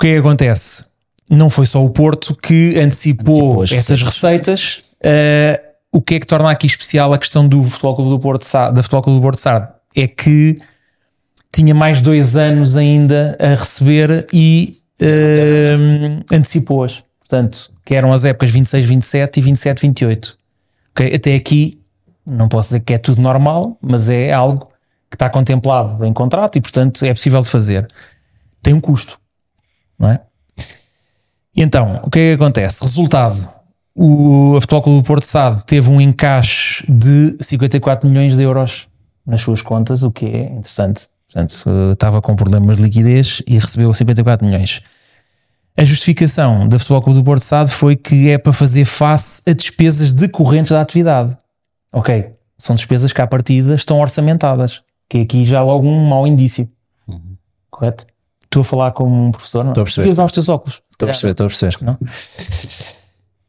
[0.01, 0.85] que é que acontece?
[1.31, 4.83] Não foi só o Porto que antecipou, Antecipou as estas receitas.
[5.03, 5.61] eh,
[5.91, 8.71] o que é que torna aqui especial a questão do Futebol Clube do Porto, Sa-
[8.71, 9.69] da Futebol Clube do Porto Sard?
[9.97, 10.57] É que
[11.53, 17.03] tinha mais dois anos ainda a receber e hum, antecipou-as.
[17.21, 20.39] Portanto, que eram as épocas 26, 27 e 27, 28.
[20.91, 21.15] Ok?
[21.15, 21.81] Até aqui,
[22.27, 24.67] não posso dizer que é tudo normal, mas é algo
[25.11, 27.87] que está contemplado em contrato e, portanto, é possível de fazer.
[28.63, 29.19] Tem um custo,
[29.99, 30.21] não é?
[31.55, 32.83] E então, o que é que acontece?
[32.83, 33.49] Resultado:
[33.95, 38.87] o a Futebol Clube do Porto Sade teve um encaixe de 54 milhões de euros
[39.27, 41.09] nas suas contas, o que é interessante.
[41.39, 44.83] Portanto, estava com problemas de liquidez e recebeu 54 milhões.
[45.77, 49.53] A justificação da Futebol Clube do Porto Sade foi que é para fazer face a
[49.53, 51.37] despesas decorrentes da atividade.
[51.93, 56.27] Ok, são despesas que à partida estão orçamentadas, que é aqui já logo um mau
[56.27, 56.69] indício.
[57.71, 58.05] Correto?
[58.43, 59.73] Estou a falar como um professor, não é?
[59.73, 60.09] Estou a perceber.
[60.11, 60.83] Usar os teus óculos.
[60.91, 61.99] Estou a perceber, estou a perceber.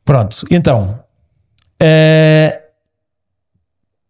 [0.05, 0.99] Pronto, então,
[1.81, 2.61] eh,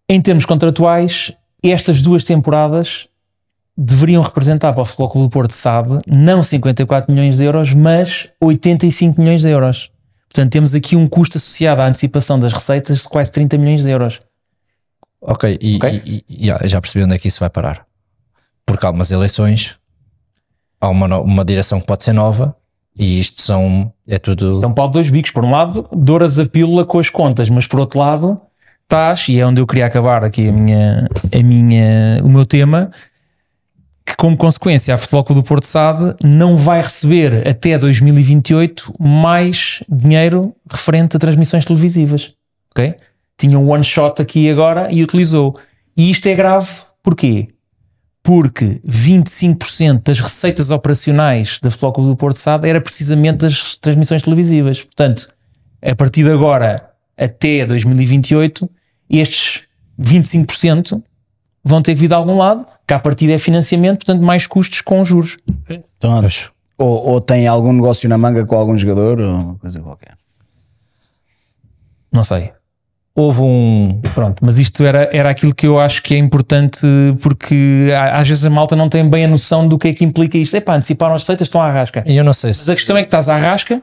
[0.09, 1.31] em termos contratuais,
[1.63, 3.08] estas duas temporadas
[3.81, 8.27] deveriam representar para o Futebol Clube do Porto SAD não 54 milhões de euros, mas
[8.41, 9.89] 85 milhões de euros.
[10.27, 13.89] Portanto, temos aqui um custo associado à antecipação das receitas de quase 30 milhões de
[13.89, 14.19] euros.
[15.21, 16.01] Ok, e, Ok.
[16.05, 17.85] e- e- já, já percebi onde é que isso vai parar.
[18.65, 19.75] Porque há umas eleições,
[20.79, 22.55] há uma, uma direção que pode ser nova
[22.97, 23.91] e isto são.
[24.07, 24.57] É tudo.
[24.57, 25.31] Então, pau de dois bicos.
[25.31, 28.39] Por um lado, douras a pílula com as contas, mas por outro lado,
[28.83, 32.89] estás, e é onde eu queria acabar aqui a minha, a minha, o meu tema,
[34.09, 39.83] que como consequência a Futebol Clube do Porto Sade não vai receber até 2028 mais
[39.87, 42.33] dinheiro referente a transmissões televisivas.
[42.71, 42.95] ok?
[43.37, 45.55] Tinha um one shot aqui agora e utilizou.
[45.95, 46.67] E isto é grave,
[47.03, 47.47] porquê?
[48.23, 54.23] Porque 25% das receitas operacionais da Futebol Clube do Porto SAD era precisamente das transmissões
[54.23, 54.81] televisivas.
[54.81, 55.29] Portanto,
[55.81, 56.75] a partir de agora
[57.15, 58.67] até 2028,
[59.07, 59.61] estes
[60.01, 60.99] 25%
[61.69, 64.81] vão ter que vir de algum lado, que a partir é financiamento, portanto, mais custos
[64.81, 65.37] com juros.
[65.69, 66.19] Então,
[66.77, 70.13] ou, ou tem algum negócio na manga com algum jogador ou coisa qualquer.
[72.11, 72.51] Não sei.
[73.13, 74.01] Houve um.
[74.15, 76.87] Pronto, mas isto era, era aquilo que eu acho que é importante
[77.21, 80.37] porque às vezes a malta não tem bem a noção do que é que implica
[80.37, 80.55] isto.
[80.55, 82.03] Epá, anteciparam as receitas, estão à rasca.
[82.07, 82.71] E eu não sei Mas se.
[82.71, 83.81] a questão é que estás à rasca,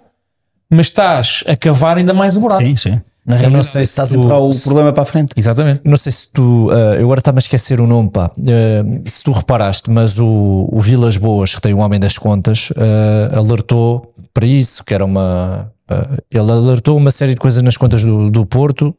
[0.70, 2.62] mas estás a cavar ainda mais o buraco.
[2.62, 3.00] Sim, sim.
[3.26, 3.66] Na Eu não realidade.
[3.66, 5.32] sei se Estás a empurrar o problema para a frente.
[5.36, 5.80] Exatamente.
[5.84, 6.68] Não sei se tu.
[6.70, 8.30] eh, eu agora estava a esquecer o nome, pá.
[8.46, 12.68] Eh, se tu reparaste, mas o, o Vilas Boas, que tem o Homem das Contas,
[12.76, 15.72] eh, alertou para isso, que era uma.
[16.30, 18.94] ele alertou uma série de coisas nas contas do, do Porto.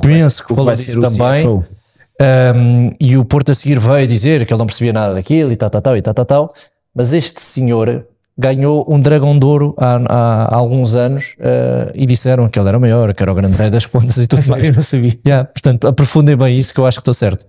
[0.00, 1.46] Penso que O falou disso o também.
[2.20, 5.56] Um, e o Porto a seguir veio dizer que ele não percebia nada daquilo e
[5.56, 6.54] tal, tal, tal, e tal, tal, tal.
[6.94, 8.04] Mas este senhor
[8.38, 12.68] ganhou um dragão de ouro há, há- há alguns anos uh, e disseram que ele
[12.68, 14.64] era o maior, que era o grande rei das contas e tudo mais.
[14.64, 15.18] Eu não sabia.
[15.26, 17.44] Yeah, portanto, aprofundem bem isso que eu acho que estou certo.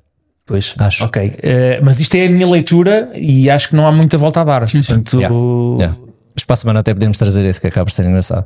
[0.46, 1.06] Pois, Acho.
[1.06, 4.42] Ok, Eh, mas isto é a minha leitura e acho que não há muita volta
[4.42, 4.70] a dar.
[4.70, 5.36] Portanto, Yeah.
[5.80, 5.98] Yeah.
[6.36, 8.46] Mas para a semana até podemos trazer esse que acaba por ser engraçado.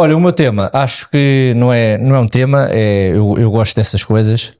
[0.00, 3.50] Olha, o meu tema, acho que não é, não é um tema, é, eu, eu
[3.50, 4.52] gosto dessas coisas.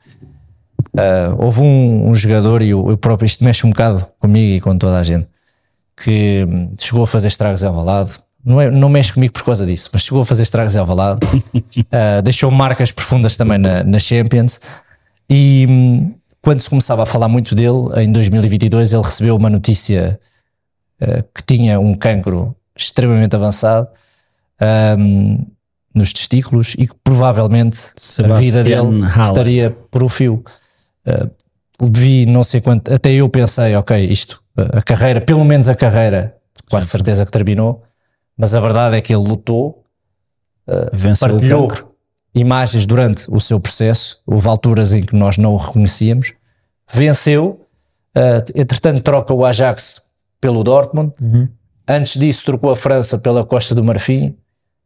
[0.96, 4.60] Ah, houve um, um jogador, e eu, eu próprio, isto mexe um bocado comigo e
[4.60, 5.26] com toda a gente,
[6.02, 6.46] que
[6.78, 8.12] chegou a fazer estragos em Alvalade.
[8.44, 11.20] Não, é, não mexe comigo por causa disso, mas chegou a fazer estragos em Alvalade.
[11.90, 14.60] Ah, deixou marcas profundas também na, na Champions.
[15.28, 20.18] E hum, quando se começava a falar muito dele, em 2022, ele recebeu uma notícia
[21.00, 23.88] eh, que tinha um cancro extremamente avançado
[24.60, 25.38] ahm,
[25.94, 29.26] nos testículos e que provavelmente a vida Sebastian dele Haller.
[29.26, 30.42] estaria por o fio.
[31.04, 31.28] Eh,
[31.82, 34.42] vi não sei quanto, até eu pensei, ok, isto,
[34.72, 36.36] a carreira, pelo menos a carreira,
[36.68, 37.82] quase certeza que terminou,
[38.36, 39.84] mas a verdade é que ele lutou,
[40.92, 41.68] Venceu o partilhou
[42.34, 46.34] imagens durante o seu processo, houve alturas em que nós não o reconhecíamos,
[46.92, 47.66] venceu,
[48.14, 50.02] eh, entretanto troca o Ajax
[50.40, 51.12] pelo Dortmund,
[51.86, 54.36] antes disso trocou a França pela Costa do Marfim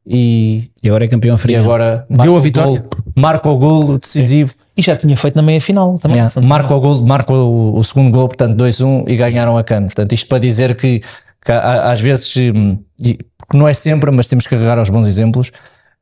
[0.06, 1.64] e, E agora é campeão e africano.
[1.64, 2.80] agora Deu marca a o vitória.
[2.80, 6.16] golo- marca o golo decisivo, E já tinha feito na meia final também.
[6.18, 9.86] Yeah, marca o gol, marca o, o segundo gol, portanto 2-1 e ganharam a cano.
[9.86, 11.00] Portanto, isto para dizer que,
[11.44, 13.14] que às vezes, hum, e-
[13.50, 15.52] que não é sempre, mas temos que agarrar aos bons exemplos.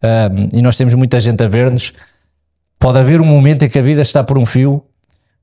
[0.02, 1.92] hum, e nós temos muita gente a ver-nos.
[2.78, 4.82] Pode haver um momento em que a vida está por um fio,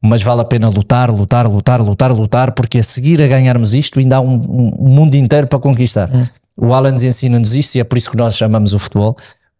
[0.01, 3.99] mas vale a pena lutar, lutar, lutar, lutar, lutar, porque a seguir a ganharmos isto
[3.99, 6.09] ainda há um, um- um mundo inteiro para conquistar.
[6.57, 9.15] O Alan ensina-nos isso e é por isso que nós chamamos o futebol,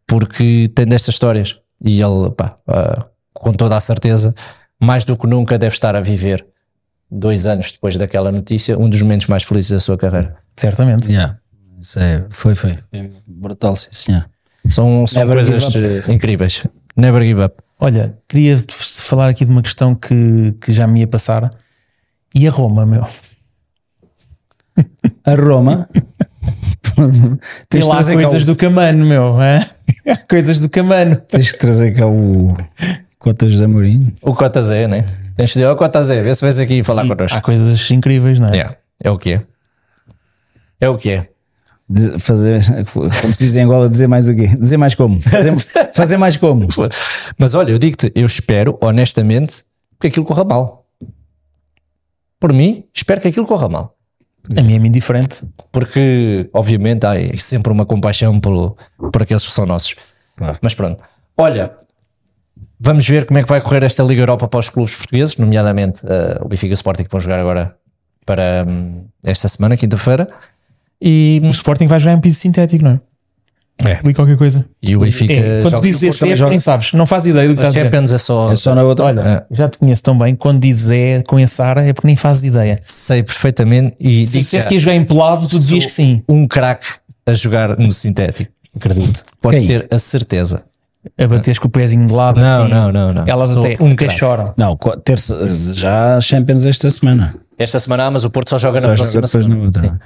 [0.08, 1.58] porque tem destas histórias.
[1.84, 4.34] E ele, pá, ah, com toda a certeza,
[4.82, 6.46] mais do que nunca deve estar a viver,
[7.10, 10.36] dois anos depois daquela notícia, um dos momentos mais felizes da sua carreira.
[10.56, 11.12] Certamente.
[11.12, 11.38] Yeah.
[11.80, 12.78] Isso é, foi, foi.
[12.90, 14.28] Foi Brutal, sim, senhor.
[14.68, 16.66] São, são Never coisas give eh, incríveis.
[16.96, 17.56] Never give up.
[17.80, 21.50] Olha, queria falar aqui de uma questão que, que já me ia passar.
[22.34, 23.08] E a Roma, meu?
[25.24, 25.88] A Roma.
[27.70, 29.40] Tem tens, de lá coisas o, do Camano, meu.
[29.40, 29.60] hã?
[30.30, 31.16] coisas do Camano.
[31.16, 32.56] tens que trazer cá o
[33.20, 34.14] Cota José Mourinho.
[34.22, 35.06] O Cota Zé, né?
[35.36, 37.38] Tens de dizer, ó Cota Zé, vê se vês aqui falar connosco.
[37.38, 38.52] Há coisas incríveis, não é?
[38.54, 39.44] Yeah, é o que é.
[40.80, 41.30] É o que é.
[41.90, 42.62] De- Fazer,
[42.94, 44.48] como se diz em Angola, dizer mais o quê?
[44.48, 45.22] Dizer mais como?
[45.22, 45.56] Fazer,
[45.94, 46.68] fazer mais como?
[47.38, 49.64] Mas olha, eu digo-te, eu espero, honestamente,
[50.00, 50.86] que aquilo corra mal.
[52.40, 53.97] Por mim, espero que aquilo corra mal.
[54.56, 55.48] A mim é-me indiferente.
[55.72, 58.78] Porque, obviamente, há sempre uma compaixão pelo,
[59.12, 59.96] por aqueles que são nossos.
[60.36, 60.58] Claro.
[60.62, 61.04] Mas pronto.
[61.36, 61.74] Olha,
[62.80, 66.02] vamos ver como é que vai correr esta Liga Europa para os clubes portugueses, nomeadamente
[66.06, 67.76] eh, o Benfica Sporting que vão jogar agora
[68.26, 70.28] para hum, esta semana, quinta-feira.
[71.02, 73.00] E, O Sporting vai jogar em piso sintético, não é?
[73.84, 74.00] É.
[74.04, 74.66] Li qualquer coisa.
[74.82, 76.50] e o Benfica É, quando dizes esse, joga.
[76.50, 76.94] nem sabes.
[76.94, 77.86] Não faz ideia do que estás a dizer.
[77.92, 79.06] Champions é só, É só na outra.
[79.06, 80.36] Olha, já te conheço tão bem.
[80.36, 82.80] Quando dizes é com esse ar, é porque nem fazes ideia.
[82.86, 86.24] sei perfeitamente e Se dissesse que ia jogar em pelado, tu dizias que sim.
[86.28, 86.88] um craque
[87.26, 88.52] a jogar no sintético.
[88.76, 89.24] Acredito.
[89.42, 89.68] Podes Quem?
[89.68, 90.64] ter a certeza.
[91.18, 92.40] A bateres com o pezinho de lado.
[92.42, 92.72] Não, assim.
[92.74, 93.24] não, não, não.
[93.28, 94.54] Elas Sou até, um até choram.
[94.58, 94.76] Não,
[95.06, 97.36] terça, já Champions esta semana.
[97.58, 99.72] Esta semana, há, mas o Porto só joga na Só joga próxima semana.
[99.82, 100.00] na.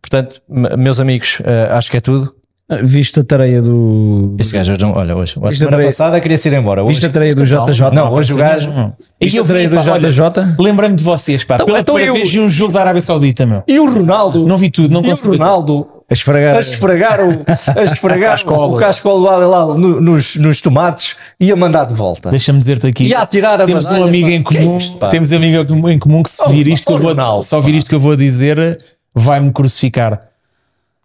[0.00, 2.34] Portanto, me- meus amigos, eh, acho que é tudo.
[2.68, 4.34] Ah, Viste a tareia do.
[4.40, 5.34] Este gajo hoje não, olha, hoje.
[5.40, 6.82] A semana tarefa- passada queria-se ir embora.
[6.82, 7.90] Hoje, Viste a tareia do JJ?
[7.94, 8.70] não, hoje o gajo.
[9.20, 10.20] E Viste a tareia do JJ?
[10.58, 11.54] Lembrei-me de vocês, pá.
[11.54, 13.62] Então- Pela então eu- vi um jogo da Arábia Saudita, meu.
[13.68, 14.44] E o Ronaldo?
[14.48, 15.28] Não vi tudo, não E o consegui.
[15.30, 15.38] tudo.
[15.38, 16.56] Ronaldo A esfregar.
[16.56, 17.30] a esfregar o,
[17.78, 22.30] a esfregar o cascolo do Al-Hilal no- nos, nos tomates e a mandar de volta.
[22.30, 23.06] Deixa-me dizer-te aqui.
[23.06, 24.76] E a atirar a temos medalha, um amigo em Que é comum.
[24.78, 27.10] isto, temos um amigo em comum que se Oh, vir isto que oh, eu vou,
[27.10, 28.76] Ronaldo, só vir isto que eu vou dizer,
[29.14, 30.20] vai-me crucificar.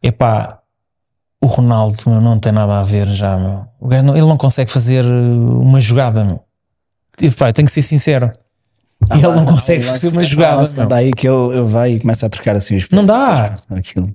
[0.01, 0.57] Epá,
[1.41, 4.01] o Ronaldo meu, não tem nada a ver já, meu.
[4.03, 6.39] Não- ele não consegue fazer uh, uma jogada, meu.
[7.21, 8.31] Epá, eu tenho que ser sincero.
[9.11, 10.67] ele não consegue fazer uma jogada.
[10.77, 10.87] meu.
[10.87, 12.87] Daí que ele, ele vai e começa a trocar assim os.
[12.89, 13.55] Não dá.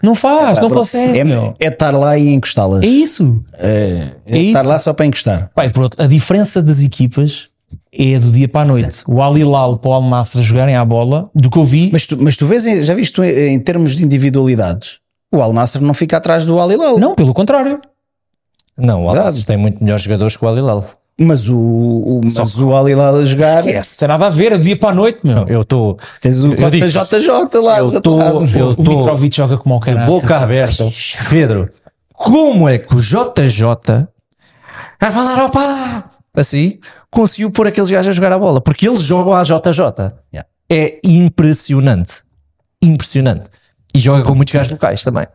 [0.02, 0.74] Não faz, não Pronto.
[0.80, 1.18] consegue.
[1.18, 2.82] É, é estar lá e encostá-las.
[2.84, 3.42] É isso.
[3.54, 4.68] É, é É estar isso.
[4.68, 5.50] lá só para encostar.
[5.54, 7.48] Pá, por outro, a diferença das equipas
[7.92, 9.02] é do dia para a noite.
[9.08, 12.16] O Al Hilal para o Al jogarem à bola, do que eu vi, Mas tu,
[12.20, 14.98] mas tu vês, já viste em termos de individualidades,
[15.36, 16.98] o Al Nasser não fica atrás do Al Hilal.
[16.98, 17.80] não, pelo contrário.
[18.78, 20.84] Não, o Al-Nassr tem muito melhores jogadores que o Al-Hilal.
[21.18, 24.58] Mas o, o, mas o Al Hilal a jogar, Esquece, tem nada a ver, é
[24.58, 25.46] dia para a noite, meu.
[25.48, 27.78] Eu estou tens o JJ lá.
[27.78, 30.06] eu tô- eu O tô- Mitrovic joga como o de caralho.
[30.12, 30.84] boca aberta.
[31.30, 31.66] Pedro,
[32.12, 33.64] como é que o JJ
[35.00, 36.78] a falar opa assim
[37.10, 38.60] conseguiu pôr aqueles gajos a jogar a bola?
[38.60, 40.12] Porque eles jogam à JJ.
[40.34, 40.46] Yeah.
[40.70, 42.24] É impressionante.
[42.82, 43.44] Impressionante.
[43.96, 45.26] E joga com muitos gajos locais também.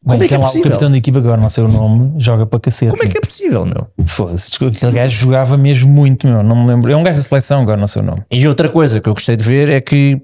[0.00, 0.66] Bem, Como é que é lá possível?
[0.66, 2.90] O capitão da equipa, agora não sei o nome, joga para cacete.
[2.92, 3.88] Como é que é possível, meu?
[4.06, 6.42] Foda-se, desculpa, aquele gajo jogava mesmo muito, meu.
[6.42, 6.90] Não me lembro.
[6.92, 8.22] É um gajo da seleção, agora não sei o nome.
[8.30, 10.20] E outra coisa que eu gostei de ver é que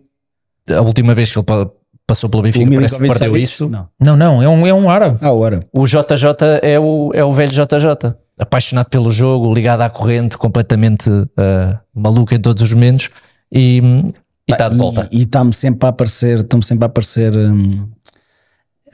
[0.71, 1.69] a última vez que ele pa-
[2.07, 3.69] passou pelo O Benfica parece que perdeu isso.
[3.69, 3.89] Não.
[4.01, 5.19] Não, não, é um, é um árabe.
[5.21, 5.67] Ah, o árabe.
[5.73, 8.15] O JJ é o, é o velho JJ.
[8.39, 13.11] Apaixonado pelo jogo, ligado à corrente, completamente ah, maluco em todos os momentos
[13.53, 13.83] e
[14.53, 15.09] está de volta.
[15.11, 17.89] E está-me sempre a aparecer, estão-me sempre a aparecer hum,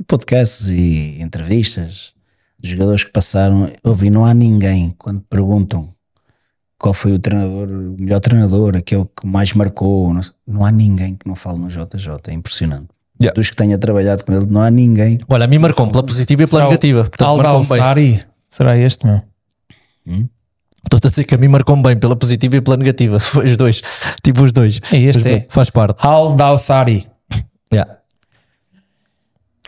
[0.07, 2.13] podcasts e entrevistas
[2.61, 3.71] de jogadores que passaram.
[3.83, 5.93] Eu vi, não há ninguém quando perguntam
[6.79, 10.15] qual foi o treinador, o melhor treinador, aquele que mais marcou.
[10.15, 12.89] Não, não há ninguém que não fale no JJ, é impressionante.
[13.21, 13.35] Yeah.
[13.35, 15.21] Dos que tenha trabalhado com ele, não há ninguém.
[15.29, 17.01] Olha, a mim marcou-me pela positiva e pela Será o negativa.
[17.05, 17.79] Portanto, marcou-me bem.
[17.79, 18.21] Sari.
[18.49, 19.23] Será este, meu?
[20.85, 23.19] Estou-te a dizer que a mim marcou-me bem pela positiva e pela negativa.
[23.21, 23.83] Foi os dois.
[24.23, 24.81] Tipo os dois.
[24.93, 25.47] É este, Mas, é.
[25.49, 26.07] Faz parte.
[26.07, 27.07] Al Dawsari.
[27.73, 27.99] Yeah.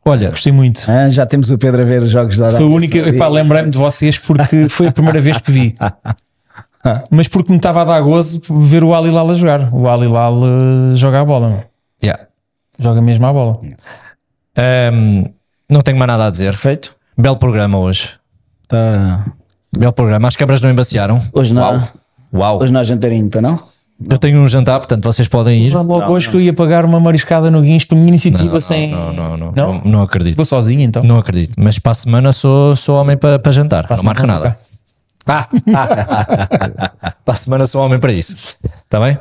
[0.04, 0.84] Olha, Gostei muito.
[0.88, 2.98] Ah, já temos o Pedro a ver jogos da Foi a Arábia única.
[2.98, 5.74] Epá, lembrei-me de vocês porque foi a primeira vez que vi.
[7.10, 9.72] Mas porque me estava a dar gozo ver o Al Hilal a jogar.
[9.72, 11.64] O Al Hilal eh, joga a bola, meu.
[12.02, 12.26] yeah.
[12.76, 13.60] joga mesmo a bola.
[14.56, 15.26] Ahm,
[15.70, 16.50] não tenho mais nada a dizer.
[16.50, 16.96] Perfeito.
[17.16, 18.10] Belo programa hoje.
[18.66, 19.24] Tá.
[19.76, 20.28] Belo programa.
[20.28, 21.20] As câmaras não embaciaram.
[21.32, 21.62] Hoje não.
[21.62, 21.82] Uau.
[22.34, 22.62] Uau.
[22.62, 23.58] Hoje não há jantarinho, tá não?
[24.10, 25.72] Eu tenho um jantar, portanto vocês podem ir.
[25.74, 28.90] Logo hoje que eu ia pagar uma mariscada no Guincho para a minha iniciativa sem.
[28.90, 29.72] Não, não, não, Não?
[29.74, 30.34] não, não acredito.
[30.36, 31.02] Vou sozinho então.
[31.04, 31.54] Não acredito.
[31.56, 33.86] Mas para a semana sou, sou homem para, para jantar.
[33.88, 34.58] não marco nada.
[35.24, 35.46] Ah,
[37.24, 38.56] para a semana sou homem para isso.
[38.84, 39.16] Está bem?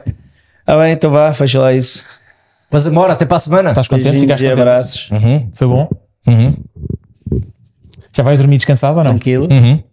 [0.65, 2.03] Ah bem, então vá, fecha lá isso.
[2.71, 3.69] Mas agora, até para a semana.
[3.69, 4.03] Estás contente?
[4.05, 4.61] Beijinhos Ficaste contente?
[4.61, 5.09] abraços.
[5.53, 5.89] Foi bom?
[6.25, 6.53] Uhum.
[8.15, 9.11] Já vais dormir descansado ou não?
[9.11, 9.47] Tranquilo.
[9.47, 9.83] Vou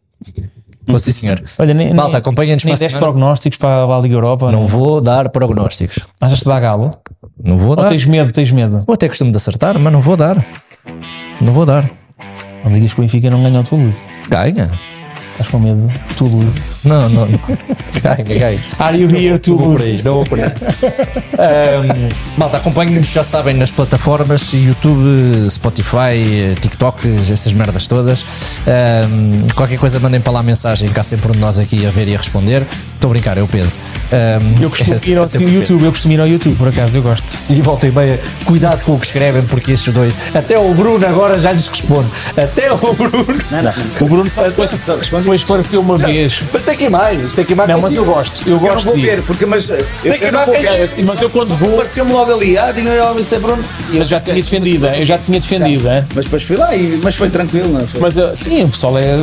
[0.99, 1.43] sim, senhor.
[1.59, 3.13] Olha, nem, Malta, nem, acompanhem-nos nem para a deste semana.
[3.13, 4.51] prognósticos para a Liga Europa?
[4.51, 6.07] Não vou dar prognósticos.
[6.21, 6.91] Achas que dá galo?
[7.43, 7.89] Não vou Ou dar.
[7.89, 8.33] tens medo?
[8.33, 8.81] Tens medo?
[8.87, 10.45] Eu até costumo de acertar, mas não vou dar.
[11.41, 11.91] Não vou dar.
[12.65, 14.05] Não digas que o Benfica não ganhou o Toulouse.
[14.29, 14.71] Ganha.
[15.39, 15.89] Estás com medo?
[16.17, 16.59] Toulouse.
[16.85, 17.39] Não, não, não.
[18.03, 18.61] Ganha, ganha.
[18.79, 19.91] Are you here, Não vou por Toulouse?
[19.91, 20.45] aí, não vou por aí.
[21.39, 28.25] Ahm, malta, acompanhem-nos, já sabem, nas plataformas YouTube, Spotify, TikTok, essas merdas todas.
[28.67, 32.07] Ahm, qualquer coisa, mandem para lá mensagem, há sempre um de nós aqui a ver
[32.09, 32.65] e a responder.
[32.95, 33.71] Estou a brincar, é o Pedro.
[34.13, 35.49] Ahm, Eu costumo é ir ao Pedro.
[35.49, 37.33] YouTube, eu costumo ir ao YouTube, por acaso, eu gosto.
[37.51, 41.37] E voltem bem, cuidado com o que escrevem, porque esses dois, até o Bruno agora
[41.39, 42.09] já lhes responde.
[42.37, 43.39] Até o Bruno.
[43.51, 43.73] Não, não.
[44.01, 44.67] O Bruno só foi,
[45.29, 46.43] foi esclarecer uma vez.
[46.51, 47.69] Mas tem que ir mais, tem que ir mais.
[47.69, 50.25] Não, mas eu gosto, eu Eu não gosto vou de ver, porque mas eu, que
[50.25, 50.91] eu não vou ver.
[51.07, 53.39] Mas eu quando vou, Apareceu-me logo ali, ah, aí ao Mr.
[53.39, 53.63] Bruno.
[53.93, 55.85] Mas já tinha defendido, eu já tinha defendido?
[56.15, 58.01] Mas depois fui lá, e, mas foi tranquilo, não foi?
[58.01, 59.17] Mas uh, sim, o pessoal é.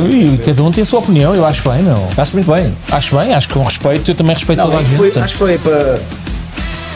[0.44, 2.08] Cada um tem a sua opinião, eu acho bem, meu.
[2.16, 2.72] Acho muito bem.
[2.88, 4.96] Acho bem, acho que com respeito, eu também respeito não, toda a gente.
[4.96, 6.00] foi, portanto, acho que foi para.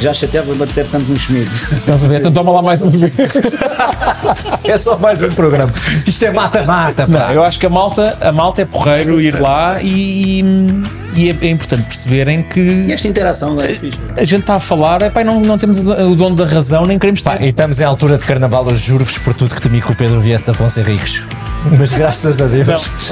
[0.01, 1.51] Já chateava bater tanto no Schmidt.
[1.73, 2.21] Estás a ver?
[2.21, 3.13] Então toma lá mais uma vez.
[4.65, 5.73] É só mais um programa.
[6.07, 7.13] Isto é mata-mata, pá.
[7.19, 10.45] Não, eu acho que a malta, a malta é porreiro ir lá e, e,
[11.17, 13.71] e é, é importante perceberem E que esta interação não é
[14.17, 17.21] a gente está a falar, epá, não, não temos o dono da razão, nem queremos
[17.21, 17.41] estar.
[17.43, 20.21] E estamos em altura de carnaval, eu juro-vos por tudo que temi que o Pedro
[20.21, 21.25] viesse da Afonso Henriques.
[21.79, 22.67] Mas graças a Deus,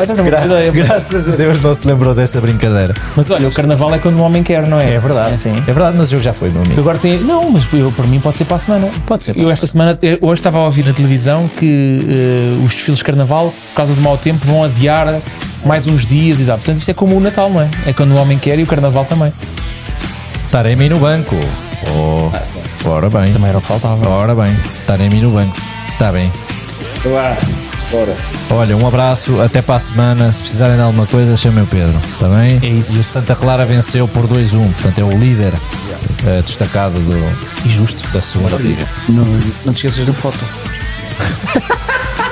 [0.09, 2.95] não, gra- graças a Deus não se lembrou dessa brincadeira.
[3.15, 4.95] Mas olha, o carnaval é quando o homem quer, não é?
[4.95, 5.51] É verdade, É assim.
[5.57, 6.81] é verdade, mas o jogo já foi, meu amigo.
[6.81, 7.19] Agora tem.
[7.19, 8.89] Não, mas eu, para mim pode ser para a semana.
[9.07, 12.65] Pode ser para Eu esta semana, eu hoje estava a ouvir na televisão que eh,
[12.65, 15.21] os desfiles de carnaval, por causa do mau tempo, vão adiar
[15.67, 16.57] mais uns dias e tal.
[16.57, 17.71] Portanto, isto é como o Natal, não é?
[17.87, 19.33] É quando o homem quer e o carnaval também.
[20.51, 21.37] Taremi no banco.
[21.95, 22.31] Oh,
[22.89, 23.33] ora bem.
[23.33, 24.09] Também era o que faltava.
[24.09, 25.55] Ora bem, Taremi no banco.
[25.93, 26.33] Está bem.
[27.05, 27.37] Vá,
[27.91, 28.17] bora.
[28.51, 30.33] Olha, um abraço, até para a semana.
[30.33, 32.61] Se precisarem de alguma coisa, chamem o Pedro, está bem?
[32.63, 32.97] É isso.
[32.97, 35.55] E o Santa Clara venceu por 2-1, portanto é o líder
[36.27, 37.17] eh, destacado do,
[37.65, 38.89] e justo da segunda liga.
[39.09, 39.25] Não,
[39.65, 40.39] não te esqueças da foto.